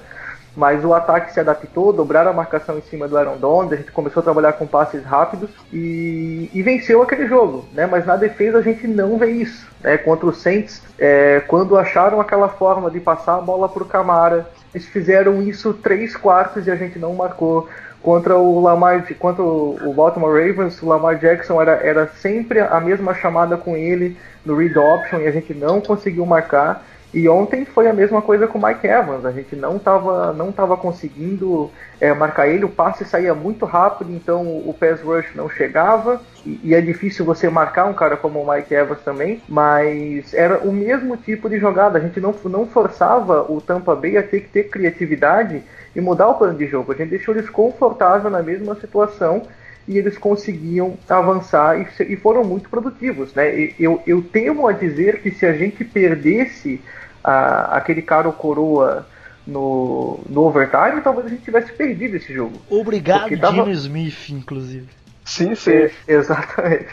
mas 0.55 0.85
o 0.85 0.93
ataque 0.93 1.33
se 1.33 1.41
adaptou, 1.41 1.93
dobraram 1.93 2.31
a 2.31 2.35
marcação 2.35 2.77
em 2.77 2.83
cima 2.83 3.09
do 3.09 3.17
Aaron 3.17 3.39
Donald, 3.39 3.73
a 3.73 3.77
gente 3.77 3.91
começou 3.91 4.21
a 4.21 4.25
trabalhar 4.25 4.53
com 4.55 4.67
passes 4.67 5.03
rápidos 5.03 5.51
e, 5.73 6.51
e, 6.53 6.63
venceu 6.63 7.03
aquele 7.03 7.27
jogo, 7.27 7.65
né? 7.73 7.87
Mas 7.87 8.05
na 8.05 8.17
defesa 8.17 8.59
a 8.59 8.63
gente 8.63 8.87
não 8.87 9.17
vê 9.17 9.31
isso, 9.31 9.67
né? 9.83 9.97
Contra 9.97 10.27
o 10.27 10.35
Saints, 10.35 10.83
é, 10.99 11.41
quando 11.47 11.79
acharam 11.79 12.21
aquela 12.21 12.49
forma 12.49 12.91
de 12.91 13.01
passar 13.01 13.37
a 13.37 13.41
bola 13.41 13.69
para 13.69 13.83
o 13.83 13.87
Camara, 13.87 14.47
eles 14.75 14.87
fizeram 14.87 15.43
isso 15.43 15.73
três 15.75 16.17
quartos 16.17 16.67
e 16.67 16.71
a 16.71 16.77
gente 16.77 16.99
não 16.99 17.15
marcou. 17.15 17.69
Contra 18.03 18.37
o 18.37 18.61
Lamar, 18.61 19.07
contra 19.15 19.45
o 19.45 19.95
Baltimore 19.95 20.33
Ravens, 20.33 20.83
o 20.83 20.89
Lamar 20.89 21.17
Jackson 21.19 21.63
era, 21.63 21.75
era 21.75 22.09
sempre 22.09 22.59
a 22.59 22.81
mesma 22.81 23.15
chamada 23.15 23.57
com 23.57 23.77
ele 23.77 24.17
no 24.45 24.57
read 24.57 24.77
option 24.77 25.21
e 25.21 25.29
a 25.29 25.31
gente 25.31 25.55
não 25.55 25.81
conseguiu 25.81 26.27
marcar. 26.27 26.85
E 27.15 27.29
ontem 27.29 27.67
foi 27.67 27.89
a 27.89 27.93
mesma 27.93 28.23
coisa 28.23 28.47
com 28.47 28.59
o 28.59 28.67
Mike 28.67 28.87
Evans. 28.87 29.27
A 29.27 29.31
gente 29.31 29.55
não 29.55 29.77
estava 29.77 30.33
não 30.33 30.51
tava 30.51 30.77
conseguindo 30.79 31.71
é, 32.01 32.13
marcar 32.15 32.49
ele, 32.49 32.65
o 32.65 32.71
passe 32.71 33.05
saía 33.05 33.35
muito 33.35 33.67
rápido, 33.67 34.11
então 34.13 34.43
o 34.43 34.75
pass 34.79 35.01
rush 35.03 35.35
não 35.35 35.49
chegava. 35.49 36.23
E, 36.47 36.59
e, 36.65 36.75
é 36.75 36.81
difícil 36.81 37.25
você 37.25 37.51
marcar 37.51 37.85
um 37.85 37.93
cara 37.93 38.17
como 38.17 38.41
o 38.41 38.51
Mike 38.51 38.75
Evans 38.75 39.03
também, 39.03 39.43
mas 39.47 40.33
era 40.33 40.59
o 40.59 40.73
mesmo 40.73 41.17
tipo 41.17 41.51
de 41.51 41.59
jogada. 41.59 41.99
A 41.99 42.01
gente 42.01 42.19
não, 42.19 42.35
não 42.45 42.67
forçava 42.67 43.43
o 43.43 43.61
Tampa 43.61 43.95
Bay 43.95 44.17
a 44.17 44.23
ter 44.23 44.41
que 44.41 44.49
ter 44.49 44.65
criatividade 44.71 45.63
e 45.95 46.01
mudar 46.01 46.29
o 46.29 46.35
plano 46.35 46.57
de 46.57 46.67
jogo. 46.67 46.93
A 46.93 46.97
gente 46.97 47.11
deixou 47.11 47.35
eles 47.35 47.51
confortáveis 47.51 48.33
na 48.33 48.43
mesma 48.43 48.75
situação 48.75 49.43
e 49.87 49.99
eles 49.99 50.17
conseguiam 50.17 50.97
avançar 51.09 51.79
e, 51.79 52.13
e 52.13 52.17
foram 52.17 52.45
muito 52.45 52.69
produtivos. 52.69 53.35
Né? 53.35 53.73
Eu, 53.79 54.03
eu 54.07 54.23
temo 54.23 54.67
a 54.67 54.73
dizer 54.73 55.21
que 55.21 55.31
se 55.31 55.45
a 55.45 55.53
gente 55.53 55.85
perdesse 55.85 56.81
a, 57.23 57.77
aquele 57.77 58.03
cara 58.03 58.27
ou 58.27 58.33
coroa 58.33 59.07
no, 59.47 60.21
no 60.29 60.43
overtime, 60.43 61.01
talvez 61.03 61.27
a 61.27 61.31
gente 61.31 61.43
tivesse 61.43 61.73
perdido 61.73 62.17
esse 62.17 62.33
jogo. 62.33 62.61
Obrigado, 62.71 63.37
tava... 63.39 63.71
Smith, 63.71 64.31
inclusive. 64.31 64.89
Sim, 65.25 65.55
sim. 65.55 65.71
É, 65.71 65.91
exatamente. 66.09 66.87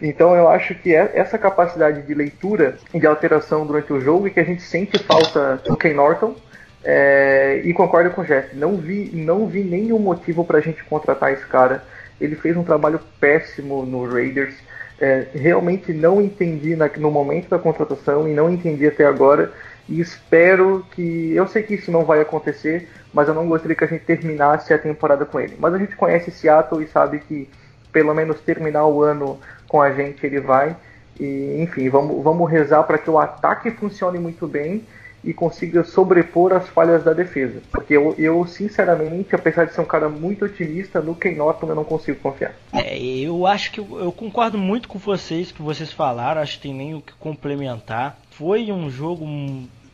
Então 0.00 0.34
eu 0.34 0.48
acho 0.48 0.74
que 0.74 0.94
é 0.94 1.12
essa 1.14 1.38
capacidade 1.38 2.02
de 2.02 2.14
leitura 2.14 2.78
e 2.92 2.98
de 2.98 3.06
alteração 3.06 3.66
durante 3.66 3.92
o 3.92 4.00
jogo 4.00 4.26
e 4.26 4.30
que 4.30 4.40
a 4.40 4.44
gente 4.44 4.62
sente 4.62 4.98
falta 4.98 5.60
do 5.66 5.76
Ken 5.76 5.94
Norton. 5.94 6.34
É, 6.82 7.62
e 7.64 7.72
concordo 7.72 8.10
com 8.10 8.20
o 8.20 8.24
Jeff, 8.24 8.54
não 8.54 8.76
vi, 8.76 9.10
não 9.14 9.46
vi 9.46 9.62
nenhum 9.64 9.98
motivo 9.98 10.44
para 10.44 10.58
a 10.58 10.60
gente 10.60 10.84
contratar 10.84 11.32
esse 11.32 11.46
cara. 11.46 11.82
Ele 12.20 12.36
fez 12.36 12.56
um 12.56 12.62
trabalho 12.62 13.00
péssimo 13.18 13.84
no 13.84 14.06
Raiders. 14.06 14.54
É, 15.00 15.26
realmente 15.34 15.92
não 15.92 16.22
entendi 16.22 16.76
na, 16.76 16.88
no 16.96 17.10
momento 17.10 17.48
da 17.48 17.58
contratação 17.58 18.28
e 18.28 18.32
não 18.32 18.50
entendi 18.50 18.86
até 18.86 19.04
agora 19.04 19.52
e 19.88 20.00
espero 20.00 20.84
que. 20.92 21.32
Eu 21.34 21.46
sei 21.46 21.62
que 21.62 21.74
isso 21.74 21.90
não 21.90 22.04
vai 22.04 22.20
acontecer, 22.20 22.88
mas 23.12 23.28
eu 23.28 23.34
não 23.34 23.48
gostaria 23.48 23.76
que 23.76 23.84
a 23.84 23.88
gente 23.88 24.04
terminasse 24.04 24.72
a 24.72 24.78
temporada 24.78 25.24
com 25.24 25.38
ele. 25.38 25.56
Mas 25.58 25.74
a 25.74 25.78
gente 25.78 25.94
conhece 25.96 26.30
Seattle 26.30 26.82
e 26.82 26.88
sabe 26.88 27.20
que 27.20 27.48
pelo 27.92 28.14
menos 28.14 28.40
terminar 28.40 28.86
o 28.86 29.02
ano 29.02 29.38
com 29.68 29.80
a 29.80 29.92
gente 29.92 30.24
ele 30.24 30.40
vai. 30.40 30.76
E, 31.20 31.60
enfim, 31.60 31.88
vamos, 31.88 32.22
vamos 32.24 32.50
rezar 32.50 32.82
para 32.84 32.98
que 32.98 33.08
o 33.08 33.18
ataque 33.18 33.70
funcione 33.70 34.18
muito 34.18 34.46
bem 34.46 34.84
e 35.24 35.32
consiga 35.32 35.82
sobrepor 35.82 36.52
as 36.52 36.68
falhas 36.68 37.02
da 37.02 37.12
defesa. 37.12 37.60
Porque 37.72 37.94
eu, 37.94 38.14
eu, 38.18 38.46
sinceramente, 38.46 39.34
apesar 39.34 39.64
de 39.64 39.74
ser 39.74 39.80
um 39.80 39.86
cara 39.86 40.08
muito 40.08 40.44
otimista, 40.44 41.00
no 41.00 41.14
Ken 41.14 41.34
Norton 41.34 41.68
eu 41.68 41.74
não 41.74 41.84
consigo 41.84 42.20
confiar. 42.20 42.54
É, 42.72 42.98
eu 42.98 43.46
acho 43.46 43.72
que 43.72 43.80
eu, 43.80 43.86
eu 43.98 44.12
concordo 44.12 44.58
muito 44.58 44.88
com 44.88 44.98
vocês 44.98 45.50
que 45.50 45.62
vocês 45.62 45.92
falaram, 45.92 46.40
acho 46.40 46.56
que 46.56 46.62
tem 46.62 46.74
nem 46.74 46.94
o 46.94 47.00
que 47.00 47.12
complementar. 47.14 48.18
Foi 48.30 48.70
um 48.70 48.90
jogo 48.90 49.26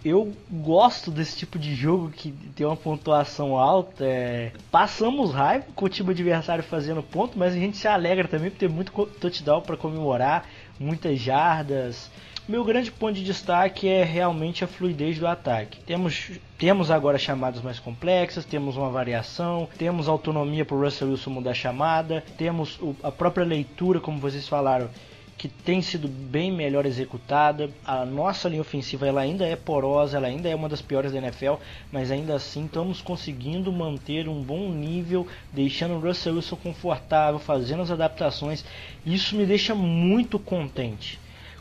eu 0.04 0.32
gosto 0.50 1.10
desse 1.10 1.36
tipo 1.36 1.58
de 1.58 1.74
jogo 1.74 2.10
que 2.10 2.32
tem 2.56 2.66
uma 2.66 2.76
pontuação 2.76 3.56
alta. 3.56 4.04
É... 4.04 4.52
Passamos 4.70 5.32
raiva 5.32 5.66
com 5.74 5.84
o 5.84 5.88
time 5.88 6.10
adversário 6.10 6.64
fazendo 6.64 7.02
ponto, 7.02 7.38
mas 7.38 7.52
a 7.52 7.58
gente 7.58 7.76
se 7.76 7.86
alegra 7.86 8.26
também 8.26 8.50
por 8.50 8.58
ter 8.58 8.68
muito 8.68 8.92
touchdown 9.20 9.60
para 9.60 9.76
comemorar, 9.76 10.46
muitas 10.78 11.18
jardas. 11.18 12.10
Meu 12.50 12.64
grande 12.64 12.90
ponto 12.90 13.14
de 13.14 13.22
destaque 13.22 13.86
é 13.86 14.02
realmente 14.02 14.64
a 14.64 14.66
fluidez 14.66 15.20
do 15.20 15.26
ataque. 15.28 15.78
Temos, 15.82 16.32
temos 16.58 16.90
agora 16.90 17.16
chamadas 17.16 17.62
mais 17.62 17.78
complexas, 17.78 18.44
temos 18.44 18.76
uma 18.76 18.90
variação, 18.90 19.68
temos 19.78 20.08
autonomia 20.08 20.64
para 20.64 20.76
o 20.76 20.80
Russell 20.80 21.10
Wilson 21.10 21.30
mudar 21.30 21.52
a 21.52 21.54
chamada, 21.54 22.24
temos 22.36 22.80
a 23.04 23.12
própria 23.12 23.46
leitura, 23.46 24.00
como 24.00 24.18
vocês 24.18 24.48
falaram, 24.48 24.90
que 25.38 25.46
tem 25.46 25.80
sido 25.80 26.08
bem 26.08 26.50
melhor 26.50 26.86
executada. 26.86 27.70
A 27.84 28.04
nossa 28.04 28.48
linha 28.48 28.62
ofensiva 28.62 29.06
ela 29.06 29.20
ainda 29.20 29.46
é 29.46 29.54
porosa, 29.54 30.16
ela 30.16 30.26
ainda 30.26 30.48
é 30.48 30.54
uma 30.56 30.68
das 30.68 30.82
piores 30.82 31.12
da 31.12 31.18
NFL, 31.18 31.54
mas 31.92 32.10
ainda 32.10 32.34
assim 32.34 32.64
estamos 32.64 33.00
conseguindo 33.00 33.70
manter 33.70 34.28
um 34.28 34.42
bom 34.42 34.70
nível, 34.70 35.24
deixando 35.52 35.94
o 35.94 36.00
Russell 36.00 36.34
Wilson 36.34 36.56
confortável, 36.56 37.38
fazendo 37.38 37.82
as 37.82 37.92
adaptações. 37.92 38.64
Isso 39.06 39.36
me 39.36 39.46
deixa 39.46 39.72
muito 39.72 40.36
contente. 40.36 41.20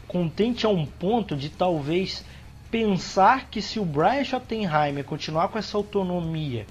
Contente 0.10 0.65
a 0.65 0.69
um 0.69 0.88
ponto 0.88 1.36
de 1.38 1.50
talvez 1.50 2.26
pensar 2.72 3.48
que 3.48 3.62
se 3.62 3.80
o 3.80 3.86
Brian 3.86 4.24
Schottenheimer 4.24 5.04
continuar 5.04 5.50
com 5.50 5.60
essa 5.60 5.78
autonomia 5.78 6.65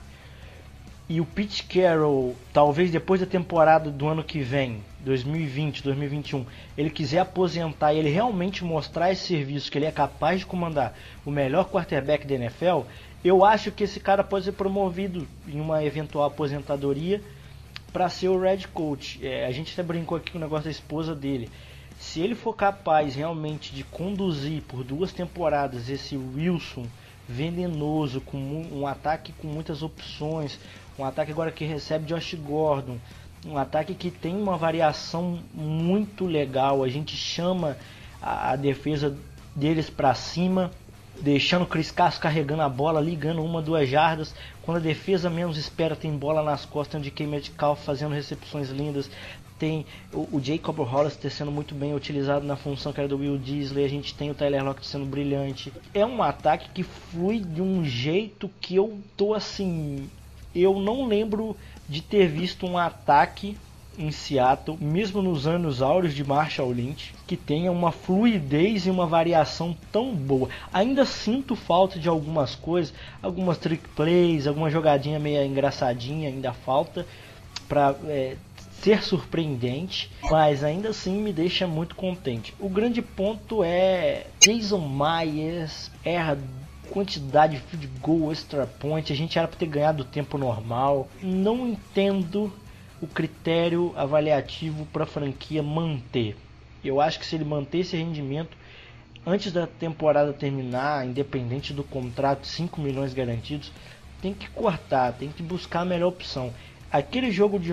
e 1.09 1.20
o 1.20 1.24
Pete 1.24 1.62
Carroll, 1.62 2.35
talvez 2.53 2.90
depois 2.90 3.20
da 3.20 3.27
temporada 3.27 3.92
do 3.92 4.09
ano 4.09 4.24
que 4.24 4.40
vem, 4.40 4.83
2020, 5.05 5.85
2021, 5.85 6.44
ele 6.77 6.90
quiser 6.90 7.20
aposentar 7.20 7.94
e 7.94 7.98
ele 7.98 8.11
realmente 8.11 8.64
mostrar 8.64 9.12
esse 9.12 9.29
serviço 9.29 9.70
que 9.70 9.79
ele 9.79 9.87
é 9.87 9.92
capaz 9.92 10.40
de 10.40 10.46
comandar 10.46 10.92
o 11.24 11.31
melhor 11.31 11.70
quarterback 11.70 12.27
da 12.27 12.35
NFL, 12.35 12.81
eu 13.24 13.44
acho 13.44 13.70
que 13.70 13.85
esse 13.85 14.01
cara 14.01 14.24
pode 14.24 14.46
ser 14.46 14.53
promovido 14.53 15.29
em 15.46 15.61
uma 15.61 15.85
eventual 15.85 16.24
aposentadoria 16.24 17.22
para 17.92 18.09
ser 18.09 18.31
o 18.31 18.40
Red 18.40 18.66
Coach. 18.74 19.24
É, 19.24 19.46
a 19.46 19.53
gente 19.53 19.72
até 19.72 19.83
brincou 19.85 20.18
aqui 20.18 20.33
com 20.33 20.38
o 20.38 20.40
negócio 20.40 20.64
da 20.64 20.70
esposa 20.72 21.14
dele. 21.14 21.48
Se 21.98 22.20
ele 22.20 22.34
for 22.34 22.54
capaz 22.54 23.14
realmente 23.14 23.74
de 23.74 23.82
conduzir 23.82 24.62
por 24.62 24.84
duas 24.84 25.12
temporadas 25.12 25.88
esse 25.88 26.16
Wilson 26.16 26.87
venenoso, 27.28 28.20
com 28.20 28.38
um, 28.38 28.87
ataque 28.87 29.32
com 29.32 29.48
muitas 29.48 29.82
opções, 29.82 30.58
um 30.98 31.04
ataque 31.04 31.32
agora 31.32 31.50
que 31.50 31.64
recebe 31.64 32.06
Josh 32.06 32.34
Gordon, 32.34 32.98
um 33.44 33.58
ataque 33.58 33.94
que 33.94 34.11
tem 34.11 34.34
uma 34.34 34.56
variação 34.56 35.40
muito 35.52 36.24
legal. 36.24 36.82
A 36.82 36.88
gente 36.88 37.16
chama 37.16 37.76
a, 38.22 38.52
a 38.52 38.56
defesa 38.56 39.16
deles 39.54 39.90
para 39.90 40.14
cima, 40.14 40.70
deixando 41.20 41.62
o 41.62 41.66
Chris 41.66 41.90
Carson 41.90 42.20
carregando 42.20 42.62
a 42.62 42.68
bola, 42.68 43.00
ligando 43.00 43.44
uma, 43.44 43.61
duas 43.61 43.88
jardas. 43.88 44.34
Quando 44.62 44.78
a 44.78 44.80
defesa 44.80 45.28
menos 45.28 45.58
espera, 45.58 45.96
tem 45.96 46.16
bola 46.16 46.42
nas 46.42 46.64
costas, 46.64 47.00
tem 47.00 47.11
o 47.11 47.12
DK 47.12 47.26
Metcalf 47.26 47.84
fazendo 47.84 48.14
recepções 48.14 48.70
lindas. 48.70 49.11
Tem 49.59 49.85
o, 50.12 50.37
o 50.37 50.40
Jacob 50.42 50.79
Hollister 50.79 51.31
sendo 51.31 51.51
muito 51.51 51.75
bem 51.75 51.94
utilizado 51.94 52.47
na 52.47 52.57
função 52.57 52.92
que 52.92 53.01
era 53.01 53.09
do 53.09 53.18
Will 53.18 53.38
Disley. 53.38 53.85
A 53.85 53.88
gente 53.88 54.14
tem 54.14 54.31
o 54.31 54.35
Tyler 54.35 54.64
Lockett 54.64 54.87
sendo 54.87 55.07
brilhante. 55.07 55.73
É 55.92 56.07
um 56.07 56.23
ataque 56.23 56.71
que 56.73 56.83
flui 56.83 57.40
de 57.40 57.61
um 57.61 57.85
jeito 57.85 58.51
que 58.61 58.77
eu 58.77 58.99
tô 59.16 59.35
assim 59.35 60.09
eu 60.55 60.81
não 60.81 61.07
lembro 61.07 61.57
de 61.88 62.01
ter 62.03 62.27
visto 62.27 62.66
um 62.66 62.77
ataque 62.77 63.57
em 63.99 64.12
Seattle, 64.12 64.79
mesmo 64.81 65.21
nos 65.21 65.47
anos 65.47 65.83
áureos 65.83 66.14
de 66.14 66.23
Marshall 66.23 66.71
Lynch, 66.71 67.12
que 67.27 67.37
tenha 67.37 67.73
uma 67.73 67.90
fluidez 67.90 68.87
e 68.87 68.90
uma 68.90 69.07
variação 69.07 69.77
tão 69.90 70.14
boa. 70.14 70.49
Ainda 70.73 71.05
sinto 71.05 71.57
falta 71.57 71.99
de 71.99 72.09
algumas 72.09 72.55
coisas, 72.55 72.94
algumas 73.21 73.59
trick 73.59 73.88
plays, 73.97 74.47
alguma 74.47 74.71
jogadinha 74.71 75.18
meio 75.18 75.44
engraçadinha, 75.44 76.29
ainda 76.29 76.53
falta 76.53 77.05
para 77.68 77.94
é, 78.07 78.37
ser 78.83 79.03
surpreendente, 79.03 80.11
mas 80.31 80.62
ainda 80.62 80.91
assim 80.91 81.21
me 81.21 81.33
deixa 81.33 81.67
muito 81.67 81.95
contente. 81.95 82.55
O 82.59 82.69
grande 82.69 83.03
ponto 83.03 83.62
é 83.64 84.27
Jason 84.41 84.88
Myers 84.88 85.91
erra 86.05 86.38
quantidade 86.91 87.57
de 87.57 87.62
field 87.62 87.87
goal, 88.01 88.33
extra 88.33 88.67
point, 88.67 89.12
a 89.12 89.17
gente 89.17 89.38
era 89.38 89.47
para 89.47 89.59
ter 89.59 89.67
ganhado 89.67 90.03
o 90.03 90.07
tempo 90.07 90.38
normal. 90.38 91.09
Não 91.23 91.67
entendo 91.67 92.53
o 93.01 93.07
critério 93.07 93.93
avaliativo 93.97 94.87
para 94.87 95.05
a 95.05 95.07
franquia 95.07 95.62
manter. 95.62 96.37
Eu 96.83 97.01
acho 97.01 97.19
que 97.19 97.27
se 97.27 97.37
ele 97.37 97.45
manter 97.45 97.79
esse 97.79 97.97
rendimento 97.97 98.57
antes 99.27 99.53
da 99.53 99.67
temporada 99.67 100.33
terminar, 100.33 101.07
independente 101.07 101.72
do 101.72 101.85
contrato, 101.85 102.47
5 102.47 102.81
milhões 102.81 103.12
garantidos, 103.12 103.70
tem 104.22 104.33
que 104.33 104.49
cortar, 104.51 105.12
tem 105.12 105.29
que 105.29 105.43
buscar 105.43 105.81
a 105.81 105.85
melhor 105.85 106.09
opção. 106.09 106.53
Aquele 106.91 107.31
jogo 107.31 107.59
de, 107.59 107.72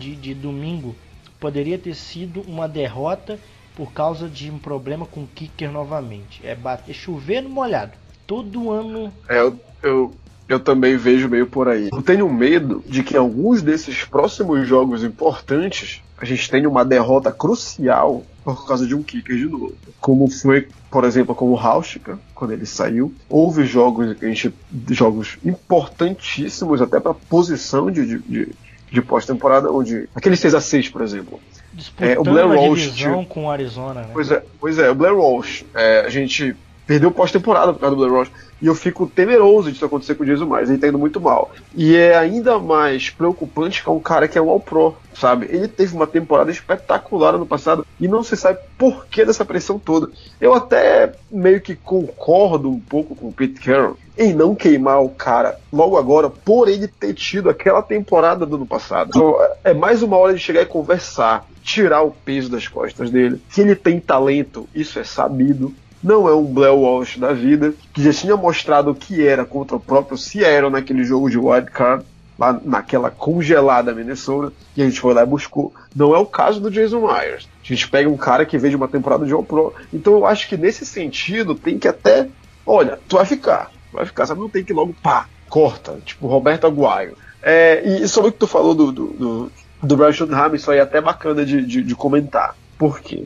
de, 0.00 0.16
de 0.16 0.34
domingo 0.34 0.96
poderia 1.38 1.78
ter 1.78 1.94
sido 1.94 2.40
uma 2.42 2.66
derrota 2.66 3.38
por 3.76 3.92
causa 3.92 4.28
de 4.28 4.50
um 4.50 4.58
problema 4.58 5.06
com 5.06 5.22
o 5.22 5.26
kicker 5.26 5.70
novamente. 5.70 6.40
É 6.44 6.54
bater 6.54 6.94
chover 6.94 7.42
no 7.42 7.50
molhado. 7.50 7.92
Todo 8.26 8.70
ano. 8.70 9.12
É, 9.28 9.40
eu, 9.40 9.60
eu, 9.82 10.14
eu 10.48 10.60
também 10.60 10.96
vejo 10.96 11.28
meio 11.28 11.46
por 11.46 11.68
aí. 11.68 11.88
Eu 11.92 12.02
tenho 12.02 12.28
medo 12.32 12.82
de 12.86 13.02
que 13.02 13.16
alguns 13.16 13.62
desses 13.62 14.04
próximos 14.04 14.66
jogos 14.66 15.04
importantes 15.04 16.02
a 16.18 16.24
gente 16.24 16.50
tenha 16.50 16.68
uma 16.68 16.84
derrota 16.84 17.32
crucial 17.32 18.22
por 18.44 18.66
causa 18.66 18.86
de 18.86 18.94
um 18.94 19.02
kicker 19.02 19.36
de 19.36 19.46
novo. 19.46 19.74
Como 20.00 20.30
foi, 20.30 20.68
por 20.90 21.04
exemplo, 21.04 21.34
com 21.34 21.50
o 21.50 21.58
Haustica, 21.58 22.18
quando 22.34 22.52
ele 22.52 22.66
saiu. 22.66 23.14
Houve 23.28 23.64
jogos, 23.64 24.16
a 24.20 24.26
gente, 24.26 24.52
jogos 24.90 25.38
importantíssimos 25.44 26.82
até 26.82 27.00
para 27.00 27.14
posição 27.14 27.90
de, 27.90 28.06
de, 28.06 28.18
de, 28.18 28.48
de 28.90 29.00
pós-temporada, 29.00 29.70
onde. 29.70 30.08
Aquele 30.14 30.36
6 30.36 30.54
a 30.54 30.60
6 30.60 30.88
por 30.88 31.02
exemplo. 31.02 31.40
Disputando 31.72 32.10
é, 32.10 32.18
o 32.18 32.24
Blair 32.24 32.48
Walsh 32.48 32.92
com 33.28 33.46
o 33.46 33.50
Arizona, 33.50 34.02
né? 34.02 34.10
Pois 34.12 34.30
é, 34.30 34.42
pois 34.58 34.78
é, 34.78 34.90
o 34.90 34.94
Blair 34.94 35.16
Walsh. 35.16 35.64
É, 35.74 36.00
a 36.00 36.08
gente 36.08 36.56
perdeu 36.86 37.10
pós-temporada 37.12 37.72
por 37.72 37.78
causa 37.78 37.94
do 37.94 38.00
Blair 38.00 38.12
Walsh. 38.12 38.30
E 38.60 38.66
eu 38.66 38.74
fico 38.74 39.06
temeroso 39.06 39.72
disso 39.72 39.84
acontecer 39.84 40.14
com 40.14 40.22
o 40.22 40.26
Jason 40.26 40.44
Myers, 40.44 40.68
ele 40.68 40.78
tá 40.78 40.88
indo 40.88 40.98
muito 40.98 41.18
mal. 41.18 41.50
E 41.74 41.96
é 41.96 42.16
ainda 42.16 42.58
mais 42.58 43.08
preocupante 43.08 43.82
com 43.82 43.96
um 43.96 44.00
cara 44.00 44.28
que 44.28 44.36
é 44.36 44.42
um 44.42 44.50
All-Pro, 44.50 44.96
sabe? 45.14 45.46
Ele 45.48 45.66
teve 45.66 45.94
uma 45.94 46.06
temporada 46.06 46.50
espetacular 46.50 47.36
ano 47.36 47.46
passado 47.46 47.86
e 47.98 48.06
não 48.06 48.22
se 48.22 48.36
sabe 48.36 48.58
por 48.76 49.06
que 49.06 49.24
dessa 49.24 49.46
pressão 49.46 49.78
toda. 49.78 50.10
Eu 50.38 50.52
até 50.52 51.12
meio 51.30 51.60
que 51.60 51.74
concordo 51.74 52.68
um 52.68 52.80
pouco 52.80 53.14
com 53.14 53.28
o 53.28 53.32
Pete 53.32 53.60
Carroll 53.60 53.96
em 54.20 54.34
não 54.34 54.54
queimar 54.54 55.02
o 55.02 55.08
cara 55.08 55.58
logo 55.72 55.96
agora 55.96 56.28
por 56.28 56.68
ele 56.68 56.86
ter 56.86 57.14
tido 57.14 57.48
aquela 57.48 57.80
temporada 57.80 58.44
do 58.44 58.56
ano 58.56 58.66
passado. 58.66 59.08
Então, 59.08 59.34
é 59.64 59.72
mais 59.72 60.02
uma 60.02 60.18
hora 60.18 60.34
de 60.34 60.38
chegar 60.38 60.60
e 60.60 60.66
conversar, 60.66 61.48
tirar 61.62 62.02
o 62.02 62.10
peso 62.10 62.50
das 62.50 62.68
costas 62.68 63.10
dele. 63.10 63.40
Se 63.48 63.62
ele 63.62 63.74
tem 63.74 63.98
talento, 63.98 64.68
isso 64.74 64.98
é 64.98 65.04
sabido 65.04 65.74
não 66.02 66.26
é 66.26 66.34
um 66.34 66.44
Blair 66.44 66.74
Walsh 66.74 67.18
da 67.18 67.34
vida, 67.34 67.74
que 67.92 68.02
já 68.02 68.10
tinha 68.10 68.34
mostrado 68.34 68.90
o 68.90 68.94
que 68.94 69.26
era 69.26 69.44
contra 69.44 69.76
o 69.76 69.80
próprio 69.80 70.16
Seattle 70.16 70.70
naquele 70.70 71.04
jogo 71.04 71.28
de 71.28 71.36
wildcard, 71.36 72.06
lá 72.38 72.58
naquela 72.64 73.10
congelada 73.10 73.94
Minnesota, 73.94 74.50
e 74.74 74.80
a 74.80 74.86
gente 74.86 74.98
foi 74.98 75.12
lá 75.12 75.22
e 75.22 75.26
buscou. 75.26 75.74
Não 75.94 76.14
é 76.14 76.18
o 76.18 76.24
caso 76.24 76.58
do 76.58 76.70
Jason 76.70 77.00
Myers. 77.00 77.46
A 77.62 77.66
gente 77.66 77.86
pega 77.86 78.08
um 78.08 78.16
cara 78.16 78.46
que 78.46 78.56
veio 78.56 78.70
de 78.70 78.76
uma 78.76 78.88
temporada 78.88 79.26
de 79.26 79.32
All-Pro. 79.34 79.74
Então 79.92 80.14
eu 80.14 80.24
acho 80.24 80.48
que 80.48 80.56
nesse 80.56 80.86
sentido 80.86 81.54
tem 81.54 81.78
que 81.78 81.86
até. 81.86 82.28
Olha, 82.64 82.98
tu 83.06 83.16
vai 83.16 83.26
ficar. 83.26 83.70
Vai 83.92 84.06
ficar, 84.06 84.26
sabe? 84.26 84.40
Não 84.40 84.48
tem 84.48 84.64
que 84.64 84.72
logo 84.72 84.94
pá, 85.02 85.26
corta. 85.48 85.98
Tipo 86.04 86.26
Roberto 86.26 86.66
Aguayo. 86.66 87.16
É, 87.42 87.82
e 88.02 88.08
sobre 88.08 88.30
o 88.30 88.32
que 88.32 88.38
tu 88.38 88.46
falou 88.46 88.74
do, 88.74 88.92
do, 88.92 89.06
do, 89.08 89.52
do 89.82 90.04
Ham, 90.04 90.54
isso 90.54 90.70
aí 90.70 90.78
é 90.78 90.82
até 90.82 91.00
bacana 91.00 91.44
de, 91.44 91.64
de, 91.64 91.82
de 91.82 91.94
comentar. 91.94 92.54
Por 92.78 93.00
quê? 93.00 93.24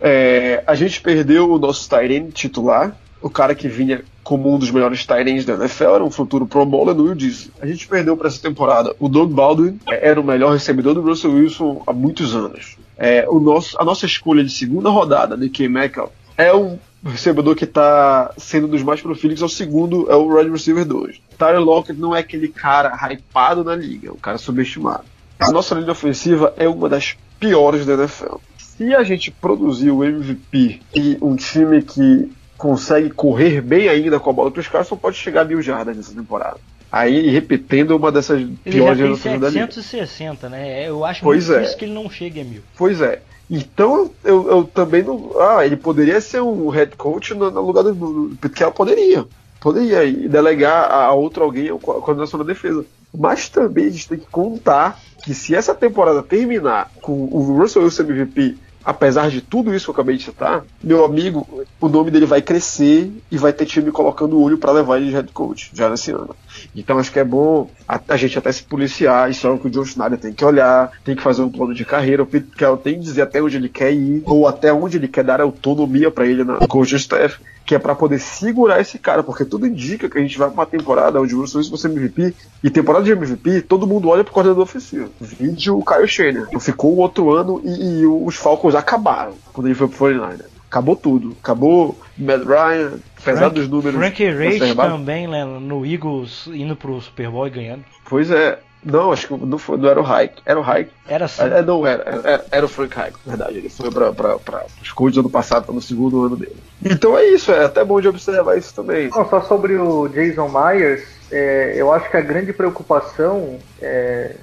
É, 0.00 0.62
a 0.66 0.74
gente 0.74 1.00
perdeu 1.00 1.50
o 1.50 1.58
nosso 1.58 1.88
Tyrene 1.88 2.30
titular, 2.30 2.96
o 3.20 3.28
cara 3.28 3.54
que 3.54 3.68
vinha 3.68 4.02
como 4.22 4.54
um 4.54 4.58
dos 4.58 4.70
melhores 4.70 5.06
Tyrens 5.06 5.46
da 5.46 5.54
NFL, 5.54 5.94
era 5.94 6.04
um 6.04 6.10
futuro 6.10 6.46
Pro 6.46 6.66
Bowler 6.66 6.94
no 6.94 7.04
Will 7.04 7.14
Diz. 7.14 7.50
A 7.60 7.66
gente 7.66 7.88
perdeu 7.88 8.14
para 8.14 8.28
essa 8.28 8.40
temporada. 8.40 8.94
O 9.00 9.08
Doug 9.08 9.32
Baldwin 9.32 9.80
é, 9.88 10.10
era 10.10 10.20
o 10.20 10.24
melhor 10.24 10.52
recebedor 10.52 10.94
do 10.94 11.00
Russell 11.00 11.32
Wilson 11.32 11.82
há 11.86 11.94
muitos 11.94 12.36
anos. 12.36 12.76
É, 12.98 13.26
o 13.26 13.40
nosso, 13.40 13.80
a 13.80 13.84
nossa 13.84 14.04
escolha 14.04 14.44
de 14.44 14.50
segunda 14.50 14.90
rodada, 14.90 15.34
de 15.34 15.48
K. 15.48 15.66
Metcalf, 15.66 16.10
é 16.36 16.54
um 16.54 16.78
recebedor 17.04 17.54
que 17.54 17.64
está 17.64 18.32
sendo 18.36 18.66
um 18.66 18.70
dos 18.70 18.82
mais 18.82 19.00
prolíficos, 19.00 19.42
é 19.42 19.44
o 19.44 19.48
segundo, 19.48 20.10
é 20.10 20.16
o 20.16 20.34
Red 20.34 20.50
Receiver 20.50 20.84
2. 20.84 21.20
Tyler 21.36 21.60
Lockett 21.60 21.98
não 21.98 22.14
é 22.14 22.20
aquele 22.20 22.48
cara 22.48 22.96
hypado 23.10 23.62
na 23.62 23.74
liga, 23.74 24.08
é 24.08 24.12
um 24.12 24.16
cara 24.16 24.38
subestimado. 24.38 25.04
A 25.38 25.50
nossa 25.52 25.74
linha 25.74 25.92
ofensiva 25.92 26.52
é 26.56 26.68
uma 26.68 26.88
das 26.88 27.16
piores 27.38 27.86
da 27.86 27.94
NFL 27.94 28.36
se 28.78 28.94
a 28.94 29.02
gente 29.02 29.32
produzir 29.32 29.90
o 29.90 30.04
MVP 30.04 30.80
e 30.94 31.18
um 31.20 31.34
time 31.34 31.82
que 31.82 32.30
consegue 32.56 33.10
correr 33.10 33.60
bem 33.60 33.88
ainda 33.88 34.20
com 34.20 34.30
a 34.30 34.32
bola, 34.32 34.52
os 34.56 34.68
caras 34.68 34.86
só 34.86 34.94
pode 34.94 35.16
chegar 35.16 35.40
a 35.42 35.44
mil 35.44 35.60
jardas 35.60 35.96
nessa 35.96 36.14
temporada. 36.14 36.58
Aí, 36.90 37.28
repetindo, 37.28 37.96
uma 37.96 38.12
dessas 38.12 38.40
ele 38.40 38.56
piores 38.64 38.96
gerações 38.96 39.40
da 39.40 39.48
liga. 39.48 39.66
760, 39.66 40.48
né? 40.48 40.88
Eu 40.88 41.04
acho 41.04 41.22
pois 41.22 41.48
muito 41.48 41.56
é. 41.56 41.60
difícil 41.60 41.78
que 41.78 41.84
ele 41.84 41.92
não 41.92 42.08
chegue 42.08 42.40
a 42.40 42.44
mil. 42.44 42.62
Pois 42.76 43.00
é. 43.00 43.20
Então, 43.50 44.10
eu, 44.24 44.48
eu 44.50 44.64
também 44.64 45.02
não. 45.02 45.32
Ah, 45.40 45.64
ele 45.64 45.76
poderia 45.76 46.20
ser 46.20 46.42
um 46.42 46.68
head 46.68 46.94
coach 46.96 47.34
no, 47.34 47.50
no 47.50 47.62
lugar 47.62 47.82
do. 47.82 48.36
porque 48.40 48.62
ela 48.62 48.72
poderia. 48.72 49.26
Poderia 49.60 50.04
e 50.04 50.28
delegar 50.28 50.90
a, 50.90 51.06
a 51.06 51.12
outro 51.12 51.42
alguém 51.42 51.68
a 51.68 51.78
coordenação 51.78 52.38
da 52.38 52.44
defesa. 52.44 52.84
Mas 53.16 53.48
também 53.48 53.86
a 53.86 53.90
gente 53.90 54.08
tem 54.08 54.18
que 54.18 54.26
contar 54.26 55.00
que 55.24 55.34
se 55.34 55.54
essa 55.54 55.74
temporada 55.74 56.22
terminar 56.22 56.90
com 57.00 57.24
o 57.24 57.58
Russell 57.58 57.82
Wilson 57.82 58.02
MVP 58.02 58.56
apesar 58.88 59.28
de 59.28 59.42
tudo 59.42 59.74
isso 59.74 59.84
que 59.84 59.90
eu 59.90 59.92
acabei 59.92 60.16
de 60.16 60.22
citar, 60.22 60.64
meu 60.82 61.04
amigo, 61.04 61.46
o 61.78 61.88
nome 61.90 62.10
dele 62.10 62.24
vai 62.24 62.40
crescer 62.40 63.12
e 63.30 63.36
vai 63.36 63.52
ter 63.52 63.66
time 63.66 63.92
colocando 63.92 64.38
o 64.38 64.42
olho 64.42 64.56
para 64.56 64.72
levar 64.72 64.96
ele 64.96 65.10
de 65.10 65.12
head 65.12 65.30
coach 65.30 65.70
já 65.74 65.90
nesse 65.90 66.10
ano. 66.10 66.34
Então 66.74 66.98
acho 66.98 67.12
que 67.12 67.18
é 67.18 67.24
bom 67.24 67.70
a, 67.86 68.00
a, 68.08 68.16
gente 68.16 68.38
até 68.38 68.50
se 68.50 68.62
policiar, 68.62 69.30
isso 69.30 69.46
é 69.46 69.50
o 69.50 69.58
que 69.58 69.66
o 69.66 69.70
John 69.70 69.84
Schneider 69.84 70.18
tem 70.18 70.32
que 70.32 70.42
olhar, 70.42 70.90
tem 71.04 71.14
que 71.14 71.20
fazer 71.20 71.42
um 71.42 71.50
plano 71.50 71.74
de 71.74 71.84
carreira, 71.84 72.22
o 72.22 72.26
Pete 72.26 72.48
tem 72.82 72.94
que 72.94 73.00
dizer 73.00 73.20
até 73.20 73.42
onde 73.42 73.58
ele 73.58 73.68
quer 73.68 73.92
ir, 73.92 74.22
ou 74.24 74.48
até 74.48 74.72
onde 74.72 74.96
ele 74.96 75.06
quer 75.06 75.22
dar 75.22 75.42
autonomia 75.42 76.10
para 76.10 76.24
ele 76.24 76.42
na 76.42 76.56
coach 76.66 76.96
staff 76.96 77.38
que 77.68 77.74
é 77.74 77.78
para 77.78 77.94
poder 77.94 78.18
segurar 78.18 78.80
esse 78.80 78.98
cara, 78.98 79.22
porque 79.22 79.44
tudo 79.44 79.66
indica 79.66 80.08
que 80.08 80.16
a 80.16 80.22
gente 80.22 80.38
vai 80.38 80.48
pra 80.48 80.54
uma 80.54 80.66
temporada 80.66 81.20
onde 81.20 81.34
o 81.34 81.40
Russell 81.42 81.58
Wilson 81.58 81.70
vai 81.72 81.78
ser 81.78 81.88
MVP, 81.88 82.34
e 82.64 82.70
temporada 82.70 83.04
de 83.04 83.12
MVP, 83.12 83.60
todo 83.60 83.86
mundo 83.86 84.08
olha 84.08 84.24
pro 84.24 84.32
coordenador 84.32 84.62
ofensivo. 84.62 85.10
Vídeo 85.20 85.78
o 85.78 85.84
Kyle 85.84 86.08
Shanahan. 86.08 86.58
Ficou 86.58 86.94
o 86.94 86.96
outro 86.96 87.30
ano 87.30 87.60
e, 87.62 88.00
e, 88.00 88.06
os 88.06 88.36
Falcons 88.36 88.74
acabaram 88.74 89.34
quando 89.52 89.66
ele 89.66 89.74
foi 89.74 89.86
pro 89.86 89.98
49 89.98 90.44
Acabou 90.66 90.96
tudo. 90.96 91.36
Acabou 91.42 91.98
Matt 92.16 92.42
Ryan, 92.44 92.92
apesar 93.20 93.50
dos 93.50 93.68
números. 93.68 93.98
Frank 93.98 94.24
Reich 94.24 94.74
também, 94.74 95.28
né, 95.28 95.44
no 95.44 95.84
Eagles, 95.84 96.46
indo 96.46 96.74
pro 96.74 96.98
Super 97.02 97.30
Bowl 97.30 97.46
e 97.46 97.50
ganhando. 97.50 97.84
Pois 98.08 98.30
é, 98.30 98.58
não, 98.84 99.12
acho 99.12 99.28
que 99.28 99.34
não, 99.34 99.58
foi, 99.58 99.76
não 99.76 99.88
era 99.88 100.00
o 100.00 100.06
Hayek. 100.06 100.42
Era 100.46 100.60
o 100.60 100.62
Hayek? 100.62 100.90
Era 101.08 101.28
sim. 101.28 101.42
É, 101.42 101.62
não, 101.62 101.86
era, 101.86 102.02
era. 102.24 102.46
Era 102.50 102.66
o 102.66 102.68
Frank 102.68 102.98
Hayek, 102.98 103.18
na 103.26 103.36
verdade. 103.36 103.58
Ele 103.58 103.68
foi 103.68 103.90
para 103.90 104.34
os 104.82 104.92
Colts 104.92 105.18
ano 105.18 105.30
passado, 105.30 105.66
tá 105.66 105.72
no 105.72 105.82
segundo 105.82 106.24
ano 106.24 106.36
dele. 106.36 106.56
Então 106.84 107.18
é 107.18 107.24
isso, 107.26 107.50
é 107.50 107.64
até 107.64 107.84
bom 107.84 108.00
de 108.00 108.08
observar 108.08 108.56
isso 108.56 108.74
também. 108.74 109.08
Não, 109.08 109.28
só 109.28 109.40
sobre 109.42 109.76
o 109.76 110.08
Jason 110.08 110.48
Myers, 110.48 111.02
é, 111.30 111.74
eu 111.76 111.92
acho 111.92 112.08
que 112.10 112.16
a 112.16 112.20
grande 112.20 112.52
preocupação 112.52 113.58
é, 113.82 114.36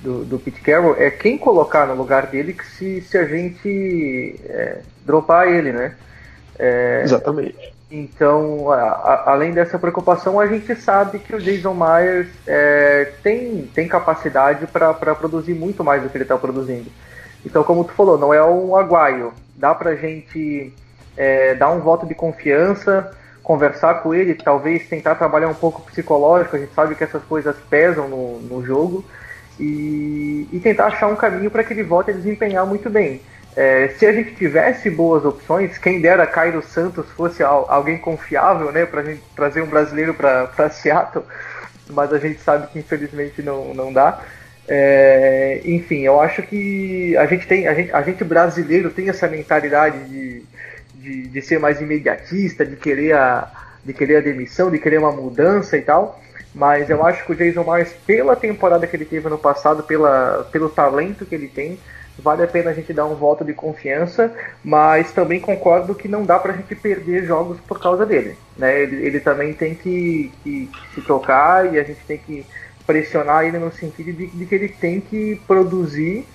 do, 0.00 0.24
do 0.24 0.38
Pete 0.38 0.60
Carroll 0.60 0.96
é 0.96 1.10
quem 1.10 1.36
colocar 1.36 1.86
no 1.86 1.94
lugar 1.94 2.26
dele 2.26 2.54
que 2.54 2.66
se, 2.66 3.02
se 3.02 3.18
a 3.18 3.26
gente 3.26 4.40
é, 4.44 4.78
dropar 5.04 5.48
ele, 5.48 5.72
né? 5.72 5.94
É, 6.58 7.02
Exatamente. 7.04 7.72
Então, 7.94 8.72
a, 8.72 8.78
a, 8.78 9.32
além 9.32 9.52
dessa 9.52 9.78
preocupação, 9.78 10.40
a 10.40 10.46
gente 10.46 10.74
sabe 10.74 11.18
que 11.18 11.36
o 11.36 11.38
Jason 11.38 11.74
Myers 11.74 12.26
é, 12.46 13.12
tem, 13.22 13.68
tem 13.74 13.86
capacidade 13.86 14.66
para 14.66 15.14
produzir 15.14 15.52
muito 15.52 15.84
mais 15.84 16.02
do 16.02 16.08
que 16.08 16.16
ele 16.16 16.24
está 16.24 16.38
produzindo. 16.38 16.90
Então, 17.44 17.62
como 17.62 17.84
tu 17.84 17.92
falou, 17.92 18.16
não 18.16 18.32
é 18.32 18.42
um 18.42 18.74
aguaio. 18.74 19.34
Dá 19.54 19.74
para 19.74 19.90
a 19.90 19.94
gente 19.94 20.72
é, 21.18 21.54
dar 21.54 21.68
um 21.68 21.80
voto 21.80 22.06
de 22.06 22.14
confiança, 22.14 23.14
conversar 23.42 24.02
com 24.02 24.14
ele, 24.14 24.36
talvez 24.36 24.88
tentar 24.88 25.16
trabalhar 25.16 25.48
um 25.48 25.54
pouco 25.54 25.82
psicológico. 25.82 26.56
A 26.56 26.58
gente 26.58 26.72
sabe 26.72 26.94
que 26.94 27.04
essas 27.04 27.22
coisas 27.24 27.54
pesam 27.68 28.08
no, 28.08 28.38
no 28.38 28.64
jogo. 28.64 29.04
E, 29.60 30.48
e 30.50 30.58
tentar 30.60 30.86
achar 30.86 31.08
um 31.08 31.14
caminho 31.14 31.50
para 31.50 31.62
que 31.62 31.74
ele 31.74 31.82
volte 31.82 32.10
a 32.10 32.14
desempenhar 32.14 32.64
muito 32.64 32.88
bem. 32.88 33.20
É, 33.54 33.88
se 33.98 34.06
a 34.06 34.12
gente 34.12 34.34
tivesse 34.34 34.88
boas 34.88 35.24
opções, 35.24 35.76
quem 35.76 36.00
dera 36.00 36.26
Cairo 36.26 36.62
Santos 36.62 37.06
fosse 37.10 37.42
alguém 37.42 37.98
confiável, 37.98 38.72
né, 38.72 38.86
pra 38.86 39.02
gente 39.02 39.22
trazer 39.36 39.60
um 39.60 39.66
brasileiro 39.66 40.14
para 40.14 40.70
Seattle, 40.70 41.24
mas 41.90 42.12
a 42.12 42.18
gente 42.18 42.40
sabe 42.40 42.68
que 42.68 42.78
infelizmente 42.78 43.42
não, 43.42 43.74
não 43.74 43.92
dá. 43.92 44.22
É, 44.66 45.60
enfim, 45.64 46.00
eu 46.00 46.20
acho 46.20 46.42
que 46.42 47.14
a 47.16 47.26
gente 47.26 47.46
tem, 47.46 47.66
a 47.66 47.74
gente, 47.74 47.92
a 47.92 48.00
gente 48.02 48.24
brasileiro 48.24 48.90
tem 48.90 49.08
essa 49.08 49.28
mentalidade 49.28 49.98
de, 50.04 50.44
de, 50.94 51.26
de 51.28 51.42
ser 51.42 51.58
mais 51.58 51.80
imediatista, 51.80 52.64
de 52.64 52.76
querer, 52.76 53.12
a, 53.14 53.50
de 53.84 53.92
querer 53.92 54.16
a 54.16 54.20
demissão, 54.20 54.70
de 54.70 54.78
querer 54.78 54.98
uma 54.98 55.12
mudança 55.12 55.76
e 55.76 55.82
tal. 55.82 56.20
Mas 56.54 56.88
eu 56.88 57.04
acho 57.04 57.24
que 57.24 57.32
o 57.32 57.34
Jason 57.34 57.64
Myers, 57.64 57.92
pela 58.06 58.36
temporada 58.36 58.86
que 58.86 58.94
ele 58.94 59.04
teve 59.04 59.28
no 59.28 59.38
passado, 59.38 59.82
pela, 59.82 60.48
pelo 60.52 60.68
talento 60.68 61.24
que 61.26 61.34
ele 61.34 61.48
tem, 61.48 61.78
vale 62.18 62.42
a 62.42 62.46
pena 62.46 62.70
a 62.70 62.74
gente 62.74 62.92
dar 62.92 63.06
um 63.06 63.14
voto 63.14 63.44
de 63.44 63.52
confiança, 63.52 64.32
mas 64.62 65.12
também 65.12 65.40
concordo 65.40 65.94
que 65.94 66.08
não 66.08 66.24
dá 66.24 66.38
para 66.38 66.52
a 66.52 66.56
gente 66.56 66.74
perder 66.74 67.24
jogos 67.24 67.58
por 67.60 67.80
causa 67.80 68.04
dele. 68.04 68.36
Né? 68.56 68.82
Ele, 68.82 69.06
ele 69.06 69.20
também 69.20 69.54
tem 69.54 69.74
que, 69.74 70.32
que, 70.42 70.70
se 70.94 71.00
tocar 71.02 71.72
e 71.72 71.78
a 71.78 71.82
gente 71.82 72.00
tem 72.06 72.18
que 72.18 72.46
pressionar 72.86 73.44
ele 73.44 73.58
no 73.58 73.72
sentido 73.72 74.12
de, 74.12 74.26
de 74.26 74.46
que 74.46 74.54
ele 74.54 74.68
tem 74.68 75.00
que 75.00 75.40
produzir 75.46 76.26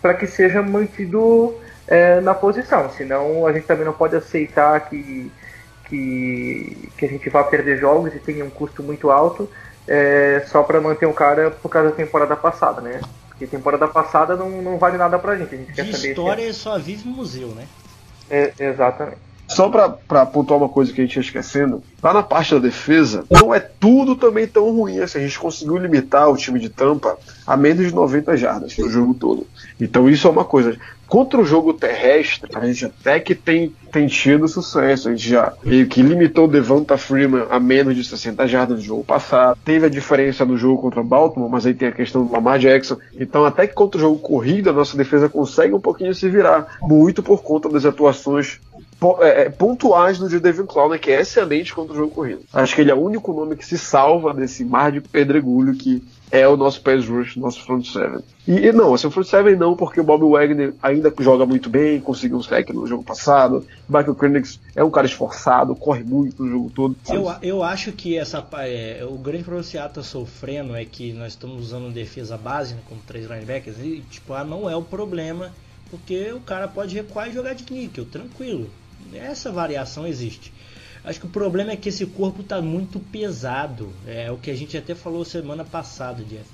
para 0.00 0.14
que 0.14 0.26
seja 0.26 0.62
mantido 0.62 1.54
é, 1.86 2.20
na 2.20 2.34
posição, 2.34 2.88
senão 2.90 3.46
a 3.46 3.52
gente 3.52 3.66
também 3.66 3.84
não 3.84 3.92
pode 3.92 4.16
aceitar 4.16 4.88
que, 4.88 5.30
que, 5.86 6.88
que 6.96 7.04
a 7.04 7.08
gente 7.08 7.28
vá 7.28 7.44
perder 7.44 7.78
jogos 7.78 8.14
e 8.14 8.18
tenha 8.18 8.44
um 8.44 8.50
custo 8.50 8.82
muito 8.82 9.10
alto 9.10 9.48
é, 9.86 10.42
só 10.46 10.62
para 10.62 10.80
manter 10.80 11.06
o 11.06 11.12
cara 11.12 11.50
por 11.50 11.68
causa 11.68 11.90
da 11.90 11.96
temporada 11.96 12.36
passada, 12.36 12.80
né? 12.80 13.00
Porque 13.40 13.56
temporada 13.56 13.88
passada 13.88 14.36
não, 14.36 14.60
não 14.60 14.76
vale 14.76 14.98
nada 14.98 15.18
pra 15.18 15.34
gente. 15.34 15.54
A 15.54 15.56
gente 15.56 15.68
De 15.68 15.72
quer 15.72 15.86
saber 15.86 16.10
história 16.10 16.52
se... 16.52 16.58
só 16.58 16.78
vive 16.78 17.08
museu, 17.08 17.48
né? 17.48 17.66
É, 18.28 18.52
exatamente. 18.58 19.16
Só 19.48 19.68
para 19.70 20.26
pontuar 20.26 20.60
uma 20.60 20.68
coisa 20.68 20.92
que 20.92 21.00
a 21.00 21.04
gente 21.04 21.16
ia 21.16 21.22
esquecendo, 21.22 21.82
lá 22.02 22.12
na 22.12 22.22
parte 22.22 22.54
da 22.54 22.60
defesa, 22.60 23.24
não 23.30 23.52
é 23.52 23.58
tudo 23.58 24.14
também 24.14 24.46
tão 24.46 24.70
ruim 24.70 25.00
assim. 25.00 25.18
A 25.18 25.22
gente 25.22 25.38
conseguiu 25.38 25.78
limitar 25.78 26.28
o 26.28 26.36
time 26.36 26.60
de 26.60 26.68
Tampa 26.68 27.18
a 27.46 27.56
menos 27.56 27.86
de 27.86 27.94
90 27.94 28.36
jardas 28.36 28.76
no 28.76 28.90
jogo 28.90 29.14
todo. 29.14 29.46
Então 29.80 30.08
isso 30.08 30.28
é 30.28 30.30
uma 30.30 30.44
coisa. 30.44 30.78
Contra 31.10 31.40
o 31.40 31.44
jogo 31.44 31.74
terrestre, 31.74 32.48
a 32.54 32.64
gente 32.64 32.84
até 32.84 33.18
que 33.18 33.34
tem, 33.34 33.74
tem 33.90 34.06
tido 34.06 34.46
sucesso. 34.46 35.08
A 35.08 35.10
gente 35.10 35.28
já 35.28 35.52
meio 35.64 35.88
que 35.88 36.00
limitou 36.02 36.44
o 36.44 36.48
Devonta 36.48 36.96
Freeman 36.96 37.46
a 37.50 37.58
menos 37.58 37.96
de 37.96 38.04
60 38.04 38.46
jardas 38.46 38.78
no 38.78 38.84
jogo 38.84 39.02
passado. 39.02 39.58
Teve 39.64 39.86
a 39.86 39.90
diferença 39.90 40.44
no 40.44 40.56
jogo 40.56 40.80
contra 40.80 41.02
Baltimore, 41.02 41.50
mas 41.50 41.66
aí 41.66 41.74
tem 41.74 41.88
a 41.88 41.92
questão 41.92 42.24
do 42.24 42.32
Lamar 42.32 42.60
Jackson. 42.60 42.96
Então, 43.18 43.44
até 43.44 43.66
que 43.66 43.74
contra 43.74 43.98
o 43.98 44.00
jogo 44.00 44.20
corrida, 44.20 44.70
a 44.70 44.72
nossa 44.72 44.96
defesa 44.96 45.28
consegue 45.28 45.74
um 45.74 45.80
pouquinho 45.80 46.14
se 46.14 46.28
virar. 46.28 46.78
Muito 46.80 47.24
por 47.24 47.42
conta 47.42 47.68
das 47.68 47.84
atuações 47.84 48.60
é, 49.18 49.42
é, 49.42 49.50
pontuais 49.50 50.16
do 50.16 50.28
Devin 50.28 50.66
Clowney, 50.66 51.00
que 51.00 51.10
é 51.10 51.22
excelente 51.22 51.74
contra 51.74 51.92
o 51.92 51.96
jogo 51.96 52.14
corrido. 52.14 52.42
Acho 52.52 52.74
que 52.76 52.82
ele 52.82 52.90
é 52.92 52.94
o 52.94 53.00
único 53.00 53.32
nome 53.32 53.56
que 53.56 53.66
se 53.66 53.76
salva 53.76 54.32
desse 54.32 54.64
mar 54.64 54.92
de 54.92 55.00
pedregulho 55.00 55.74
que 55.74 56.04
é 56.30 56.46
o 56.46 56.56
nosso 56.56 56.80
pass 56.82 57.06
rush, 57.06 57.36
nosso 57.36 57.64
front 57.64 57.84
seven. 57.84 58.20
E, 58.46 58.52
e 58.52 58.72
não, 58.72 58.94
assim, 58.94 59.06
o 59.06 59.10
front 59.10 59.26
seven 59.26 59.56
não, 59.56 59.76
porque 59.76 60.00
o 60.00 60.04
Bob 60.04 60.22
Wagner 60.30 60.74
ainda 60.82 61.12
joga 61.18 61.44
muito 61.44 61.68
bem, 61.68 62.00
conseguiu 62.00 62.38
um 62.38 62.42
sec 62.42 62.70
no 62.70 62.86
jogo 62.86 63.02
passado. 63.02 63.66
O 63.88 63.92
Michael 63.92 64.14
Krenix 64.14 64.60
é 64.74 64.84
um 64.84 64.90
cara 64.90 65.06
esforçado, 65.06 65.74
corre 65.74 66.04
muito 66.04 66.44
no 66.44 66.50
jogo 66.50 66.70
todo. 66.74 66.96
Eu, 67.08 67.32
eu 67.42 67.62
acho 67.62 67.92
que 67.92 68.16
essa 68.16 68.46
é, 68.60 69.04
o 69.04 69.16
grande 69.16 69.42
problema 69.42 69.62
que 69.62 69.68
o 69.68 69.72
Seattle 69.72 69.94
tá 69.94 70.02
sofrendo 70.02 70.74
é 70.74 70.84
que 70.84 71.12
nós 71.12 71.32
estamos 71.32 71.60
usando 71.60 71.92
defesa 71.92 72.36
base 72.36 72.74
né, 72.74 72.80
como 72.88 73.00
três 73.06 73.26
linebackers 73.28 73.78
e 73.78 74.02
tipo, 74.10 74.32
ah, 74.32 74.44
não 74.44 74.70
é 74.70 74.76
o 74.76 74.82
problema, 74.82 75.52
porque 75.90 76.32
o 76.32 76.40
cara 76.40 76.68
pode 76.68 76.94
recuar 76.94 77.28
e 77.28 77.32
jogar 77.32 77.54
de 77.54 77.70
níquel, 77.72 78.04
tranquilo. 78.04 78.70
Essa 79.12 79.50
variação 79.50 80.06
existe. 80.06 80.52
Acho 81.04 81.20
que 81.20 81.26
o 81.26 81.30
problema 81.30 81.72
é 81.72 81.76
que 81.76 81.88
esse 81.88 82.04
corpo 82.06 82.42
está 82.42 82.60
muito 82.60 83.00
pesado. 83.00 83.92
É 84.06 84.30
o 84.30 84.36
que 84.36 84.50
a 84.50 84.54
gente 84.54 84.76
até 84.76 84.94
falou 84.94 85.24
semana 85.24 85.64
passada, 85.64 86.22
Jeff. 86.24 86.44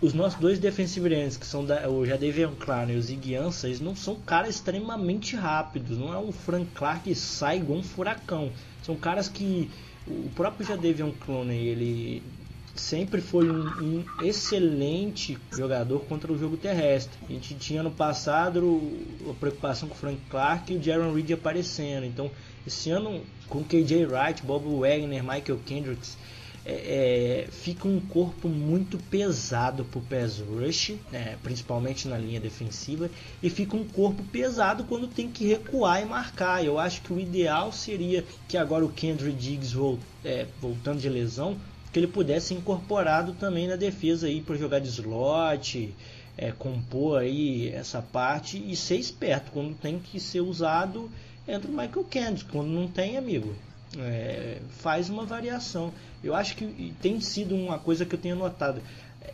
Os 0.00 0.12
nossos 0.12 0.38
dois 0.40 0.58
defensive 0.58 1.14
ends, 1.14 1.36
que 1.36 1.46
são 1.46 1.64
da, 1.64 1.88
o 1.88 2.04
Jadavion 2.04 2.54
Clark 2.58 2.92
e 2.92 2.96
o 2.96 3.02
Zig 3.02 3.36
Ansah, 3.36 3.68
eles 3.68 3.80
não 3.80 3.94
são 3.94 4.16
caras 4.16 4.56
extremamente 4.56 5.36
rápidos. 5.36 5.96
Não 5.96 6.12
é 6.12 6.18
um 6.18 6.32
Frank 6.32 6.66
Clark 6.74 7.04
que 7.04 7.14
sai 7.14 7.58
igual 7.58 7.78
um 7.78 7.82
furacão. 7.84 8.50
São 8.82 8.96
caras 8.96 9.28
que 9.28 9.70
o 10.06 10.28
próprio 10.34 10.66
Jadavion 10.66 11.12
Clowney, 11.12 11.68
ele 11.68 12.22
sempre 12.74 13.20
foi 13.20 13.48
um, 13.50 13.66
um, 13.66 14.04
excelente 14.22 15.38
jogador 15.52 16.00
contra 16.00 16.32
o 16.32 16.38
jogo 16.38 16.56
terrestre. 16.56 17.18
A 17.28 17.32
gente 17.32 17.54
tinha 17.54 17.82
no 17.82 17.90
passado 17.90 18.80
a 19.30 19.34
preocupação 19.34 19.88
com 19.88 19.94
o 19.94 19.98
Frank 19.98 20.20
Clark 20.30 20.72
e 20.72 20.76
o 20.76 20.82
Jaron 20.82 21.12
Reed 21.14 21.30
aparecendo. 21.32 22.06
Então, 22.06 22.30
esse 22.66 22.90
ano, 22.90 23.22
com 23.52 23.62
KJ 23.62 24.06
Wright, 24.06 24.42
Bob 24.42 24.64
Wagner, 24.80 25.22
Michael 25.22 25.60
Kendricks, 25.66 26.16
é, 26.64 27.44
é, 27.44 27.48
fica 27.50 27.86
um 27.86 28.00
corpo 28.00 28.48
muito 28.48 28.96
pesado 28.96 29.84
para 29.84 29.98
o 29.98 30.02
pass 30.02 30.38
rush, 30.38 30.94
né, 31.10 31.36
principalmente 31.42 32.08
na 32.08 32.16
linha 32.16 32.40
defensiva, 32.40 33.10
e 33.42 33.50
fica 33.50 33.76
um 33.76 33.84
corpo 33.84 34.22
pesado 34.32 34.84
quando 34.84 35.06
tem 35.06 35.28
que 35.28 35.46
recuar 35.46 36.00
e 36.00 36.06
marcar. 36.06 36.64
Eu 36.64 36.78
acho 36.78 37.02
que 37.02 37.12
o 37.12 37.20
ideal 37.20 37.70
seria 37.72 38.24
que 38.48 38.56
agora 38.56 38.86
o 38.86 38.88
Kendrick 38.88 39.36
Diggs 39.36 39.74
volt, 39.74 40.00
é, 40.24 40.46
voltando 40.58 41.00
de 41.00 41.10
lesão 41.10 41.58
que 41.92 41.98
ele 41.98 42.06
pudesse 42.06 42.46
ser 42.46 42.54
incorporado 42.54 43.34
também 43.34 43.68
na 43.68 43.76
defesa 43.76 44.26
aí 44.26 44.40
para 44.40 44.56
jogar 44.56 44.78
de 44.78 44.88
slot, 44.88 45.94
é, 46.38 46.50
compor 46.52 47.20
aí 47.20 47.68
essa 47.68 48.00
parte 48.00 48.56
e 48.56 48.74
ser 48.74 48.96
esperto 48.96 49.50
quando 49.52 49.74
tem 49.74 49.98
que 49.98 50.18
ser 50.18 50.40
usado 50.40 51.10
entra 51.46 51.70
o 51.70 51.74
Michael 51.74 52.04
Kendrick 52.04 52.50
quando 52.50 52.68
não 52.68 52.88
tem 52.88 53.16
amigo. 53.16 53.54
É, 53.98 54.58
faz 54.78 55.10
uma 55.10 55.24
variação. 55.24 55.92
Eu 56.24 56.34
acho 56.34 56.56
que 56.56 56.94
tem 57.02 57.20
sido 57.20 57.54
uma 57.54 57.78
coisa 57.78 58.06
que 58.06 58.14
eu 58.14 58.18
tenho 58.18 58.36
notado 58.36 58.80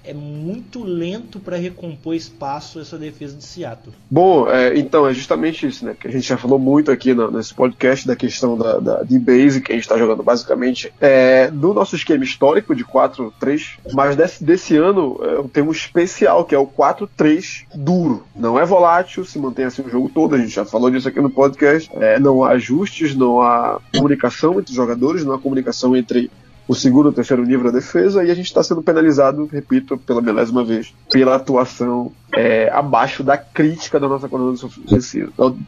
é 0.04 0.14
muito 0.14 0.82
lento 0.82 1.38
para 1.38 1.56
recompor 1.56 2.14
espaço 2.14 2.80
essa 2.80 2.96
defesa 2.96 3.36
de 3.36 3.44
Seattle. 3.44 3.94
Bom, 4.10 4.48
é, 4.48 4.78
então 4.78 5.06
é 5.06 5.12
justamente 5.12 5.66
isso, 5.66 5.84
né? 5.84 5.94
Que 5.98 6.08
a 6.08 6.10
gente 6.10 6.26
já 6.26 6.36
falou 6.36 6.58
muito 6.58 6.90
aqui 6.90 7.12
no, 7.12 7.30
nesse 7.30 7.52
podcast 7.54 8.06
da 8.06 8.16
questão 8.16 8.56
da, 8.56 8.78
da 8.78 9.02
de 9.02 9.18
base 9.18 9.60
que 9.60 9.72
a 9.72 9.74
gente 9.74 9.84
está 9.84 9.98
jogando 9.98 10.22
basicamente 10.22 10.92
é, 11.00 11.50
do 11.50 11.74
nosso 11.74 11.94
esquema 11.94 12.24
histórico 12.24 12.74
de 12.74 12.84
4-3, 12.84 13.78
mas 13.92 14.16
desse, 14.16 14.42
desse 14.42 14.76
ano 14.76 15.20
é, 15.22 15.60
um 15.60 15.70
especial 15.70 16.44
que 16.44 16.54
é 16.54 16.58
o 16.58 16.66
4-3 16.66 17.64
duro. 17.74 18.24
Não 18.34 18.58
é 18.58 18.64
volátil, 18.64 19.24
se 19.24 19.38
mantém 19.38 19.66
assim 19.66 19.82
o 19.82 19.90
jogo 19.90 20.10
todo. 20.12 20.34
A 20.34 20.38
gente 20.38 20.54
já 20.54 20.64
falou 20.64 20.90
disso 20.90 21.08
aqui 21.08 21.20
no 21.20 21.30
podcast. 21.30 21.90
É, 21.94 22.18
não 22.18 22.42
há 22.42 22.50
ajustes, 22.50 23.14
não 23.14 23.42
há 23.42 23.80
comunicação 23.92 24.58
entre 24.58 24.70
os 24.70 24.76
jogadores, 24.76 25.24
não 25.24 25.34
há 25.34 25.38
comunicação 25.38 25.96
entre 25.96 26.30
o 26.68 26.74
segundo 26.74 27.08
o 27.08 27.12
terceiro 27.12 27.44
nível 27.44 27.72
da 27.72 27.78
defesa, 27.78 28.22
e 28.22 28.30
a 28.30 28.34
gente 28.34 28.46
está 28.46 28.62
sendo 28.62 28.82
penalizado, 28.82 29.48
repito, 29.50 29.96
pela 29.96 30.20
milésima 30.20 30.62
vez, 30.62 30.94
pela 31.10 31.36
atuação 31.36 32.12
é, 32.34 32.68
abaixo 32.68 33.24
da 33.24 33.38
crítica 33.38 33.98
da 33.98 34.06
nossa 34.06 34.28
coordenação 34.28 34.68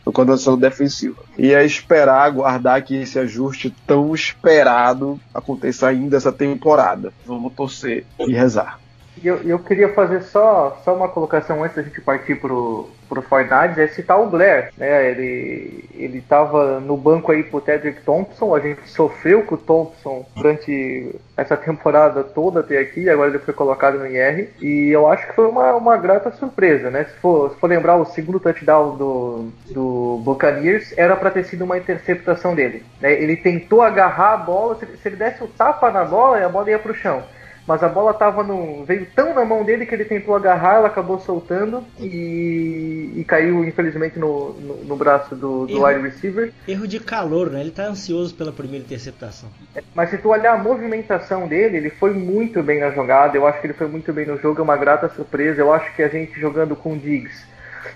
coordenação 0.04 0.58
defensiva. 0.58 1.22
E 1.38 1.54
é 1.54 1.64
esperar, 1.64 2.26
aguardar 2.26 2.84
que 2.84 2.94
esse 2.94 3.18
ajuste 3.18 3.74
tão 3.86 4.14
esperado 4.14 5.18
aconteça 5.34 5.88
ainda 5.88 6.18
essa 6.18 6.30
temporada. 6.30 7.12
Vamos 7.26 7.54
torcer 7.54 8.04
e 8.18 8.32
rezar. 8.32 8.78
Eu, 9.22 9.36
eu 9.42 9.58
queria 9.58 9.92
fazer 9.92 10.22
só, 10.22 10.80
só 10.84 10.94
uma 10.94 11.08
colocação 11.08 11.62
antes 11.62 11.76
da 11.76 11.82
gente 11.82 12.00
partir 12.00 12.36
pro, 12.36 12.88
pro 13.08 13.20
Fortnite, 13.20 13.80
é 13.80 13.86
citar 13.88 14.18
o 14.18 14.26
Blair, 14.26 14.72
né? 14.78 15.10
Ele, 15.10 15.84
ele 15.94 16.20
tava 16.22 16.80
no 16.80 16.96
banco 16.96 17.30
aí 17.30 17.42
pro 17.42 17.60
Tedrick 17.60 18.02
Thompson, 18.02 18.54
a 18.54 18.60
gente 18.60 18.88
sofreu 18.88 19.42
com 19.42 19.56
o 19.56 19.58
Thompson 19.58 20.24
durante 20.34 21.14
essa 21.36 21.56
temporada 21.56 22.22
toda 22.22 22.60
até 22.60 22.78
aqui, 22.78 23.10
agora 23.10 23.30
ele 23.30 23.38
foi 23.40 23.52
colocado 23.52 23.98
no 23.98 24.06
IR, 24.06 24.48
e 24.60 24.90
eu 24.90 25.06
acho 25.06 25.26
que 25.26 25.34
foi 25.34 25.46
uma, 25.46 25.74
uma 25.74 25.96
grata 25.96 26.30
surpresa, 26.30 26.88
né? 26.88 27.04
Se 27.04 27.16
for, 27.16 27.50
se 27.50 27.56
for 27.56 27.68
lembrar, 27.68 27.96
o 27.96 28.06
segundo 28.06 28.40
touchdown 28.40 28.96
do, 28.96 29.50
do 29.70 30.20
Buccaneers 30.24 30.96
era 30.96 31.16
para 31.16 31.30
ter 31.30 31.44
sido 31.44 31.64
uma 31.64 31.76
interceptação 31.76 32.54
dele, 32.54 32.82
né? 33.00 33.12
Ele 33.20 33.36
tentou 33.36 33.82
agarrar 33.82 34.34
a 34.34 34.36
bola, 34.38 34.76
se, 34.76 34.86
se 34.86 35.08
ele 35.08 35.16
desse 35.16 35.42
o 35.42 35.48
tapa 35.48 35.90
na 35.90 36.04
bola, 36.04 36.42
a 36.44 36.48
bola 36.48 36.70
ia 36.70 36.78
pro 36.78 36.94
chão 36.94 37.22
mas 37.70 37.84
a 37.84 37.88
bola 37.88 38.12
tava 38.12 38.42
no, 38.42 38.84
veio 38.84 39.06
tão 39.14 39.32
na 39.32 39.44
mão 39.44 39.62
dele 39.62 39.86
que 39.86 39.94
ele 39.94 40.04
tentou 40.04 40.34
agarrar, 40.34 40.78
ela 40.78 40.88
acabou 40.88 41.20
soltando 41.20 41.84
e, 42.00 43.12
e 43.14 43.24
caiu, 43.24 43.64
infelizmente, 43.64 44.18
no, 44.18 44.54
no, 44.54 44.84
no 44.86 44.96
braço 44.96 45.36
do, 45.36 45.68
do 45.68 45.74
erro, 45.74 45.86
wide 45.86 46.00
receiver. 46.00 46.52
Erro 46.66 46.88
de 46.88 46.98
calor, 46.98 47.48
né? 47.48 47.60
Ele 47.60 47.70
tá 47.70 47.84
ansioso 47.84 48.34
pela 48.34 48.50
primeira 48.50 48.84
interceptação. 48.84 49.48
Mas 49.94 50.10
se 50.10 50.18
tu 50.18 50.30
olhar 50.30 50.54
a 50.54 50.58
movimentação 50.58 51.46
dele, 51.46 51.76
ele 51.76 51.90
foi 51.90 52.12
muito 52.12 52.60
bem 52.60 52.80
na 52.80 52.90
jogada, 52.90 53.36
eu 53.36 53.46
acho 53.46 53.60
que 53.60 53.68
ele 53.68 53.74
foi 53.74 53.86
muito 53.86 54.12
bem 54.12 54.26
no 54.26 54.36
jogo, 54.36 54.58
é 54.58 54.64
uma 54.64 54.76
grata 54.76 55.08
surpresa. 55.08 55.60
Eu 55.60 55.72
acho 55.72 55.94
que 55.94 56.02
a 56.02 56.08
gente 56.08 56.40
jogando 56.40 56.74
com 56.74 56.98
Diggs, 56.98 57.46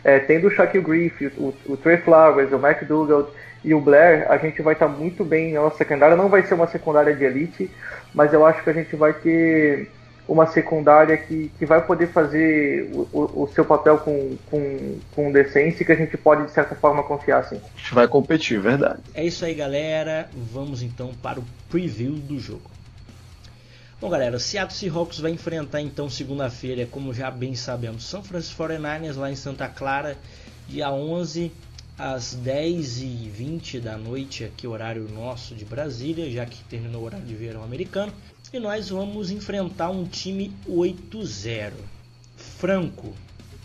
é, 0.04 0.20
tendo 0.20 0.46
o 0.46 0.50
Shaquille 0.52 0.84
Griffith, 0.84 1.32
o, 1.36 1.52
o 1.66 1.76
Trey 1.76 1.96
Flowers, 1.96 2.52
o 2.52 2.64
McDougall 2.64 3.28
e 3.64 3.72
o 3.72 3.80
Blair, 3.80 4.30
a 4.30 4.36
gente 4.36 4.60
vai 4.60 4.74
estar 4.74 4.88
tá 4.88 4.92
muito 4.92 5.24
bem 5.24 5.54
na 5.54 5.62
nossa 5.62 5.78
secundária. 5.78 6.14
Não 6.14 6.28
vai 6.28 6.42
ser 6.42 6.54
uma 6.54 6.66
secundária 6.66 7.14
de 7.14 7.24
elite, 7.24 7.70
mas 8.12 8.32
eu 8.32 8.44
acho 8.44 8.62
que 8.62 8.70
a 8.70 8.74
gente 8.74 8.94
vai 8.94 9.14
ter 9.14 9.90
uma 10.28 10.46
secundária 10.46 11.16
que, 11.16 11.50
que 11.58 11.66
vai 11.66 11.84
poder 11.84 12.08
fazer 12.08 12.90
o, 12.92 13.08
o, 13.12 13.42
o 13.44 13.50
seu 13.54 13.64
papel 13.64 13.98
com, 13.98 14.36
com, 14.50 14.98
com 15.14 15.32
decência 15.32 15.84
que 15.84 15.92
a 15.92 15.96
gente 15.96 16.16
pode, 16.16 16.44
de 16.44 16.50
certa 16.50 16.74
forma, 16.74 17.02
confiar 17.02 17.40
assim. 17.40 17.56
A 17.56 17.78
gente 17.78 17.94
vai 17.94 18.06
competir, 18.06 18.60
verdade. 18.60 19.00
É 19.14 19.24
isso 19.24 19.44
aí, 19.44 19.54
galera. 19.54 20.28
Vamos 20.34 20.82
então 20.82 21.12
para 21.22 21.40
o 21.40 21.44
preview 21.70 22.12
do 22.12 22.38
jogo. 22.38 22.70
Bom, 24.00 24.10
galera, 24.10 24.36
o 24.36 24.40
Seattle 24.40 24.76
Seahawks 24.76 25.18
vai 25.18 25.30
enfrentar 25.30 25.80
então 25.80 26.10
segunda-feira, 26.10 26.86
como 26.90 27.14
já 27.14 27.30
bem 27.30 27.54
sabemos, 27.54 28.04
São 28.04 28.22
Francisco 28.22 28.62
49ers 28.62 29.16
lá 29.16 29.30
em 29.30 29.36
Santa 29.36 29.66
Clara, 29.68 30.18
dia 30.68 30.90
11 30.90 31.50
às 31.98 32.36
10h20 32.36 33.80
da 33.80 33.96
noite, 33.96 34.44
aqui 34.44 34.66
horário 34.66 35.08
nosso 35.08 35.54
de 35.54 35.64
Brasília, 35.64 36.30
já 36.30 36.44
que 36.44 36.62
terminou 36.64 37.02
o 37.02 37.04
horário 37.04 37.26
de 37.26 37.34
verão 37.34 37.62
americano. 37.62 38.12
E 38.52 38.58
nós 38.58 38.88
vamos 38.88 39.30
enfrentar 39.30 39.90
um 39.90 40.04
time 40.04 40.52
8-0. 40.68 41.72
Franco, 42.36 43.14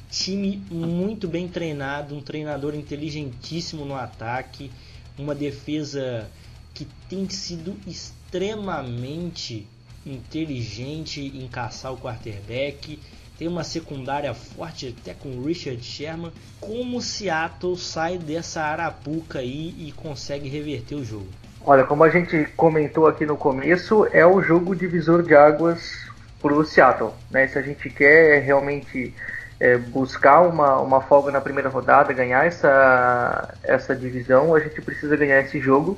time 0.09 0.57
muito 0.69 1.27
bem 1.27 1.47
treinado, 1.47 2.15
um 2.15 2.21
treinador 2.21 2.75
inteligentíssimo 2.75 3.85
no 3.85 3.95
ataque, 3.95 4.71
uma 5.17 5.35
defesa 5.35 6.29
que 6.73 6.87
tem 7.07 7.27
sido 7.29 7.75
extremamente 7.85 9.67
inteligente 10.05 11.19
em 11.21 11.47
caçar 11.47 11.93
o 11.93 11.97
quarterback 11.97 12.99
tem 13.39 13.47
uma 13.47 13.63
secundária 13.63 14.33
forte 14.33 14.93
até 15.01 15.13
com 15.13 15.41
Richard 15.41 15.81
Sherman. 15.81 16.33
Como 16.59 17.01
Seattle 17.01 17.77
sai 17.77 18.17
dessa 18.17 18.61
arapuca 18.61 19.39
aí 19.39 19.73
e 19.79 19.93
consegue 19.95 20.49
reverter 20.49 20.95
o 20.95 21.05
jogo? 21.05 21.27
Olha, 21.65 21.85
como 21.85 22.03
a 22.03 22.09
gente 22.09 22.45
comentou 22.57 23.07
aqui 23.07 23.25
no 23.25 23.37
começo, 23.37 24.05
é 24.11 24.25
o 24.25 24.41
jogo 24.41 24.75
divisor 24.75 25.23
de 25.23 25.33
águas 25.33 26.05
para 26.41 26.53
o 26.53 26.65
Seattle. 26.65 27.11
Né? 27.31 27.47
Se 27.47 27.57
a 27.57 27.61
gente 27.61 27.89
quer 27.89 28.41
realmente 28.41 29.13
é, 29.57 29.77
buscar 29.77 30.41
uma, 30.41 30.77
uma 30.81 30.99
folga 30.99 31.31
na 31.31 31.39
primeira 31.39 31.69
rodada, 31.69 32.11
ganhar 32.11 32.45
essa, 32.45 33.53
essa 33.63 33.95
divisão, 33.95 34.53
a 34.53 34.59
gente 34.59 34.81
precisa 34.81 35.15
ganhar 35.15 35.39
esse 35.39 35.61
jogo. 35.61 35.97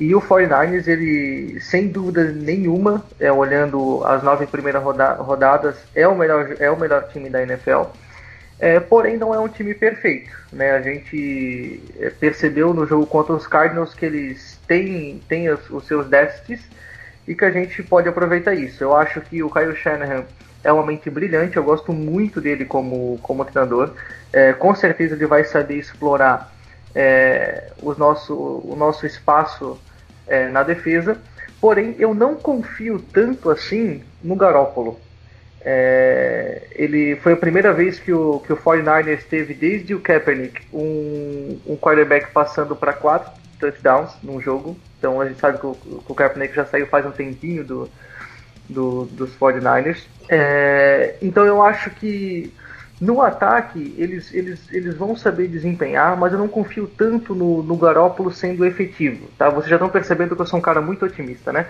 E 0.00 0.14
o 0.14 0.20
49ers, 0.20 0.88
ele, 0.88 1.60
sem 1.60 1.88
dúvida 1.88 2.24
nenhuma, 2.24 3.04
é, 3.20 3.30
olhando 3.30 4.04
as 4.04 4.22
nove 4.22 4.46
primeiras 4.46 4.82
roda 4.82 5.14
rodadas, 5.14 5.76
é 5.94 6.08
o, 6.08 6.14
melhor, 6.14 6.56
é 6.58 6.70
o 6.70 6.78
melhor 6.78 7.08
time 7.08 7.28
da 7.28 7.42
NFL. 7.42 7.84
É, 8.58 8.78
porém, 8.80 9.16
não 9.16 9.34
é 9.34 9.38
um 9.38 9.48
time 9.48 9.74
perfeito. 9.74 10.30
Né? 10.52 10.70
A 10.70 10.80
gente 10.80 11.82
é, 11.98 12.10
percebeu 12.10 12.72
no 12.72 12.86
jogo 12.86 13.06
contra 13.06 13.32
os 13.32 13.46
Cardinals 13.46 13.94
que 13.94 14.06
eles 14.06 14.58
têm, 14.66 15.20
têm 15.28 15.48
os, 15.50 15.68
os 15.70 15.86
seus 15.86 16.06
déficits 16.06 16.64
e 17.26 17.34
que 17.34 17.44
a 17.44 17.50
gente 17.50 17.82
pode 17.82 18.08
aproveitar 18.08 18.54
isso. 18.54 18.82
Eu 18.82 18.96
acho 18.96 19.20
que 19.20 19.42
o 19.42 19.50
Kyle 19.50 19.74
Shanahan 19.76 20.24
é 20.64 20.72
uma 20.72 20.86
mente 20.86 21.10
brilhante, 21.10 21.56
eu 21.56 21.64
gosto 21.64 21.92
muito 21.92 22.40
dele 22.40 22.64
como, 22.64 23.18
como 23.22 23.44
treinador. 23.44 23.94
É, 24.32 24.52
com 24.52 24.74
certeza 24.74 25.14
ele 25.14 25.26
vai 25.26 25.44
saber 25.44 25.76
explorar 25.76 26.52
é, 26.94 27.70
o, 27.80 27.94
nosso, 27.94 28.34
o 28.34 28.74
nosso 28.76 29.06
espaço 29.06 29.78
é, 30.26 30.48
na 30.48 30.62
defesa. 30.62 31.16
Porém, 31.60 31.94
eu 31.98 32.12
não 32.14 32.34
confio 32.34 33.02
tanto 33.12 33.50
assim 33.50 34.02
no 34.22 34.34
Garópolo. 34.34 34.98
É, 35.64 36.62
ele 36.72 37.16
foi 37.16 37.34
a 37.34 37.36
primeira 37.36 37.72
vez 37.72 37.98
que 37.98 38.12
o, 38.12 38.40
que 38.40 38.52
o 38.52 38.56
49ers 38.56 39.22
teve, 39.28 39.54
desde 39.54 39.94
o 39.94 40.00
Kaepernick, 40.00 40.60
um, 40.72 41.58
um 41.66 41.76
quarterback 41.76 42.32
passando 42.32 42.74
para 42.74 42.92
quatro 42.92 43.30
touchdowns 43.60 44.10
num 44.22 44.40
jogo. 44.40 44.76
Então 44.98 45.20
a 45.20 45.28
gente 45.28 45.38
sabe 45.38 45.58
que 45.58 45.66
o, 45.66 45.74
que 45.74 46.12
o 46.12 46.14
Kaepernick 46.14 46.54
já 46.54 46.64
saiu 46.64 46.86
faz 46.88 47.06
um 47.06 47.12
tempinho 47.12 47.64
do, 47.64 47.88
do, 48.68 49.04
dos 49.04 49.30
49ers. 49.36 49.98
É, 50.28 51.14
então 51.22 51.44
eu 51.44 51.62
acho 51.62 51.90
que 51.90 52.52
no 53.02 53.20
ataque 53.20 53.96
eles, 53.98 54.32
eles, 54.32 54.72
eles 54.72 54.94
vão 54.94 55.16
saber 55.16 55.48
desempenhar, 55.48 56.16
mas 56.16 56.32
eu 56.32 56.38
não 56.38 56.46
confio 56.46 56.86
tanto 56.86 57.34
no, 57.34 57.60
no 57.60 57.76
Garópolo 57.76 58.30
sendo 58.30 58.64
efetivo. 58.64 59.26
Tá? 59.36 59.50
Vocês 59.50 59.70
já 59.70 59.74
estão 59.74 59.88
percebendo 59.88 60.36
que 60.36 60.42
eu 60.42 60.46
sou 60.46 60.60
um 60.60 60.62
cara 60.62 60.80
muito 60.80 61.04
otimista, 61.04 61.52
né? 61.52 61.66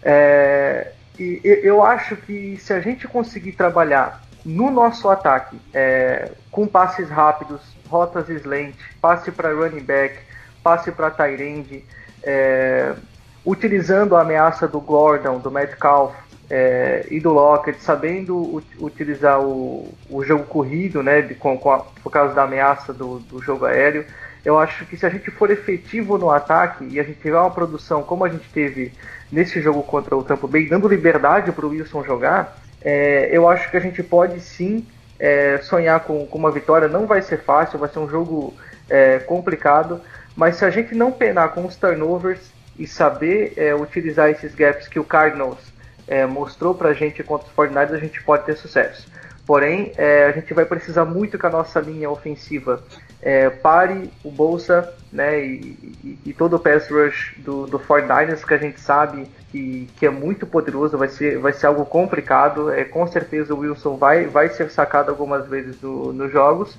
É, 0.00 0.92
e 1.18 1.40
eu 1.64 1.82
acho 1.82 2.14
que 2.14 2.56
se 2.58 2.72
a 2.72 2.78
gente 2.78 3.08
conseguir 3.08 3.52
trabalhar 3.52 4.22
no 4.44 4.70
nosso 4.70 5.08
ataque 5.08 5.60
é, 5.74 6.30
com 6.48 6.64
passes 6.64 7.10
rápidos, 7.10 7.60
rotas 7.88 8.28
slant, 8.28 8.76
passe 9.00 9.32
para 9.32 9.52
running 9.52 9.82
back, 9.82 10.16
passe 10.62 10.92
para 10.92 11.10
Tyrande, 11.10 11.84
é, 12.22 12.94
utilizando 13.44 14.14
a 14.14 14.20
ameaça 14.20 14.68
do 14.68 14.80
Gordon, 14.80 15.40
do 15.40 15.50
Metcalf, 15.50 16.14
é, 16.50 17.06
e 17.10 17.20
do 17.20 17.32
Lockett, 17.32 17.82
sabendo 17.82 18.62
utilizar 18.80 19.40
o, 19.40 19.92
o 20.08 20.24
jogo 20.24 20.44
corrido, 20.44 21.02
né, 21.02 21.20
de, 21.20 21.34
com, 21.34 21.58
com 21.58 21.70
a, 21.70 21.80
por 21.80 22.10
causa 22.10 22.34
da 22.34 22.44
ameaça 22.44 22.92
do, 22.92 23.18
do 23.20 23.42
jogo 23.42 23.66
aéreo, 23.66 24.04
eu 24.44 24.58
acho 24.58 24.86
que 24.86 24.96
se 24.96 25.04
a 25.04 25.10
gente 25.10 25.30
for 25.30 25.50
efetivo 25.50 26.16
no 26.16 26.30
ataque 26.30 26.88
e 26.90 26.98
a 26.98 27.02
gente 27.02 27.20
tiver 27.20 27.38
uma 27.38 27.50
produção 27.50 28.02
como 28.02 28.24
a 28.24 28.28
gente 28.28 28.48
teve 28.50 28.92
nesse 29.30 29.60
jogo 29.60 29.82
contra 29.82 30.16
o 30.16 30.24
Tampa 30.24 30.46
Bay, 30.46 30.66
dando 30.66 30.88
liberdade 30.88 31.52
para 31.52 31.66
o 31.66 31.68
Wilson 31.68 32.02
jogar, 32.02 32.58
é, 32.80 33.28
eu 33.30 33.48
acho 33.48 33.70
que 33.70 33.76
a 33.76 33.80
gente 33.80 34.02
pode 34.02 34.40
sim 34.40 34.86
é, 35.18 35.58
sonhar 35.58 36.00
com, 36.00 36.26
com, 36.26 36.38
uma 36.38 36.50
vitória. 36.50 36.88
Não 36.88 37.06
vai 37.06 37.20
ser 37.20 37.38
fácil, 37.38 37.78
vai 37.78 37.88
ser 37.88 37.98
um 37.98 38.08
jogo 38.08 38.54
é, 38.88 39.18
complicado, 39.18 40.00
mas 40.36 40.56
se 40.56 40.64
a 40.64 40.70
gente 40.70 40.94
não 40.94 41.10
penar 41.10 41.50
com 41.50 41.66
os 41.66 41.76
turnovers 41.76 42.50
e 42.78 42.86
saber 42.86 43.52
é, 43.56 43.74
utilizar 43.74 44.30
esses 44.30 44.54
gaps 44.54 44.86
que 44.86 45.00
o 45.00 45.04
Cardinals 45.04 45.58
é, 46.08 46.26
mostrou 46.26 46.74
pra 46.74 46.92
gente 46.92 47.22
contra 47.22 47.46
os 47.46 47.52
49 47.52 47.96
a 47.96 48.00
gente 48.00 48.22
pode 48.22 48.44
ter 48.44 48.56
sucesso. 48.56 49.06
Porém, 49.46 49.92
é, 49.96 50.26
a 50.26 50.32
gente 50.32 50.52
vai 50.52 50.66
precisar 50.66 51.06
muito 51.06 51.38
que 51.38 51.46
a 51.46 51.50
nossa 51.50 51.80
linha 51.80 52.10
ofensiva 52.10 52.82
é, 53.22 53.48
pare 53.48 54.10
o 54.22 54.30
Bolsa 54.30 54.92
né, 55.10 55.42
e, 55.42 55.96
e, 56.04 56.18
e, 56.26 56.32
todo 56.34 56.56
o 56.56 56.58
pass 56.58 56.90
rush 56.90 57.34
do, 57.38 57.66
do 57.66 57.78
49ers, 57.78 58.44
que 58.44 58.52
a 58.52 58.58
gente 58.58 58.78
sabe 58.78 59.26
que, 59.50 59.88
que 59.96 60.04
é 60.04 60.10
muito 60.10 60.46
poderoso, 60.46 60.98
vai 60.98 61.08
ser, 61.08 61.38
vai 61.38 61.54
ser 61.54 61.66
algo 61.66 61.86
complicado. 61.86 62.70
É, 62.70 62.84
com 62.84 63.06
certeza 63.06 63.54
o 63.54 63.60
Wilson 63.60 63.96
vai, 63.96 64.26
vai 64.26 64.50
ser 64.50 64.70
sacado 64.70 65.10
algumas 65.10 65.46
vezes 65.46 65.80
no, 65.80 66.12
nos 66.12 66.30
jogos. 66.30 66.78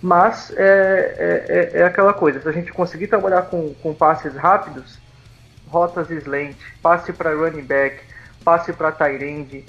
Mas 0.00 0.52
é, 0.56 1.16
é, 1.18 1.44
é, 1.48 1.80
é 1.80 1.84
aquela 1.84 2.12
coisa, 2.12 2.40
se 2.40 2.48
a 2.48 2.52
gente 2.52 2.72
conseguir 2.72 3.08
trabalhar 3.08 3.42
com, 3.42 3.74
com 3.82 3.92
passes 3.94 4.34
rápidos, 4.36 4.98
rotas 5.66 6.10
slant, 6.10 6.56
passe 6.80 7.12
para 7.12 7.34
running 7.34 7.62
back, 7.62 7.98
passe 8.46 8.72
para 8.72 8.92
Tyrande, 8.92 9.64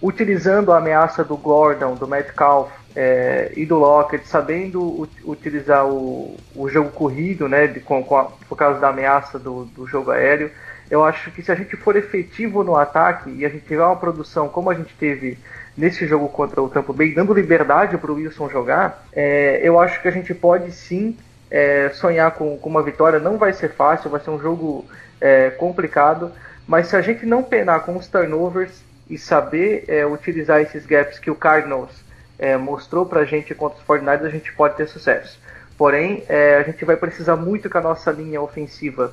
utilizando 0.00 0.72
a 0.72 0.78
ameaça 0.78 1.24
do 1.24 1.36
Gordon, 1.36 1.96
do 1.96 2.06
Metcalf 2.06 2.70
é, 2.94 3.50
e 3.56 3.66
do 3.66 3.76
Lockett, 3.78 4.28
sabendo 4.28 5.08
utilizar 5.24 5.88
o, 5.88 6.36
o 6.54 6.68
jogo 6.68 6.90
corrido, 6.90 7.48
né, 7.48 7.66
de, 7.66 7.80
com, 7.80 8.04
com 8.04 8.16
a, 8.16 8.24
por 8.48 8.56
causa 8.56 8.78
da 8.78 8.90
ameaça 8.90 9.40
do, 9.40 9.64
do 9.64 9.88
jogo 9.88 10.12
aéreo. 10.12 10.52
Eu 10.88 11.04
acho 11.04 11.32
que 11.32 11.42
se 11.42 11.50
a 11.50 11.56
gente 11.56 11.76
for 11.76 11.96
efetivo 11.96 12.62
no 12.62 12.76
ataque 12.76 13.28
e 13.30 13.44
a 13.44 13.48
gente 13.48 13.64
tiver 13.64 13.84
uma 13.84 13.96
produção 13.96 14.48
como 14.48 14.70
a 14.70 14.74
gente 14.74 14.94
teve 14.94 15.36
nesse 15.76 16.06
jogo 16.06 16.28
contra 16.28 16.62
o 16.62 16.68
Tampa 16.68 16.92
Bay, 16.92 17.14
dando 17.14 17.34
liberdade 17.34 17.98
para 17.98 18.12
o 18.12 18.14
Wilson 18.14 18.48
jogar, 18.48 19.04
é, 19.12 19.60
eu 19.64 19.80
acho 19.80 20.00
que 20.00 20.06
a 20.06 20.12
gente 20.12 20.32
pode 20.32 20.70
sim 20.70 21.16
é, 21.50 21.90
sonhar 21.94 22.30
com, 22.32 22.56
com, 22.56 22.68
uma 22.68 22.82
vitória. 22.84 23.18
Não 23.18 23.36
vai 23.36 23.52
ser 23.52 23.70
fácil, 23.70 24.10
vai 24.10 24.20
ser 24.20 24.30
um 24.30 24.38
jogo 24.38 24.84
é, 25.20 25.50
complicado, 25.50 26.30
mas 26.72 26.86
se 26.86 26.96
a 26.96 27.02
gente 27.02 27.26
não 27.26 27.42
penar 27.42 27.80
com 27.80 27.98
os 27.98 28.06
turnovers 28.06 28.82
e 29.06 29.18
saber 29.18 29.84
é, 29.88 30.06
utilizar 30.06 30.58
esses 30.62 30.86
gaps 30.86 31.18
que 31.18 31.30
o 31.30 31.34
Cardinals 31.34 32.02
é, 32.38 32.56
mostrou 32.56 33.04
pra 33.04 33.26
gente 33.26 33.54
contra 33.54 33.78
os 33.78 33.84
49 33.84 34.26
a 34.26 34.30
gente 34.30 34.50
pode 34.54 34.74
ter 34.78 34.88
sucesso. 34.88 35.38
Porém, 35.76 36.24
é, 36.30 36.56
a 36.56 36.62
gente 36.62 36.82
vai 36.86 36.96
precisar 36.96 37.36
muito 37.36 37.68
que 37.68 37.76
a 37.76 37.82
nossa 37.82 38.10
linha 38.10 38.40
ofensiva 38.40 39.12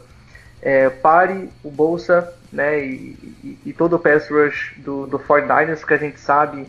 é, 0.62 0.90
pare 0.90 1.50
o 1.62 1.70
Bolsa 1.70 2.34
né, 2.50 2.80
e, 2.80 3.18
e, 3.44 3.60
e, 3.66 3.74
todo 3.74 3.98
o 3.98 4.00
pass 4.00 4.30
rush 4.30 4.76
do, 4.78 5.06
do 5.06 5.20
49ers, 5.20 5.86
que 5.86 5.94
a 5.94 5.98
gente 5.98 6.18
sabe 6.18 6.66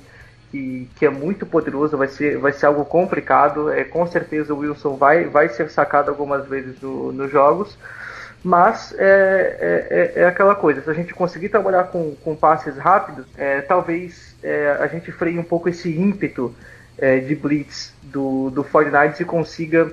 que, 0.50 0.90
que 0.96 1.06
é 1.06 1.10
muito 1.10 1.46
poderoso, 1.46 1.96
vai 1.96 2.08
ser, 2.08 2.36
vai 2.38 2.52
ser 2.52 2.66
algo 2.66 2.84
complicado. 2.84 3.70
É, 3.70 3.84
com 3.84 4.04
certeza 4.08 4.52
o 4.52 4.58
Wilson 4.58 4.96
vai, 4.96 5.26
vai 5.26 5.48
ser 5.50 5.70
sacado 5.70 6.10
algumas 6.10 6.48
vezes 6.48 6.80
no, 6.80 7.12
nos 7.12 7.30
jogos. 7.30 7.78
Mas 8.42 8.94
é, 8.96 9.04
é, 9.04 10.18
é, 10.18 10.22
é, 10.22 10.26
aquela 10.26 10.54
coisa, 10.54 10.80
se 10.82 10.88
a 10.88 10.94
gente 10.94 11.12
conseguir 11.12 11.50
trabalhar 11.50 11.84
com, 11.84 12.14
com 12.24 12.34
passes 12.34 12.76
rápidos, 12.76 13.26
é, 13.36 13.60
talvez 13.60 14.34
é, 14.42 14.78
a 14.80 14.86
gente 14.86 15.12
freie 15.12 15.38
um 15.38 15.44
pouco 15.44 15.68
esse 15.68 15.94
ímpeto 15.94 16.54
é, 16.96 17.18
de 17.18 17.34
blitz 17.34 17.92
do, 18.02 18.50
do 18.50 18.64
49 18.64 19.22
e 19.22 19.26
consiga 19.26 19.92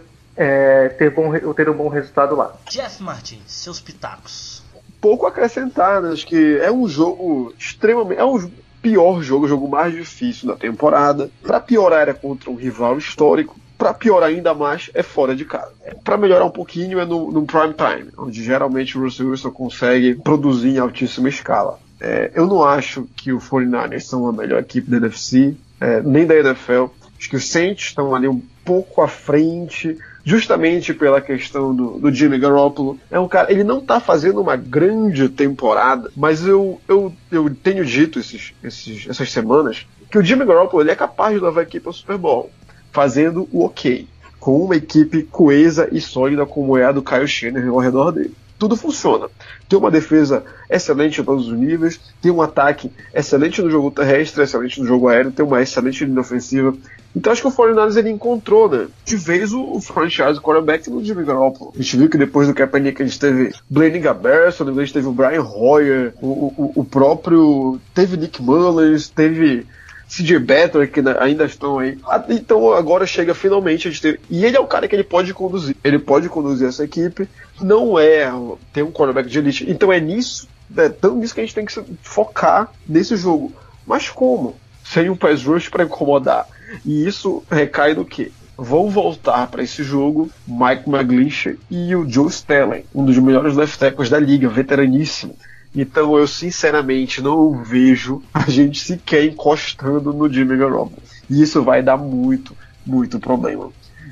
ter, 1.00 1.10
bom, 1.10 1.34
ter 1.54 1.68
um 1.68 1.74
bom 1.74 1.90
resultado 1.90 2.36
lá. 2.36 2.56
Jeff 2.70 3.02
Martins, 3.02 3.42
seus 3.48 3.80
pitacos. 3.82 4.64
Pouco 5.02 5.26
acrescentar, 5.26 6.02
né? 6.02 6.12
acho 6.12 6.28
que 6.28 6.60
é 6.60 6.72
um 6.72 6.88
jogo 6.88 7.54
extremamente. 7.58 8.20
É 8.20 8.26
um 8.26 8.50
pior 8.82 9.22
jogo, 9.24 9.46
o 9.46 9.50
jogo 9.50 9.68
mais 9.68 9.94
difícil 9.94 10.48
da 10.48 10.56
temporada. 10.56 11.30
Para 11.42 11.60
piorar, 11.60 12.02
era 12.04 12.14
contra 12.14 12.52
um 12.52 12.56
rival 12.56 13.00
histórico 13.00 13.60
para 13.78 13.94
piorar 13.94 14.30
ainda 14.30 14.54
mais, 14.54 14.90
é 14.94 15.04
fora 15.04 15.36
de 15.36 15.46
casa. 15.46 15.72
Para 16.04 16.18
melhorar 16.18 16.46
um 16.46 16.52
pouquinho, 16.52 17.00
é 17.00 17.06
no, 17.06 17.32
no, 17.32 17.46
prime 17.46 17.74
time, 17.74 18.12
onde 18.18 18.44
geralmente 18.44 18.98
o 18.98 19.02
Russell 19.02 19.30
Wilson 19.30 19.52
consegue 19.52 20.16
produzir 20.16 20.70
em 20.70 20.80
altíssima 20.80 21.30
escala. 21.30 21.80
É, 22.00 22.32
eu 22.34 22.48
não 22.48 22.64
acho 22.64 23.08
que 23.16 23.32
o 23.32 23.40
49ers 23.40 24.02
são 24.02 24.28
a 24.28 24.34
melhor 24.34 24.60
equipe 24.60 24.90
da 24.90 24.98
NFC, 24.98 25.56
é, 25.80 26.02
nem 26.02 26.26
da 26.26 26.36
NFL. 26.36 26.86
Acho 27.18 27.30
que 27.30 27.36
os 27.36 27.50
Saints 27.50 27.88
estão 27.88 28.14
ali 28.16 28.28
um 28.28 28.42
pouco 28.64 29.02
à 29.02 29.08
frente, 29.08 29.98
justamente 30.24 30.94
pela 30.94 31.22
questão 31.22 31.76
do, 31.76 32.00
do 32.00 32.12
Jimmy 32.12 32.38
Garoppolo. 32.38 33.00
É 33.10 33.20
um 33.20 33.28
cara, 33.28 33.52
ele 33.52 33.64
não 33.64 33.80
está 33.80 34.00
fazendo 34.00 34.42
uma 34.42 34.56
grande 34.56 35.30
temporada, 35.30 36.12
mas 36.16 36.46
eu, 36.46 36.80
eu, 36.88 37.14
eu 37.32 37.54
tenho 37.56 37.86
dito 37.86 38.20
esses, 38.20 38.54
esses, 38.64 39.08
essas 39.08 39.32
semanas 39.32 39.88
que 40.12 40.18
o 40.18 40.24
Jimmy 40.24 40.46
Garoppolo 40.46 40.84
ele 40.84 40.92
é 40.92 40.96
capaz 40.96 41.34
de 41.34 41.44
levar 41.44 41.62
a 41.62 41.64
equipe 41.64 41.88
ao 41.88 41.94
Super 41.94 42.18
Bowl 42.18 42.52
fazendo 42.92 43.48
o 43.52 43.66
ok, 43.66 44.08
com 44.40 44.64
uma 44.64 44.76
equipe 44.76 45.24
coesa 45.24 45.90
e 45.92 46.00
sólida 46.00 46.46
como 46.46 46.78
é 46.78 46.86
a 46.86 46.92
do 46.92 47.02
Kyle 47.02 47.28
Shanahan 47.28 47.72
ao 47.72 47.80
redor 47.80 48.12
dele. 48.12 48.34
Tudo 48.58 48.76
funciona. 48.76 49.28
Tem 49.70 49.78
uma 49.78 49.92
defesa 49.92 50.44
excelente 50.70 51.22
em 51.22 51.24
todos 51.24 51.48
os 51.48 51.54
níveis, 51.54 52.00
tem 52.22 52.32
um 52.32 52.42
ataque 52.42 52.92
excelente 53.14 53.62
no 53.62 53.70
jogo 53.70 53.92
terrestre, 53.92 54.42
excelente 54.42 54.80
no 54.82 54.88
jogo 54.88 55.08
aéreo, 55.08 55.32
tem 55.32 55.46
uma 55.46 55.62
excelente 55.62 56.04
linha 56.04 56.22
ofensiva. 56.22 56.74
Então 57.16 57.32
acho 57.32 57.42
que 57.42 57.48
o 57.48 57.52
49 57.52 58.00
ele 58.00 58.10
encontrou, 58.10 58.70
né, 58.70 58.88
de 59.06 59.16
vez 59.16 59.54
o, 59.54 59.80
franchise 59.80 60.40
quarterback 60.40 60.90
no 60.90 61.04
Jimmy 61.04 61.24
Garoppolo. 61.24 61.72
A 61.76 61.82
gente 61.82 61.98
viu 61.98 62.10
que 62.10 62.18
depois 62.18 62.48
do 62.48 62.54
Kaepernick 62.54 63.02
a 63.02 63.06
gente 63.06 63.20
teve 63.20 63.54
Blaine 63.70 64.00
Gaberson, 64.00 64.68
a 64.70 64.74
gente 64.74 64.94
teve 64.94 65.08
o 65.08 65.12
Brian 65.12 65.44
Hoyer, 65.44 66.14
o, 66.22 66.28
o, 66.28 66.72
o 66.78 66.86
próprio... 66.86 67.80
teve 67.94 68.18
Nick 68.18 68.42
Mullins, 68.42 69.08
teve 69.10 69.66
CJ 70.08 70.40
Better, 70.40 70.90
que 70.90 71.02
ainda 71.20 71.46
estão 71.46 71.80
aí. 71.80 71.98
Ah, 72.08 72.24
então 72.30 72.74
agora 72.74 73.06
chega 73.06 73.36
finalmente 73.36 73.88
a 73.88 73.92
gente 73.92 74.02
ter. 74.02 74.20
E 74.30 74.46
ele 74.46 74.56
é 74.56 74.60
o 74.60 74.68
cara 74.68 74.88
que 74.88 74.96
ele 74.96 75.04
pode 75.04 75.34
conduzir. 75.34 75.76
Ele 75.84 76.00
pode 76.00 76.30
conduzir 76.30 76.68
essa 76.68 76.84
equipe. 76.84 77.28
Não 77.62 78.00
é 78.00 78.32
ter 78.72 78.84
um 78.84 78.92
quarterback 78.92 79.30
de 79.30 79.40
elite. 79.40 79.70
Então 79.70 79.92
é 79.92 80.00
nisso, 80.00 80.48
é 80.76 80.90
tão 80.90 81.18
nisso 81.18 81.34
que 81.34 81.42
a 81.42 81.44
gente 81.44 81.56
tem 81.56 81.66
que 81.66 81.74
focar 82.02 82.72
nesse 82.88 83.16
jogo. 83.18 83.54
Mas 83.86 84.10
como? 84.10 84.56
Sem 84.84 85.10
um 85.10 85.16
pass 85.16 85.44
rush 85.44 85.70
para 85.70 85.84
incomodar. 85.84 86.48
E 86.86 87.06
isso 87.06 87.44
recai 87.52 87.94
no 87.94 88.06
quê? 88.06 88.32
Vão 88.58 88.90
voltar 88.90 89.48
para 89.48 89.62
esse 89.62 89.84
jogo 89.84 90.32
Mike 90.48 90.90
McGlinchey 90.90 91.60
e 91.70 91.96
o 91.96 92.10
Joe 92.10 92.28
Stelling, 92.30 92.86
um 92.94 93.06
dos 93.06 93.18
melhores 93.20 93.56
left 93.56 93.78
tackles 93.78 94.10
da 94.10 94.20
liga, 94.20 94.50
veteraníssimo. 94.50 95.36
Então 95.76 96.18
eu 96.18 96.28
sinceramente 96.28 97.22
não 97.22 97.64
vejo 97.64 98.22
a 98.34 98.50
gente 98.50 98.80
sequer 98.80 99.26
encostando 99.26 100.14
no 100.14 100.32
Jimmy 100.32 100.58
Garoppolo. 100.58 101.02
E 101.30 101.42
isso 101.42 101.64
vai 101.64 101.84
dar 101.84 101.98
muito, 101.98 102.56
muito 102.86 103.20
problema. 103.20 103.70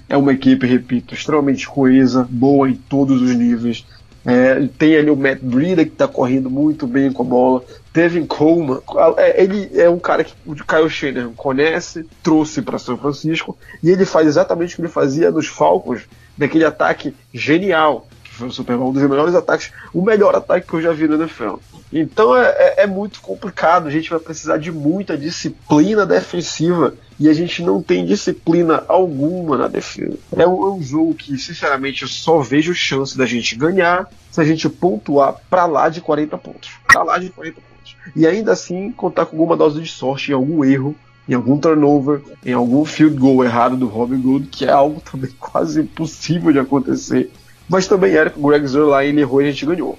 É 0.07 0.15
uma 0.15 0.33
equipe, 0.33 0.67
repito, 0.67 1.13
extremamente 1.13 1.67
coesa, 1.67 2.27
boa 2.29 2.69
em 2.69 2.75
todos 2.75 3.21
os 3.21 3.35
níveis. 3.35 3.85
É, 4.23 4.67
tem 4.79 4.95
ali 4.95 5.11
o 5.11 5.15
Matt 5.15 5.39
Breida 5.39 5.85
que 5.85 5.91
está 5.91 6.07
correndo 6.07 6.49
muito 6.49 6.87
bem 6.87 7.11
com 7.11 7.21
a 7.21 7.25
bola. 7.25 7.63
Devin 7.93 8.25
Coleman, 8.25 8.81
é, 9.17 9.41
ele 9.41 9.69
é 9.73 9.89
um 9.89 9.99
cara 9.99 10.23
que 10.23 10.33
o 10.45 10.55
Kyle 10.55 10.89
Shanahan 10.89 11.31
conhece, 11.33 12.05
trouxe 12.21 12.61
para 12.61 12.79
São 12.79 12.97
Francisco 12.97 13.57
e 13.81 13.89
ele 13.89 14.03
faz 14.03 14.27
exatamente 14.27 14.73
o 14.73 14.75
que 14.75 14.81
ele 14.81 14.89
fazia 14.89 15.31
nos 15.31 15.47
Falcons, 15.47 16.01
daquele 16.37 16.65
ataque 16.65 17.15
genial 17.33 18.07
foi 18.35 18.47
o 18.47 18.51
Super 18.51 18.77
Bowl, 18.77 18.89
um 18.89 18.93
dos 18.93 19.03
melhores 19.03 19.35
ataques, 19.35 19.71
o 19.93 20.01
melhor 20.01 20.35
ataque 20.35 20.67
que 20.67 20.73
eu 20.73 20.81
já 20.81 20.91
vi 20.91 21.07
no 21.07 21.15
NFL. 21.15 21.55
Então 21.91 22.35
é, 22.35 22.49
é, 22.49 22.83
é 22.83 22.87
muito 22.87 23.21
complicado, 23.21 23.87
a 23.87 23.91
gente 23.91 24.09
vai 24.09 24.19
precisar 24.19 24.57
de 24.57 24.71
muita 24.71 25.17
disciplina 25.17 26.05
defensiva 26.05 26.93
e 27.19 27.29
a 27.29 27.33
gente 27.33 27.63
não 27.63 27.81
tem 27.81 28.05
disciplina 28.05 28.83
alguma 28.87 29.57
na 29.57 29.67
defesa. 29.67 30.17
É 30.35 30.45
um, 30.45 30.67
é 30.67 30.71
um 30.73 30.81
jogo 30.81 31.13
que, 31.13 31.37
sinceramente, 31.37 32.01
eu 32.01 32.07
só 32.07 32.39
vejo 32.39 32.73
chance 32.73 33.17
da 33.17 33.25
gente 33.25 33.55
ganhar 33.55 34.09
se 34.29 34.41
a 34.41 34.43
gente 34.43 34.67
pontuar 34.67 35.35
para 35.49 35.65
lá 35.65 35.87
de 35.87 36.01
40 36.01 36.37
pontos. 36.37 36.71
Para 36.87 37.03
lá 37.03 37.17
de 37.17 37.29
40 37.29 37.55
pontos. 37.55 37.95
E 38.15 38.27
ainda 38.27 38.51
assim 38.51 38.91
contar 38.91 39.25
com 39.25 39.37
alguma 39.37 39.55
dose 39.55 39.81
de 39.81 39.89
sorte 39.89 40.31
em 40.31 40.33
algum 40.33 40.63
erro, 40.65 40.95
em 41.27 41.33
algum 41.33 41.57
turnover, 41.57 42.21
em 42.45 42.53
algum 42.53 42.85
field 42.85 43.17
goal 43.17 43.43
errado 43.43 43.75
do 43.75 43.87
Robin 43.87 44.21
Good, 44.21 44.47
que 44.47 44.65
é 44.65 44.71
algo 44.71 45.01
também 45.01 45.31
quase 45.39 45.81
impossível 45.81 46.51
de 46.51 46.59
acontecer. 46.59 47.31
Mas 47.67 47.87
também 47.87 48.13
era 48.13 48.29
que 48.29 48.39
o 48.39 48.47
Greg 48.47 48.67
Zerline 48.67 49.21
errou 49.21 49.41
e 49.41 49.45
a 49.45 49.51
gente 49.51 49.65
ganhou. 49.65 49.97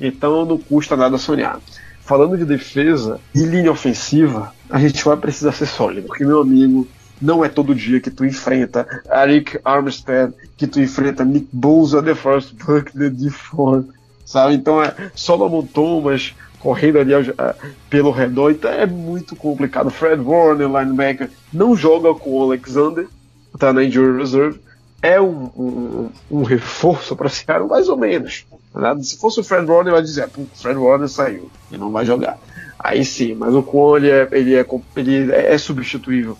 Então 0.00 0.44
não 0.44 0.58
custa 0.58 0.96
nada 0.96 1.18
sonhar 1.18 1.58
falando 2.06 2.38
de 2.38 2.44
defesa 2.44 3.20
e 3.34 3.40
linha 3.40 3.72
ofensiva, 3.72 4.54
a 4.70 4.78
gente 4.78 5.04
vai 5.04 5.16
precisar 5.16 5.50
ser 5.50 5.66
sólido, 5.66 6.06
porque, 6.06 6.24
meu 6.24 6.40
amigo, 6.40 6.86
não 7.20 7.44
é 7.44 7.48
todo 7.48 7.74
dia 7.74 8.00
que 8.00 8.12
tu 8.12 8.24
enfrenta 8.24 8.86
Eric 9.12 9.58
Armstead, 9.64 10.32
que 10.56 10.68
tu 10.68 10.80
enfrenta 10.80 11.24
Nick 11.24 11.48
Bosa, 11.52 12.00
The 12.00 12.14
First 12.14 12.54
Buck, 12.54 12.92
The 12.92 13.10
D4, 13.10 13.86
sabe? 14.24 14.54
Então 14.54 14.80
é 14.80 14.94
Solomon 15.16 15.62
Thomas 15.62 16.32
correndo 16.60 17.00
ali 17.00 17.12
pelo 17.90 18.12
redor, 18.12 18.52
então 18.52 18.70
é 18.70 18.86
muito 18.86 19.34
complicado. 19.34 19.90
Fred 19.90 20.22
Warner, 20.22 20.68
linebacker, 20.68 21.28
não 21.52 21.76
joga 21.76 22.14
com 22.14 22.30
o 22.30 22.42
Alexander, 22.42 23.08
tá 23.58 23.72
na 23.72 23.82
injury 23.82 24.16
reserve, 24.16 24.60
é 25.02 25.20
um, 25.20 25.50
um, 25.56 26.10
um 26.30 26.42
reforço 26.42 27.14
para 27.14 27.28
Seattle, 27.28 27.68
mais 27.68 27.88
ou 27.88 27.96
menos. 27.96 28.46
Né? 28.74 28.96
Se 29.02 29.18
fosse 29.18 29.40
o 29.40 29.44
Fred 29.44 29.70
Warner, 29.70 29.94
ia 29.94 30.02
dizer, 30.02 30.28
o 30.36 30.46
Fred 30.54 30.78
Warner 30.78 31.08
saiu 31.08 31.50
e 31.70 31.76
não 31.76 31.90
vai 31.90 32.04
jogar. 32.04 32.38
Aí 32.78 33.04
sim, 33.04 33.34
mas 33.34 33.54
o 33.54 33.96
ele 33.96 34.10
é, 34.10 34.28
ele, 34.32 34.54
é, 34.54 34.66
ele 34.96 35.32
é 35.32 35.58
substituível. 35.58 36.36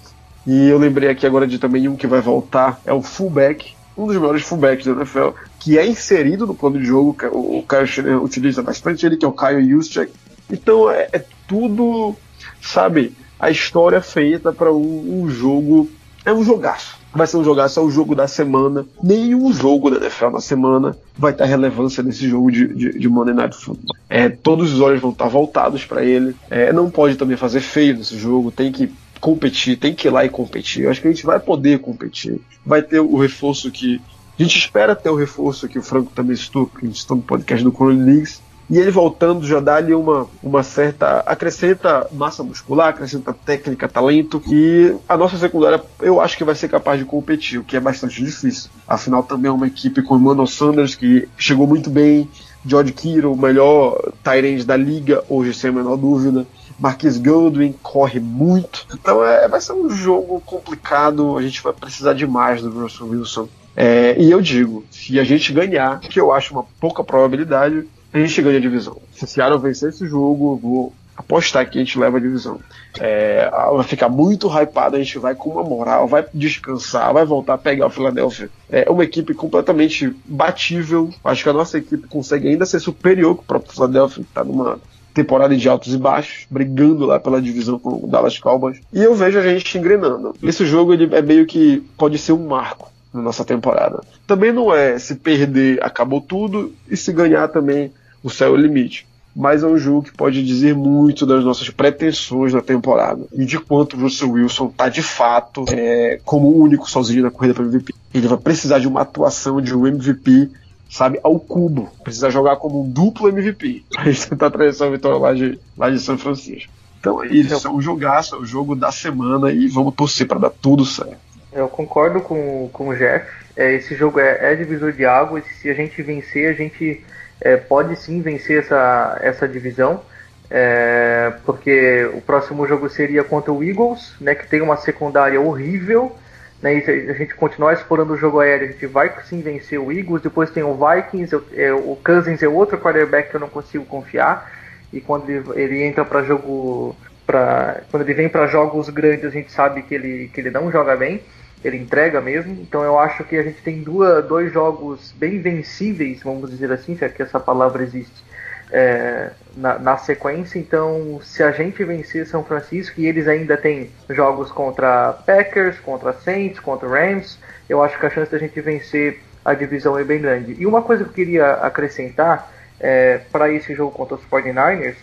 E 0.46 0.68
eu 0.68 0.78
lembrei 0.78 1.08
aqui 1.08 1.26
agora 1.26 1.46
de 1.46 1.58
também 1.58 1.88
um 1.88 1.96
que 1.96 2.06
vai 2.06 2.20
voltar, 2.20 2.80
é 2.84 2.92
o 2.92 3.02
fullback, 3.02 3.74
um 3.96 4.06
dos 4.06 4.16
melhores 4.16 4.42
fullbacks 4.42 4.86
da 4.86 4.92
NFL, 4.92 5.30
que 5.58 5.78
é 5.78 5.86
inserido 5.86 6.46
no 6.46 6.54
plano 6.54 6.78
de 6.78 6.84
jogo, 6.84 7.16
o 7.32 7.64
Schneider 7.86 8.22
utiliza 8.22 8.62
bastante 8.62 9.04
ele, 9.04 9.16
que 9.16 9.24
é 9.24 9.28
o 9.28 9.32
Kyle 9.32 9.68
Juszczyk. 9.68 10.12
Então 10.50 10.90
é, 10.90 11.08
é 11.12 11.24
tudo, 11.48 12.14
sabe, 12.60 13.16
a 13.40 13.50
história 13.50 14.00
feita 14.00 14.52
para 14.52 14.72
um, 14.72 15.22
um 15.22 15.28
jogo, 15.28 15.90
é 16.24 16.32
um 16.32 16.44
jogaço 16.44 16.96
vai 17.16 17.26
ser 17.26 17.36
um 17.36 17.44
jogaço, 17.44 17.80
é 17.80 17.82
o 17.82 17.90
jogo 17.90 18.14
da 18.14 18.28
semana. 18.28 18.86
Nenhum 19.02 19.52
jogo 19.52 19.90
da 19.90 19.96
NFL 19.96 20.30
na 20.30 20.40
semana 20.40 20.96
vai 21.16 21.32
ter 21.32 21.44
relevância 21.44 22.02
nesse 22.02 22.28
jogo 22.28 22.50
de, 22.50 22.68
de, 22.68 22.98
de 22.98 23.08
Monday 23.08 23.34
Night 23.34 23.56
Football. 23.56 23.96
É, 24.08 24.28
todos 24.28 24.72
os 24.72 24.80
olhos 24.80 25.00
vão 25.00 25.10
estar 25.10 25.28
voltados 25.28 25.84
para 25.84 26.04
ele. 26.04 26.36
É, 26.50 26.72
não 26.72 26.90
pode 26.90 27.16
também 27.16 27.36
fazer 27.36 27.60
feio 27.60 27.96
nesse 27.96 28.16
jogo, 28.16 28.50
tem 28.50 28.70
que 28.70 28.92
competir, 29.20 29.76
tem 29.76 29.94
que 29.94 30.08
ir 30.08 30.10
lá 30.10 30.24
e 30.24 30.28
competir. 30.28 30.84
Eu 30.84 30.90
acho 30.90 31.00
que 31.00 31.08
a 31.08 31.10
gente 31.10 31.26
vai 31.26 31.40
poder 31.40 31.80
competir. 31.80 32.40
Vai 32.64 32.82
ter 32.82 33.00
o 33.00 33.16
reforço 33.16 33.70
que. 33.70 34.00
A 34.38 34.42
gente 34.42 34.58
espera 34.58 34.94
ter 34.94 35.08
o 35.08 35.16
reforço 35.16 35.66
que 35.66 35.78
o 35.78 35.82
Franco 35.82 36.12
também 36.14 36.36
citou, 36.36 36.66
que 36.66 36.84
a 36.84 36.86
gente 36.86 36.98
está 36.98 37.14
no 37.14 37.22
podcast 37.22 37.64
do 37.64 37.72
Corona 37.72 38.04
Leagues, 38.04 38.42
e 38.68 38.78
ele 38.78 38.90
voltando 38.90 39.46
já 39.46 39.60
dá 39.60 39.76
ali 39.76 39.94
uma, 39.94 40.26
uma 40.42 40.62
certa. 40.62 41.20
acrescenta 41.20 42.08
massa 42.12 42.42
muscular, 42.42 42.88
acrescenta 42.88 43.32
técnica, 43.32 43.88
talento. 43.88 44.42
E 44.48 44.94
a 45.08 45.16
nossa 45.16 45.38
secundária 45.38 45.82
eu 46.00 46.20
acho 46.20 46.36
que 46.36 46.44
vai 46.44 46.54
ser 46.54 46.68
capaz 46.68 46.98
de 46.98 47.04
competir, 47.04 47.58
o 47.58 47.64
que 47.64 47.76
é 47.76 47.80
bastante 47.80 48.22
difícil. 48.22 48.70
Afinal, 48.86 49.22
também 49.22 49.48
é 49.48 49.52
uma 49.52 49.68
equipe 49.68 50.02
com 50.02 50.16
Emmanuel 50.16 50.46
Sanders, 50.46 50.94
que 50.94 51.28
chegou 51.38 51.66
muito 51.66 51.90
bem. 51.90 52.28
George 52.64 52.92
Kittle, 52.92 53.32
o 53.32 53.36
melhor 53.36 54.12
Tyrande 54.24 54.64
da 54.64 54.76
liga, 54.76 55.22
hoje 55.28 55.54
sem 55.54 55.70
a 55.70 55.72
menor 55.72 55.96
dúvida. 55.96 56.44
Marquis 56.78 57.16
Goldwyn 57.16 57.72
corre 57.80 58.18
muito. 58.18 58.86
Então 58.92 59.24
é, 59.24 59.46
vai 59.48 59.60
ser 59.60 59.72
um 59.72 59.88
jogo 59.88 60.42
complicado. 60.44 61.38
A 61.38 61.42
gente 61.42 61.62
vai 61.62 61.72
precisar 61.72 62.12
demais 62.12 62.60
do 62.60 62.70
Russell 62.70 63.08
Wilson. 63.08 63.48
É, 63.76 64.16
e 64.18 64.30
eu 64.30 64.40
digo, 64.40 64.84
se 64.90 65.20
a 65.20 65.24
gente 65.24 65.52
ganhar, 65.52 66.00
que 66.00 66.18
eu 66.18 66.32
acho 66.32 66.52
uma 66.54 66.64
pouca 66.80 67.04
probabilidade, 67.04 67.86
a 68.22 68.26
gente 68.26 68.42
ganha 68.42 68.58
a 68.58 68.60
divisão. 68.60 69.00
Se 69.12 69.26
Seattle 69.26 69.60
vencer 69.60 69.90
esse 69.90 70.06
jogo, 70.06 70.56
vou 70.56 70.92
apostar 71.16 71.68
que 71.68 71.78
a 71.78 71.80
gente 71.80 71.98
leva 71.98 72.18
a 72.18 72.20
divisão. 72.20 72.60
É, 73.00 73.50
vai 73.50 73.84
ficar 73.84 74.08
muito 74.08 74.48
hypado, 74.48 74.96
a 74.96 74.98
gente 74.98 75.18
vai 75.18 75.34
com 75.34 75.50
uma 75.50 75.62
moral, 75.62 76.06
vai 76.06 76.24
descansar, 76.32 77.12
vai 77.12 77.24
voltar 77.24 77.54
a 77.54 77.58
pegar 77.58 77.86
o 77.86 77.90
Philadelphia. 77.90 78.50
É 78.70 78.90
uma 78.90 79.04
equipe 79.04 79.32
completamente 79.34 80.14
batível. 80.24 81.10
Acho 81.24 81.42
que 81.42 81.48
a 81.48 81.54
nossa 81.54 81.78
equipe 81.78 82.06
consegue 82.06 82.48
ainda 82.48 82.66
ser 82.66 82.80
superior 82.80 83.34
que 83.34 83.42
o 83.42 83.46
próprio 83.46 83.72
Philadelphia, 83.72 84.22
que 84.22 84.28
está 84.28 84.44
numa 84.44 84.78
temporada 85.14 85.56
de 85.56 85.66
altos 85.66 85.94
e 85.94 85.98
baixos, 85.98 86.46
brigando 86.50 87.06
lá 87.06 87.18
pela 87.18 87.40
divisão 87.40 87.78
com 87.78 88.04
o 88.04 88.06
Dallas 88.06 88.38
Cowboys. 88.38 88.80
E 88.92 89.02
eu 89.02 89.14
vejo 89.14 89.38
a 89.38 89.42
gente 89.42 89.78
engrenando. 89.78 90.34
Esse 90.42 90.66
jogo 90.66 90.92
ele 90.92 91.14
é 91.14 91.22
meio 91.22 91.46
que 91.46 91.82
pode 91.96 92.18
ser 92.18 92.32
um 92.32 92.46
marco 92.46 92.92
na 93.14 93.22
nossa 93.22 93.42
temporada. 93.42 94.02
Também 94.26 94.52
não 94.52 94.74
é 94.74 94.98
se 94.98 95.14
perder 95.14 95.82
acabou 95.82 96.20
tudo 96.20 96.74
e 96.90 96.96
se 96.96 97.10
ganhar 97.12 97.48
também 97.48 97.90
o 98.22 98.30
céu 98.30 98.48
é 98.48 98.50
o 98.52 98.56
limite. 98.56 99.06
Mas 99.34 99.62
é 99.62 99.66
um 99.66 99.76
jogo 99.76 100.02
que 100.02 100.12
pode 100.12 100.42
dizer 100.42 100.74
muito 100.74 101.26
das 101.26 101.44
nossas 101.44 101.68
pretensões 101.68 102.54
na 102.54 102.62
temporada 102.62 103.22
e 103.34 103.44
de 103.44 103.58
quanto 103.58 103.94
o 103.94 104.00
Russell 104.00 104.30
Wilson 104.30 104.68
está 104.68 104.88
de 104.88 105.02
fato 105.02 105.66
é, 105.68 106.18
como 106.24 106.48
o 106.48 106.62
único 106.62 106.88
sozinho 106.88 107.22
na 107.22 107.30
corrida 107.30 107.52
para 107.52 107.64
MVP. 107.64 107.94
Ele 108.14 108.28
vai 108.28 108.38
precisar 108.38 108.78
de 108.78 108.88
uma 108.88 109.02
atuação 109.02 109.60
de 109.60 109.76
um 109.76 109.86
MVP, 109.86 110.48
sabe, 110.88 111.20
ao 111.22 111.38
cubo. 111.38 111.90
Precisa 112.02 112.30
jogar 112.30 112.56
como 112.56 112.82
um 112.82 112.90
duplo 112.90 113.28
MVP 113.28 113.84
para 113.92 114.04
tentar 114.04 114.50
trazer 114.50 114.84
a 114.84 114.90
vitória 114.90 115.18
lá 115.18 115.34
de, 115.34 115.58
lá 115.76 115.90
de 115.90 115.98
São 115.98 116.16
Francisco. 116.16 116.72
Então 116.98 117.22
é 117.22 117.26
isso, 117.28 117.66
é 117.66 117.70
um 117.70 117.80
jogaço, 117.80 118.36
é 118.36 118.38
o 118.38 118.46
jogo 118.46 118.74
da 118.74 118.90
semana 118.90 119.52
e 119.52 119.68
vamos 119.68 119.94
torcer 119.94 120.26
para 120.26 120.38
dar 120.38 120.50
tudo 120.50 120.86
certo. 120.86 121.18
Eu 121.52 121.68
concordo 121.68 122.20
com, 122.20 122.70
com 122.72 122.88
o 122.88 122.96
Jeff. 122.96 123.26
É, 123.54 123.74
esse 123.74 123.94
jogo 123.94 124.18
é, 124.18 124.52
é 124.52 124.54
divisor 124.54 124.92
de 124.92 125.04
águas. 125.04 125.44
Se 125.60 125.68
a 125.68 125.74
gente 125.74 126.02
vencer, 126.02 126.50
a 126.50 126.52
gente 126.54 127.04
é, 127.40 127.56
pode 127.56 127.96
sim 127.96 128.20
vencer 128.20 128.60
essa, 128.60 129.18
essa 129.20 129.48
divisão. 129.48 130.02
É, 130.48 131.32
porque 131.44 132.08
o 132.14 132.20
próximo 132.20 132.66
jogo 132.66 132.88
seria 132.88 133.24
contra 133.24 133.52
o 133.52 133.64
Eagles, 133.64 134.14
né, 134.20 134.34
que 134.34 134.46
tem 134.46 134.60
uma 134.60 134.76
secundária 134.76 135.40
horrível. 135.40 136.14
Né, 136.62 136.82
a 137.10 137.12
gente 137.12 137.34
continuar 137.34 137.74
explorando 137.74 138.14
o 138.14 138.16
jogo 138.16 138.40
aéreo, 138.40 138.68
a 138.68 138.72
gente 138.72 138.86
vai 138.86 139.12
sim 139.24 139.40
vencer 139.40 139.78
o 139.78 139.92
Eagles. 139.92 140.22
Depois 140.22 140.50
tem 140.50 140.62
o 140.62 140.74
Vikings, 140.74 141.36
é, 141.52 141.72
o 141.72 141.98
Cousins 142.04 142.42
é 142.42 142.48
outro 142.48 142.78
quarterback 142.78 143.30
que 143.30 143.36
eu 143.36 143.40
não 143.40 143.48
consigo 143.48 143.84
confiar. 143.84 144.50
E 144.92 145.00
quando 145.00 145.28
ele, 145.28 145.44
ele 145.54 145.82
entra 145.82 146.04
para 146.04 146.22
jogo, 146.22 146.96
pra, 147.26 147.80
quando 147.90 148.04
ele 148.04 148.14
vem 148.14 148.28
para 148.28 148.46
jogos 148.46 148.88
grandes, 148.88 149.24
a 149.24 149.30
gente 149.30 149.52
sabe 149.52 149.82
que 149.82 149.94
ele, 149.94 150.30
que 150.32 150.40
ele 150.40 150.50
não 150.50 150.70
joga 150.70 150.96
bem 150.96 151.22
ele 151.66 151.78
entrega 151.78 152.20
mesmo. 152.20 152.52
Então 152.52 152.82
eu 152.82 152.98
acho 152.98 153.24
que 153.24 153.36
a 153.36 153.42
gente 153.42 153.60
tem 153.62 153.82
duas, 153.82 154.24
dois 154.26 154.52
jogos 154.52 155.12
bem 155.12 155.40
vencíveis, 155.40 156.22
vamos 156.22 156.50
dizer 156.50 156.70
assim, 156.72 156.96
se 156.96 157.04
é 157.04 157.08
que 157.08 157.22
essa 157.22 157.40
palavra 157.40 157.82
existe, 157.82 158.24
é, 158.70 159.30
na, 159.56 159.78
na, 159.78 159.96
sequência. 159.96 160.58
Então, 160.58 161.20
se 161.22 161.42
a 161.42 161.50
gente 161.50 161.82
vencer 161.84 162.26
São 162.26 162.44
Francisco 162.44 163.00
e 163.00 163.06
eles 163.06 163.28
ainda 163.28 163.56
têm 163.56 163.90
jogos 164.10 164.50
contra 164.50 165.12
Packers, 165.12 165.78
contra 165.80 166.12
Saints, 166.12 166.60
contra 166.60 166.88
Rams, 166.88 167.38
eu 167.68 167.82
acho 167.82 167.98
que 167.98 168.06
a 168.06 168.10
chance 168.10 168.30
da 168.30 168.38
gente 168.38 168.60
vencer 168.60 169.20
a 169.44 169.54
divisão 169.54 169.98
é 169.98 170.04
bem 170.04 170.20
grande. 170.20 170.56
E 170.58 170.66
uma 170.66 170.82
coisa 170.82 171.04
que 171.04 171.10
eu 171.10 171.14
queria 171.14 171.52
acrescentar 171.54 172.52
é, 172.80 173.18
para 173.30 173.50
esse 173.50 173.74
jogo 173.74 173.92
contra 173.92 174.16
os 174.16 174.24
49ers 174.26 174.96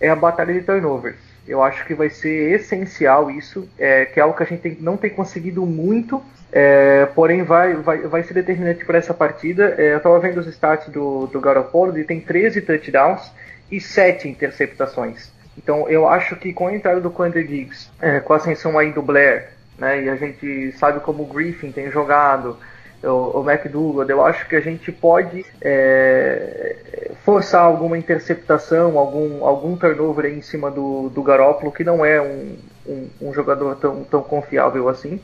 é 0.00 0.08
a 0.08 0.16
batalha 0.16 0.54
de 0.54 0.62
turnovers. 0.62 1.27
Eu 1.48 1.62
acho 1.62 1.84
que 1.86 1.94
vai 1.94 2.10
ser 2.10 2.52
essencial 2.52 3.30
isso, 3.30 3.68
é, 3.78 4.04
que 4.04 4.20
é 4.20 4.22
algo 4.22 4.36
que 4.36 4.42
a 4.42 4.46
gente 4.46 4.60
tem, 4.60 4.76
não 4.80 4.96
tem 4.96 5.10
conseguido 5.10 5.64
muito, 5.64 6.22
é, 6.52 7.06
porém 7.14 7.42
vai, 7.42 7.74
vai, 7.74 7.98
vai 8.02 8.22
ser 8.22 8.34
determinante 8.34 8.84
para 8.84 8.98
essa 8.98 9.14
partida. 9.14 9.74
É, 9.78 9.94
eu 9.94 9.96
estava 9.96 10.18
vendo 10.20 10.38
os 10.38 10.46
stats 10.46 10.88
do, 10.88 11.26
do 11.26 11.40
Garoppolo, 11.40 11.96
ele 11.96 12.04
tem 12.04 12.20
13 12.20 12.60
touchdowns 12.60 13.32
e 13.70 13.80
7 13.80 14.28
interceptações. 14.28 15.32
Então 15.56 15.88
eu 15.88 16.06
acho 16.06 16.36
que 16.36 16.52
com 16.52 16.68
a 16.68 16.74
entrada 16.74 17.00
do 17.00 17.10
Quander 17.10 17.46
Diggs, 17.46 17.90
é, 18.00 18.20
com 18.20 18.32
a 18.32 18.36
ascensão 18.36 18.78
aí 18.78 18.92
do 18.92 19.02
Blair, 19.02 19.48
né? 19.78 20.04
E 20.04 20.08
a 20.08 20.16
gente 20.16 20.72
sabe 20.72 21.00
como 21.00 21.22
o 21.22 21.26
Griffin 21.26 21.72
tem 21.72 21.90
jogado, 21.90 22.58
o, 23.02 23.40
o. 23.40 24.02
Eu 24.02 24.24
acho 24.24 24.48
que 24.48 24.56
a 24.56 24.60
gente 24.60 24.90
pode 24.90 25.44
é, 25.60 26.76
forçar 27.24 27.62
alguma 27.62 27.96
interceptação, 27.96 28.98
algum, 28.98 29.44
algum 29.44 29.76
turnover 29.76 30.26
em 30.26 30.42
cima 30.42 30.70
do, 30.70 31.08
do 31.08 31.22
Garópolo, 31.22 31.72
que 31.72 31.84
não 31.84 32.04
é 32.04 32.20
um, 32.20 32.56
um, 32.86 33.08
um 33.20 33.34
jogador 33.34 33.76
tão, 33.76 34.04
tão 34.04 34.22
confiável 34.22 34.88
assim. 34.88 35.20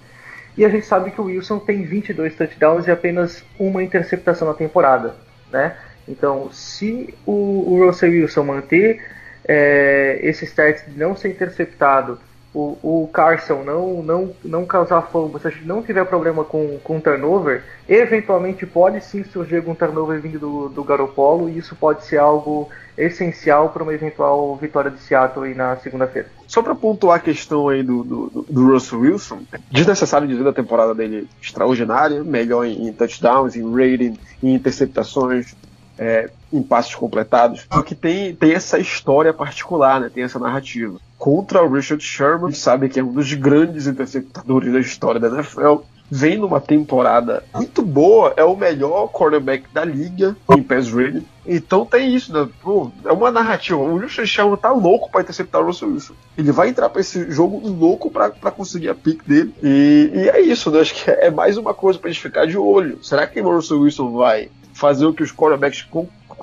E 0.56 0.64
a 0.64 0.68
gente 0.68 0.86
sabe 0.86 1.10
que 1.10 1.20
o 1.20 1.24
Wilson 1.24 1.58
tem 1.58 1.82
22 1.82 2.36
touchdowns 2.36 2.86
e 2.86 2.90
apenas 2.90 3.44
uma 3.58 3.82
interceptação 3.82 4.46
na 4.46 4.54
temporada, 4.54 5.16
né? 5.50 5.76
Então, 6.06 6.50
se 6.52 7.12
o, 7.26 7.32
o 7.72 7.84
Russell 7.84 8.10
Wilson 8.10 8.44
manter 8.44 9.02
é, 9.46 10.20
esse 10.22 10.44
start 10.44 10.86
de 10.86 10.98
não 10.98 11.16
ser 11.16 11.30
interceptado, 11.30 12.20
o, 12.54 12.78
o 12.82 13.10
Carson 13.12 13.64
não, 13.64 14.02
não, 14.02 14.32
não 14.44 14.64
causar 14.64 15.02
fumble, 15.02 15.40
se 15.40 15.48
a 15.48 15.50
gente 15.50 15.66
não 15.66 15.82
tiver 15.82 16.04
problema 16.04 16.44
com, 16.44 16.78
com 16.84 17.00
turnover, 17.00 17.64
eventualmente 17.88 18.64
pode 18.64 19.04
sim 19.04 19.24
surgir 19.24 19.56
algum 19.56 19.74
turnover 19.74 20.20
vindo 20.20 20.38
do, 20.38 20.68
do 20.68 20.84
Garopolo 20.84 21.50
e 21.50 21.58
isso 21.58 21.74
pode 21.74 22.04
ser 22.04 22.18
algo 22.18 22.68
essencial 22.96 23.70
para 23.70 23.82
uma 23.82 23.92
eventual 23.92 24.54
vitória 24.56 24.88
de 24.88 25.00
Seattle 25.00 25.46
aí 25.46 25.54
na 25.54 25.76
segunda-feira. 25.78 26.28
Só 26.46 26.62
para 26.62 26.76
pontuar 26.76 27.16
a 27.16 27.20
questão 27.20 27.68
aí 27.68 27.82
do, 27.82 28.04
do, 28.04 28.46
do, 28.48 28.72
Russell 28.72 29.00
Wilson, 29.00 29.40
desnecessário 29.68 30.28
dizer 30.28 30.44
da 30.44 30.52
temporada 30.52 30.94
dele 30.94 31.26
extraordinária, 31.42 32.22
melhor 32.22 32.64
em, 32.64 32.86
em 32.86 32.92
touchdowns, 32.92 33.56
em 33.56 33.68
rating, 33.68 34.16
em 34.40 34.54
interceptações, 34.54 35.56
é, 35.98 36.30
em 36.54 36.62
passos 36.62 36.94
completados, 36.94 37.66
porque 37.68 37.94
tem, 37.94 38.34
tem 38.34 38.52
essa 38.52 38.78
história 38.78 39.32
particular, 39.32 40.00
né? 40.00 40.10
tem 40.12 40.24
essa 40.24 40.38
narrativa. 40.38 40.98
Contra 41.18 41.62
o 41.62 41.72
Richard 41.72 42.02
Sherman, 42.02 42.52
sabe 42.52 42.88
que 42.88 43.00
é 43.00 43.04
um 43.04 43.12
dos 43.12 43.32
grandes 43.34 43.86
interceptadores 43.86 44.72
da 44.72 44.80
história 44.80 45.20
da 45.20 45.28
NFL, 45.28 45.78
vem 46.10 46.38
numa 46.38 46.60
temporada 46.60 47.42
muito 47.54 47.82
boa, 47.82 48.34
é 48.36 48.44
o 48.44 48.56
melhor 48.56 49.08
cornerback 49.08 49.64
da 49.72 49.84
liga 49.84 50.36
em 50.50 50.62
pass 50.62 50.90
rating. 50.90 51.26
Então 51.46 51.84
tem 51.84 52.14
isso, 52.14 52.32
né? 52.32 52.48
Pô, 52.62 52.90
é 53.04 53.12
uma 53.12 53.30
narrativa. 53.30 53.78
O 53.78 53.98
Richard 53.98 54.30
Sherman 54.30 54.56
tá 54.56 54.70
louco 54.72 55.10
para 55.10 55.22
interceptar 55.22 55.60
o 55.60 55.66
Russell 55.66 55.90
Wilson. 55.90 56.14
Ele 56.38 56.52
vai 56.52 56.68
entrar 56.68 56.88
para 56.88 57.00
esse 57.00 57.30
jogo 57.30 57.66
louco 57.68 58.10
para 58.10 58.30
conseguir 58.50 58.88
a 58.88 58.94
pick 58.94 59.22
dele. 59.26 59.54
E, 59.62 60.10
e, 60.14 60.28
é 60.28 60.40
isso, 60.40 60.70
né? 60.70 60.80
Acho 60.80 60.94
que 60.94 61.10
é 61.10 61.30
mais 61.30 61.56
uma 61.56 61.74
coisa 61.74 61.98
pra 61.98 62.10
gente 62.10 62.22
ficar 62.22 62.46
de 62.46 62.56
olho. 62.56 63.02
Será 63.02 63.26
que 63.26 63.40
o 63.40 63.50
Russell 63.50 63.80
Wilson 63.80 64.12
vai 64.12 64.48
fazer 64.72 65.06
o 65.06 65.14
que 65.14 65.22
os 65.22 65.32
quarterbacks 65.32 65.82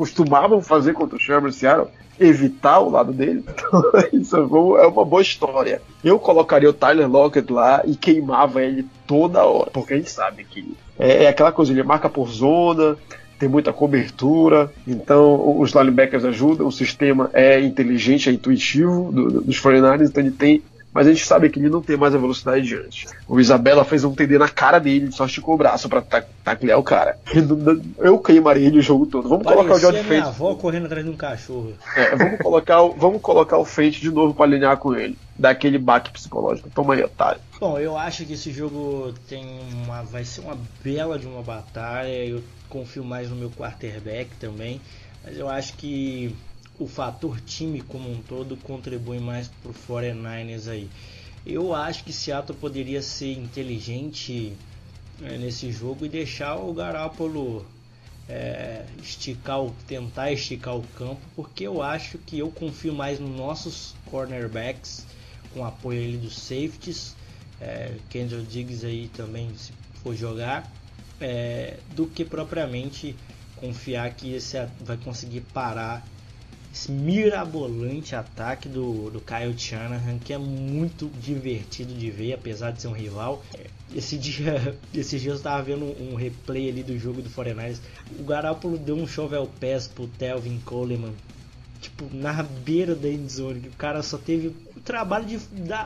costumavam 0.01 0.63
fazer 0.63 0.93
contra 0.93 1.15
o 1.15 1.19
Sherman 1.19 1.51
Seattle, 1.51 1.87
evitar 2.19 2.79
o 2.79 2.89
lado 2.89 3.13
dele. 3.13 3.45
Então, 3.61 3.83
isso 4.11 4.35
é 4.35 4.87
uma 4.87 5.05
boa 5.05 5.21
história. 5.21 5.79
Eu 6.03 6.17
colocaria 6.17 6.67
o 6.67 6.73
Tyler 6.73 7.07
Lockett 7.07 7.53
lá 7.53 7.83
e 7.85 7.95
queimava 7.95 8.63
ele 8.63 8.83
toda 9.05 9.45
hora, 9.45 9.69
porque 9.69 9.93
a 9.93 9.97
gente 9.97 10.09
sabe 10.09 10.43
que 10.43 10.75
é, 10.97 11.25
é 11.25 11.27
aquela 11.27 11.51
coisa, 11.51 11.71
ele 11.71 11.83
marca 11.83 12.09
por 12.09 12.29
zona, 12.29 12.97
tem 13.37 13.47
muita 13.47 13.71
cobertura, 13.71 14.71
então 14.87 15.59
os 15.59 15.71
linebackers 15.71 16.25
ajudam, 16.25 16.65
o 16.65 16.71
sistema 16.71 17.29
é 17.31 17.59
inteligente, 17.61 18.27
é 18.27 18.33
intuitivo 18.33 19.11
do, 19.11 19.41
dos 19.41 19.61
49ers, 19.61 20.09
então 20.09 20.23
ele 20.23 20.31
tem 20.31 20.63
mas 20.93 21.07
a 21.07 21.11
gente 21.11 21.25
sabe 21.25 21.49
que 21.49 21.59
ele 21.59 21.69
não 21.69 21.81
tem 21.81 21.95
mais 21.95 22.13
a 22.13 22.17
velocidade 22.17 22.65
de 22.65 22.75
antes. 22.75 23.05
O 23.27 23.39
Isabela 23.39 23.85
fez 23.85 24.03
um 24.03 24.13
TD 24.13 24.37
na 24.37 24.49
cara 24.49 24.79
dele, 24.79 25.11
só 25.11 25.25
esticou 25.25 25.55
o 25.55 25.57
braço 25.57 25.87
pra 25.87 26.01
taclear 26.01 26.77
o 26.77 26.83
cara. 26.83 27.17
Eu 27.97 28.19
queimaria 28.19 28.67
ele 28.67 28.79
o 28.79 28.81
jogo 28.81 29.05
todo. 29.05 29.29
Vamos 29.29 29.43
Parecia 29.43 29.67
colocar 29.67 29.87
o 29.87 29.93
Fate. 29.93 30.09
minha 30.09 30.25
avó 30.25 30.55
correndo 30.55 30.85
atrás 30.85 31.05
de 31.05 31.11
um 31.11 31.15
cachorro. 31.15 31.73
É, 31.95 32.15
vamos 32.15 32.39
colocar, 32.39 32.81
vamos 32.81 33.21
colocar 33.21 33.57
o 33.57 33.65
Fate 33.65 34.01
de 34.01 34.11
novo 34.11 34.33
pra 34.33 34.45
alinhar 34.45 34.77
com 34.77 34.93
ele. 34.93 35.17
Daquele 35.37 35.77
baque 35.77 36.11
psicológico. 36.11 36.69
Toma 36.69 36.93
aí, 36.93 37.03
otário. 37.03 37.41
Bom, 37.59 37.79
eu 37.79 37.97
acho 37.97 38.25
que 38.25 38.33
esse 38.33 38.51
jogo 38.51 39.13
tem 39.27 39.45
uma, 39.85 40.03
vai 40.03 40.23
ser 40.23 40.41
uma 40.41 40.57
bela 40.83 41.17
de 41.17 41.25
uma 41.25 41.41
batalha. 41.41 42.25
Eu 42.25 42.43
confio 42.69 43.03
mais 43.03 43.29
no 43.29 43.35
meu 43.35 43.49
quarterback 43.49 44.29
também. 44.39 44.81
Mas 45.23 45.37
eu 45.37 45.47
acho 45.49 45.73
que 45.73 46.35
o 46.81 46.87
fator 46.87 47.39
time 47.41 47.81
como 47.81 48.11
um 48.11 48.21
todo 48.23 48.57
contribui 48.57 49.19
mais 49.19 49.47
pro 49.61 49.71
49ers 49.71 50.67
aí. 50.67 50.89
Eu 51.45 51.75
acho 51.75 52.03
que 52.03 52.11
Seattle 52.11 52.57
poderia 52.57 53.01
ser 53.03 53.33
inteligente 53.33 54.53
é, 55.21 55.37
nesse 55.37 55.71
jogo 55.71 56.05
e 56.05 56.09
deixar 56.09 56.55
o 56.55 56.73
Garoppolo 56.73 57.63
é, 58.27 58.83
esticar 59.01 59.61
o, 59.61 59.71
tentar 59.87 60.31
esticar 60.31 60.75
o 60.75 60.81
campo, 60.97 61.21
porque 61.35 61.67
eu 61.67 61.83
acho 61.83 62.17
que 62.17 62.39
eu 62.39 62.49
confio 62.49 62.93
mais 62.93 63.19
nos 63.19 63.35
nossos 63.35 63.93
cornerbacks 64.05 65.05
com 65.53 65.63
apoio 65.63 66.01
ali 66.01 66.17
dos 66.17 66.35
safeties, 66.35 67.15
é, 67.59 67.95
Kendall 68.09 68.41
Diggs 68.41 68.83
aí 68.85 69.07
também 69.09 69.55
se 69.55 69.71
for 70.01 70.15
jogar, 70.15 70.71
é, 71.19 71.77
do 71.95 72.07
que 72.07 72.25
propriamente 72.25 73.15
confiar 73.57 74.11
que 74.15 74.33
esse 74.33 74.57
vai 74.83 74.97
conseguir 74.97 75.41
parar 75.53 76.03
esse 76.73 76.89
mirabolante 76.89 78.15
ataque 78.15 78.69
do, 78.69 79.09
do 79.09 79.19
Kyle 79.19 79.57
Shanahan, 79.57 80.17
que 80.19 80.31
é 80.31 80.37
muito 80.37 81.11
divertido 81.19 81.93
de 81.93 82.09
ver, 82.09 82.33
apesar 82.33 82.71
de 82.71 82.81
ser 82.81 82.87
um 82.87 82.93
rival. 82.93 83.43
Esse 83.93 84.17
dia, 84.17 84.77
esses 84.93 85.21
dias 85.21 85.33
eu 85.33 85.37
estava 85.37 85.61
vendo 85.61 85.85
um 86.01 86.15
replay 86.15 86.69
ali 86.69 86.81
do 86.81 86.97
jogo 86.97 87.21
do 87.21 87.29
49ers. 87.29 87.79
O 88.17 88.23
Garoppolo 88.23 88.77
deu 88.77 88.95
um 88.95 89.05
shovel 89.05 89.49
pass 89.59 89.87
pro 89.87 90.07
Telvin 90.07 90.59
Coleman, 90.63 91.13
tipo, 91.81 92.09
na 92.15 92.41
beira 92.41 92.95
da 92.95 93.09
endzone. 93.09 93.67
O 93.67 93.75
cara 93.75 94.01
só 94.01 94.17
teve 94.17 94.47
o 94.47 94.79
trabalho 94.79 95.25
de 95.25 95.39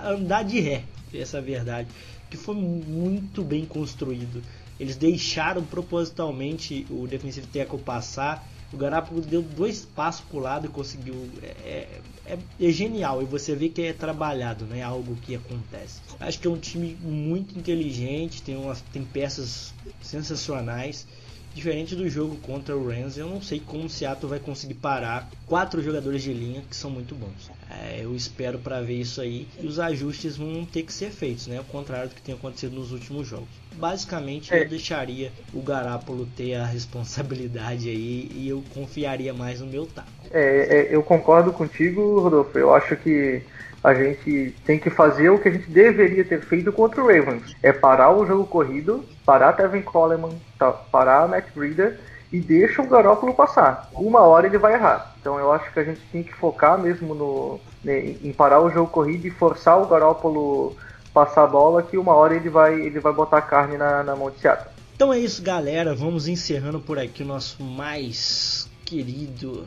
andar 0.06 0.44
de 0.44 0.60
ré, 0.60 0.84
essa 1.12 1.38
é 1.38 1.40
a 1.40 1.44
verdade. 1.44 1.90
Que 2.30 2.38
foi 2.38 2.56
muito 2.56 3.44
bem 3.44 3.66
construído. 3.66 4.44
Eles 4.80 4.96
deixaram 4.96 5.64
propositalmente 5.64 6.86
o 6.92 7.08
defensive 7.08 7.48
tackle 7.48 7.80
passar 7.80 8.46
o 8.76 8.78
Garápago 8.78 9.22
deu 9.22 9.42
dois 9.42 9.86
passos 9.86 10.26
pro 10.26 10.40
lado 10.40 10.68
e 10.68 10.70
conseguiu. 10.70 11.16
É, 11.42 12.02
é, 12.28 12.38
é, 12.60 12.72
genial 12.72 13.22
e 13.22 13.26
você 13.26 13.56
vê 13.56 13.70
que 13.70 13.82
é 13.82 13.94
trabalhado, 13.94 14.66
não 14.66 14.76
é 14.76 14.82
algo 14.82 15.16
que 15.16 15.36
acontece. 15.36 16.02
Acho 16.20 16.40
que 16.40 16.48
é 16.48 16.50
um 16.50 16.58
time 16.58 16.98
muito 17.02 17.58
inteligente, 17.58 18.42
tem, 18.42 18.56
umas, 18.56 18.82
tem 18.92 19.04
peças 19.04 19.74
sensacionais. 20.02 21.08
Diferente 21.54 21.96
do 21.96 22.10
jogo 22.10 22.36
contra 22.38 22.76
o 22.76 22.90
Rams, 22.90 23.18
eu 23.18 23.30
não 23.30 23.42
sei 23.42 23.62
como 23.62 23.86
o 23.86 23.90
Seattle 23.90 24.30
vai 24.30 24.40
conseguir 24.40 24.74
parar 24.74 25.30
quatro 25.46 25.82
jogadores 25.82 26.22
de 26.22 26.34
linha 26.34 26.62
que 26.70 26.76
são 26.76 26.92
muito 26.92 27.16
bons. 27.16 27.50
É, 27.70 28.02
eu 28.04 28.14
espero 28.14 28.60
para 28.60 28.82
ver 28.82 29.00
isso 29.00 29.22
aí 29.22 29.48
e 29.58 29.66
os 29.66 29.80
ajustes 29.80 30.36
vão 30.36 30.66
ter 30.66 30.84
que 30.84 30.92
ser 30.92 31.12
feitos, 31.12 31.48
né? 31.48 31.60
Ao 31.60 31.64
contrário 31.64 32.10
do 32.10 32.16
que 32.16 32.22
tem 32.22 32.36
acontecido 32.36 32.76
nos 32.76 32.92
últimos 32.92 33.26
jogos. 33.26 33.48
Basicamente, 33.78 34.54
é. 34.54 34.64
eu 34.64 34.70
deixaria 34.70 35.32
o 35.54 35.62
Garápolo 35.62 36.28
ter 36.36 36.56
a 36.56 36.66
responsabilidade 36.66 37.90
aí 37.90 38.32
e 38.34 38.50
eu 38.50 38.64
confiaria 38.74 39.34
mais 39.34 39.60
no 39.60 39.68
meu 39.68 39.86
taco. 39.86 40.08
É, 40.32 40.88
é, 40.92 40.96
eu 40.96 41.04
concordo 41.04 41.52
contigo, 41.54 42.20
Rodolfo. 42.20 42.58
Eu 42.58 42.74
acho 42.74 42.96
que 42.96 43.42
a 43.84 43.94
gente 43.94 44.56
tem 44.66 44.80
que 44.80 44.90
fazer 44.90 45.30
o 45.30 45.38
que 45.38 45.48
a 45.48 45.52
gente 45.52 45.70
deveria 45.70 46.26
ter 46.26 46.42
feito 46.42 46.74
contra 46.74 47.04
o 47.04 47.08
Ravens. 47.08 47.56
É 47.62 47.72
parar 47.72 48.12
o 48.12 48.26
jogo 48.26 48.46
corrido, 48.46 49.06
parar 49.24 49.54
Tevin 49.54 49.84
Coleman, 49.84 50.36
tá, 50.58 50.72
parar 50.72 51.28
Matt 51.28 51.46
Breeder 51.54 52.00
e 52.34 52.40
deixa 52.40 52.82
o 52.82 52.88
Garópolo 52.88 53.34
passar. 53.36 53.90
Uma 53.94 54.22
hora 54.22 54.48
ele 54.48 54.58
vai 54.58 54.74
errar. 54.74 55.16
Então 55.22 55.38
eu 55.38 55.52
acho 55.52 55.72
que 55.72 55.80
a 55.80 55.84
gente 55.84 56.02
tem 56.12 56.24
que 56.24 56.34
focar 56.34 56.80
mesmo 56.80 57.14
no, 57.14 57.60
né, 57.84 58.16
em 58.24 58.34
parar 58.34 58.60
o 58.60 58.72
jogo 58.72 58.90
corrido 58.90 59.28
e 59.28 59.32
forçar 59.32 59.80
o 59.80 59.86
Garópolo 59.86 60.76
passar 61.16 61.46
a 61.46 61.48
bola 61.48 61.82
que 61.82 61.98
uma 61.98 62.14
hora 62.14 62.36
ele 62.36 62.50
vai, 62.50 62.74
ele 62.74 63.00
vai 63.00 63.14
botar 63.14 63.42
carne 63.42 63.78
na, 63.78 64.04
na 64.04 64.18
mão 64.18 64.30
de 64.30 64.38
Seattle. 64.38 64.70
Então 64.94 65.14
é 65.14 65.18
isso, 65.18 65.42
galera. 65.42 65.96
Vamos 65.96 66.28
encerrando 66.28 66.82
por 66.82 67.00
aqui 67.00 67.24
o 67.24 67.26
nosso 67.26 67.64
mais 67.64 68.70
querido, 68.84 69.66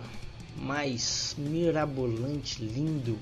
mais 0.59 1.35
mirabolante, 1.39 2.63
lindo 2.63 3.19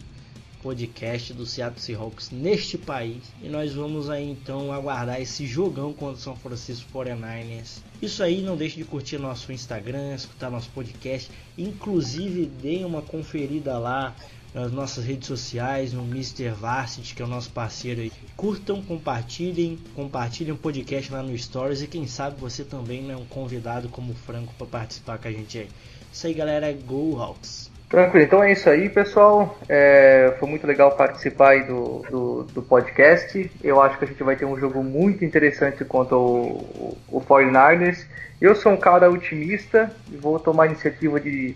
podcast 0.61 1.33
do 1.33 1.47
Seattle 1.47 1.81
Seahawks 1.81 2.31
neste 2.33 2.77
país. 2.77 3.23
E 3.41 3.49
nós 3.49 3.73
vamos 3.73 4.11
aí 4.11 4.29
então 4.29 4.73
aguardar 4.73 5.21
esse 5.21 5.47
jogão 5.47 5.93
contra 5.93 6.17
o 6.17 6.21
São 6.21 6.35
Francisco 6.35 6.91
49ers. 6.93 7.79
Isso 8.03 8.21
aí, 8.21 8.43
não 8.43 8.57
deixe 8.57 8.77
de 8.77 8.85
curtir 8.85 9.19
nosso 9.19 9.53
Instagram, 9.53 10.17
escutar 10.17 10.51
nosso 10.51 10.69
podcast. 10.71 11.31
Inclusive, 11.57 12.47
deem 12.47 12.85
uma 12.85 13.01
conferida 13.01 13.79
lá 13.79 14.17
nas 14.57 14.73
nossas 14.73 15.05
redes 15.05 15.29
sociais, 15.29 15.93
no 15.93 16.03
Mr. 16.03 16.49
Varsity, 16.49 17.15
que 17.15 17.21
é 17.21 17.25
o 17.27 17.29
nosso 17.29 17.51
parceiro 17.51 18.01
aí. 18.01 18.11
Curtam, 18.35 18.81
compartilhem, 18.81 19.79
compartilhem 19.95 20.55
o 20.55 20.57
podcast 20.57 21.13
lá 21.13 21.23
no 21.23 21.37
Stories 21.37 21.83
e 21.83 21.87
quem 21.87 22.07
sabe 22.07 22.41
você 22.41 22.65
também 22.65 23.11
é 23.13 23.17
um 23.17 23.27
convidado 23.27 23.91
como 23.91 24.13
o 24.13 24.15
Franco 24.15 24.55
para 24.57 24.67
participar 24.67 25.19
com 25.19 25.29
a 25.29 25.31
gente 25.31 25.59
aí. 25.59 25.69
Isso 26.11 26.27
aí, 26.27 26.33
galera, 26.33 26.73
Go 26.73 27.21
Hawks! 27.21 27.71
Tranquilo, 27.91 28.25
então 28.25 28.43
é 28.43 28.53
isso 28.53 28.71
aí, 28.71 28.89
pessoal. 28.89 29.59
É, 29.69 30.35
foi 30.41 30.49
muito 30.49 30.67
legal 30.67 30.91
participar 30.97 31.67
do, 31.67 32.03
do, 32.11 32.43
do, 32.45 32.63
podcast. 32.63 33.51
Eu 33.63 33.83
acho 33.83 33.99
que 33.99 34.07
a 34.07 34.09
gente 34.09 34.23
vai 34.23 34.37
ter 34.37 34.47
um 34.47 34.59
jogo 34.59 34.83
muito 34.83 35.23
interessante 35.23 35.85
contra 35.85 36.17
o, 36.17 36.97
o, 37.11 37.19
o 37.19 37.21
49ers. 37.21 38.07
Eu 38.41 38.57
sou 38.57 38.73
um 38.73 38.77
cara 38.79 39.11
otimista 39.11 39.95
e 40.11 40.17
vou 40.17 40.41
tomar 40.41 40.65
a 40.65 40.67
iniciativa 40.69 41.21
de, 41.21 41.55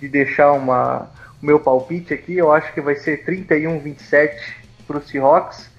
de 0.00 0.08
deixar 0.08 0.52
uma, 0.52 1.08
meu 1.40 1.60
palpite 1.60 2.14
aqui. 2.14 2.36
Eu 2.36 2.52
acho 2.52 2.72
que 2.72 2.80
vai 2.80 2.96
ser 2.96 3.24
31-27 3.24 4.32
para 4.86 4.98
o 4.98 5.02
Seahawks. 5.02 5.70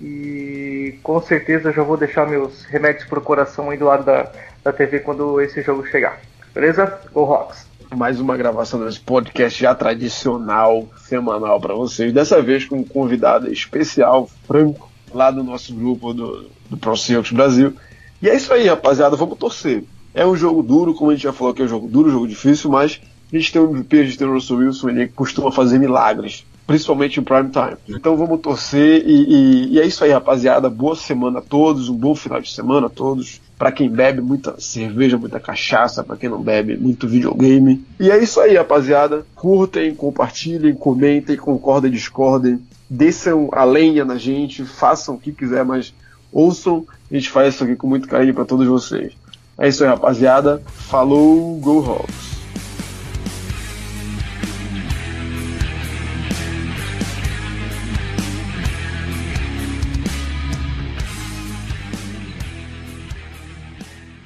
E 0.00 0.98
com 1.02 1.20
certeza 1.20 1.72
já 1.72 1.82
vou 1.82 1.96
deixar 1.96 2.26
meus 2.26 2.64
remédios 2.64 3.04
pro 3.04 3.20
coração 3.20 3.68
aí 3.68 3.76
do 3.76 3.84
lado 3.84 4.04
da, 4.04 4.32
da 4.64 4.72
TV 4.72 5.00
quando 5.00 5.40
esse 5.40 5.60
jogo 5.62 5.86
chegar. 5.86 6.20
Beleza? 6.54 7.00
Go 7.12 7.24
Rocks! 7.24 7.68
Mais 7.94 8.20
uma 8.20 8.36
gravação 8.36 8.84
desse 8.84 9.00
podcast 9.00 9.60
já 9.60 9.74
tradicional, 9.74 10.88
semanal 10.96 11.60
para 11.60 11.74
vocês. 11.74 12.12
Dessa 12.12 12.40
vez 12.40 12.64
com 12.64 12.76
um 12.76 12.84
convidado 12.84 13.52
especial, 13.52 14.30
Franco, 14.46 14.90
lá 15.12 15.30
do 15.30 15.42
nosso 15.42 15.74
grupo 15.74 16.14
do, 16.14 16.48
do 16.70 16.76
Pro 16.76 16.96
Circus 16.96 17.32
Brasil. 17.32 17.74
E 18.22 18.28
é 18.28 18.34
isso 18.34 18.52
aí, 18.54 18.68
rapaziada. 18.68 19.16
Vamos 19.16 19.38
torcer. 19.38 19.82
É 20.14 20.24
um 20.24 20.36
jogo 20.36 20.62
duro, 20.62 20.94
como 20.94 21.10
a 21.10 21.14
gente 21.14 21.24
já 21.24 21.32
falou 21.32 21.52
que 21.52 21.62
é 21.62 21.64
um 21.64 21.68
jogo 21.68 21.88
duro, 21.88 22.08
um 22.08 22.12
jogo 22.12 22.28
difícil, 22.28 22.70
mas 22.70 23.00
a 23.32 23.38
gente 23.38 23.52
tem 23.52 23.62
o 23.62 23.70
MVP, 23.70 24.00
a 24.00 24.04
gente 24.04 24.18
tem 24.18 24.26
o 24.26 24.32
Russell 24.32 24.56
Wilson, 24.56 24.88
ele 24.90 25.08
costuma 25.08 25.52
fazer 25.52 25.78
milagres, 25.78 26.44
principalmente 26.66 27.20
em 27.20 27.22
prime 27.22 27.50
time. 27.50 27.76
Então 27.88 28.16
vamos 28.16 28.40
torcer 28.40 29.04
e, 29.06 29.12
e, 29.12 29.74
e 29.74 29.80
é 29.80 29.86
isso 29.86 30.02
aí, 30.02 30.10
rapaziada. 30.10 30.68
Boa 30.68 30.96
semana 30.96 31.38
a 31.38 31.42
todos, 31.42 31.88
um 31.88 31.94
bom 31.94 32.14
final 32.14 32.40
de 32.40 32.52
semana 32.52 32.88
a 32.88 32.90
todos. 32.90 33.40
Para 33.56 33.70
quem 33.70 33.88
bebe 33.88 34.20
muita 34.20 34.58
cerveja, 34.58 35.18
muita 35.18 35.38
cachaça, 35.38 36.02
para 36.02 36.16
quem 36.16 36.28
não 36.30 36.40
bebe, 36.40 36.76
muito 36.76 37.06
videogame. 37.06 37.84
E 38.00 38.10
é 38.10 38.20
isso 38.20 38.40
aí, 38.40 38.56
rapaziada. 38.56 39.24
Curtem, 39.34 39.94
compartilhem, 39.94 40.74
comentem, 40.74 41.36
concordem, 41.36 41.90
discordem. 41.90 42.60
Desçam 42.88 43.48
a 43.52 43.62
lenha 43.62 44.04
na 44.04 44.16
gente, 44.16 44.64
façam 44.64 45.14
o 45.14 45.18
que 45.18 45.30
quiser, 45.30 45.64
mas 45.64 45.94
ouçam. 46.32 46.84
A 47.10 47.14
gente 47.14 47.30
faz 47.30 47.54
isso 47.54 47.62
aqui 47.62 47.76
com 47.76 47.86
muito 47.86 48.08
carinho 48.08 48.34
para 48.34 48.44
todos 48.44 48.66
vocês. 48.66 49.12
É 49.58 49.68
isso 49.68 49.84
aí, 49.84 49.90
rapaziada. 49.90 50.62
Falou, 50.66 51.56
Go 51.56 51.84
Hawks! 51.84 52.39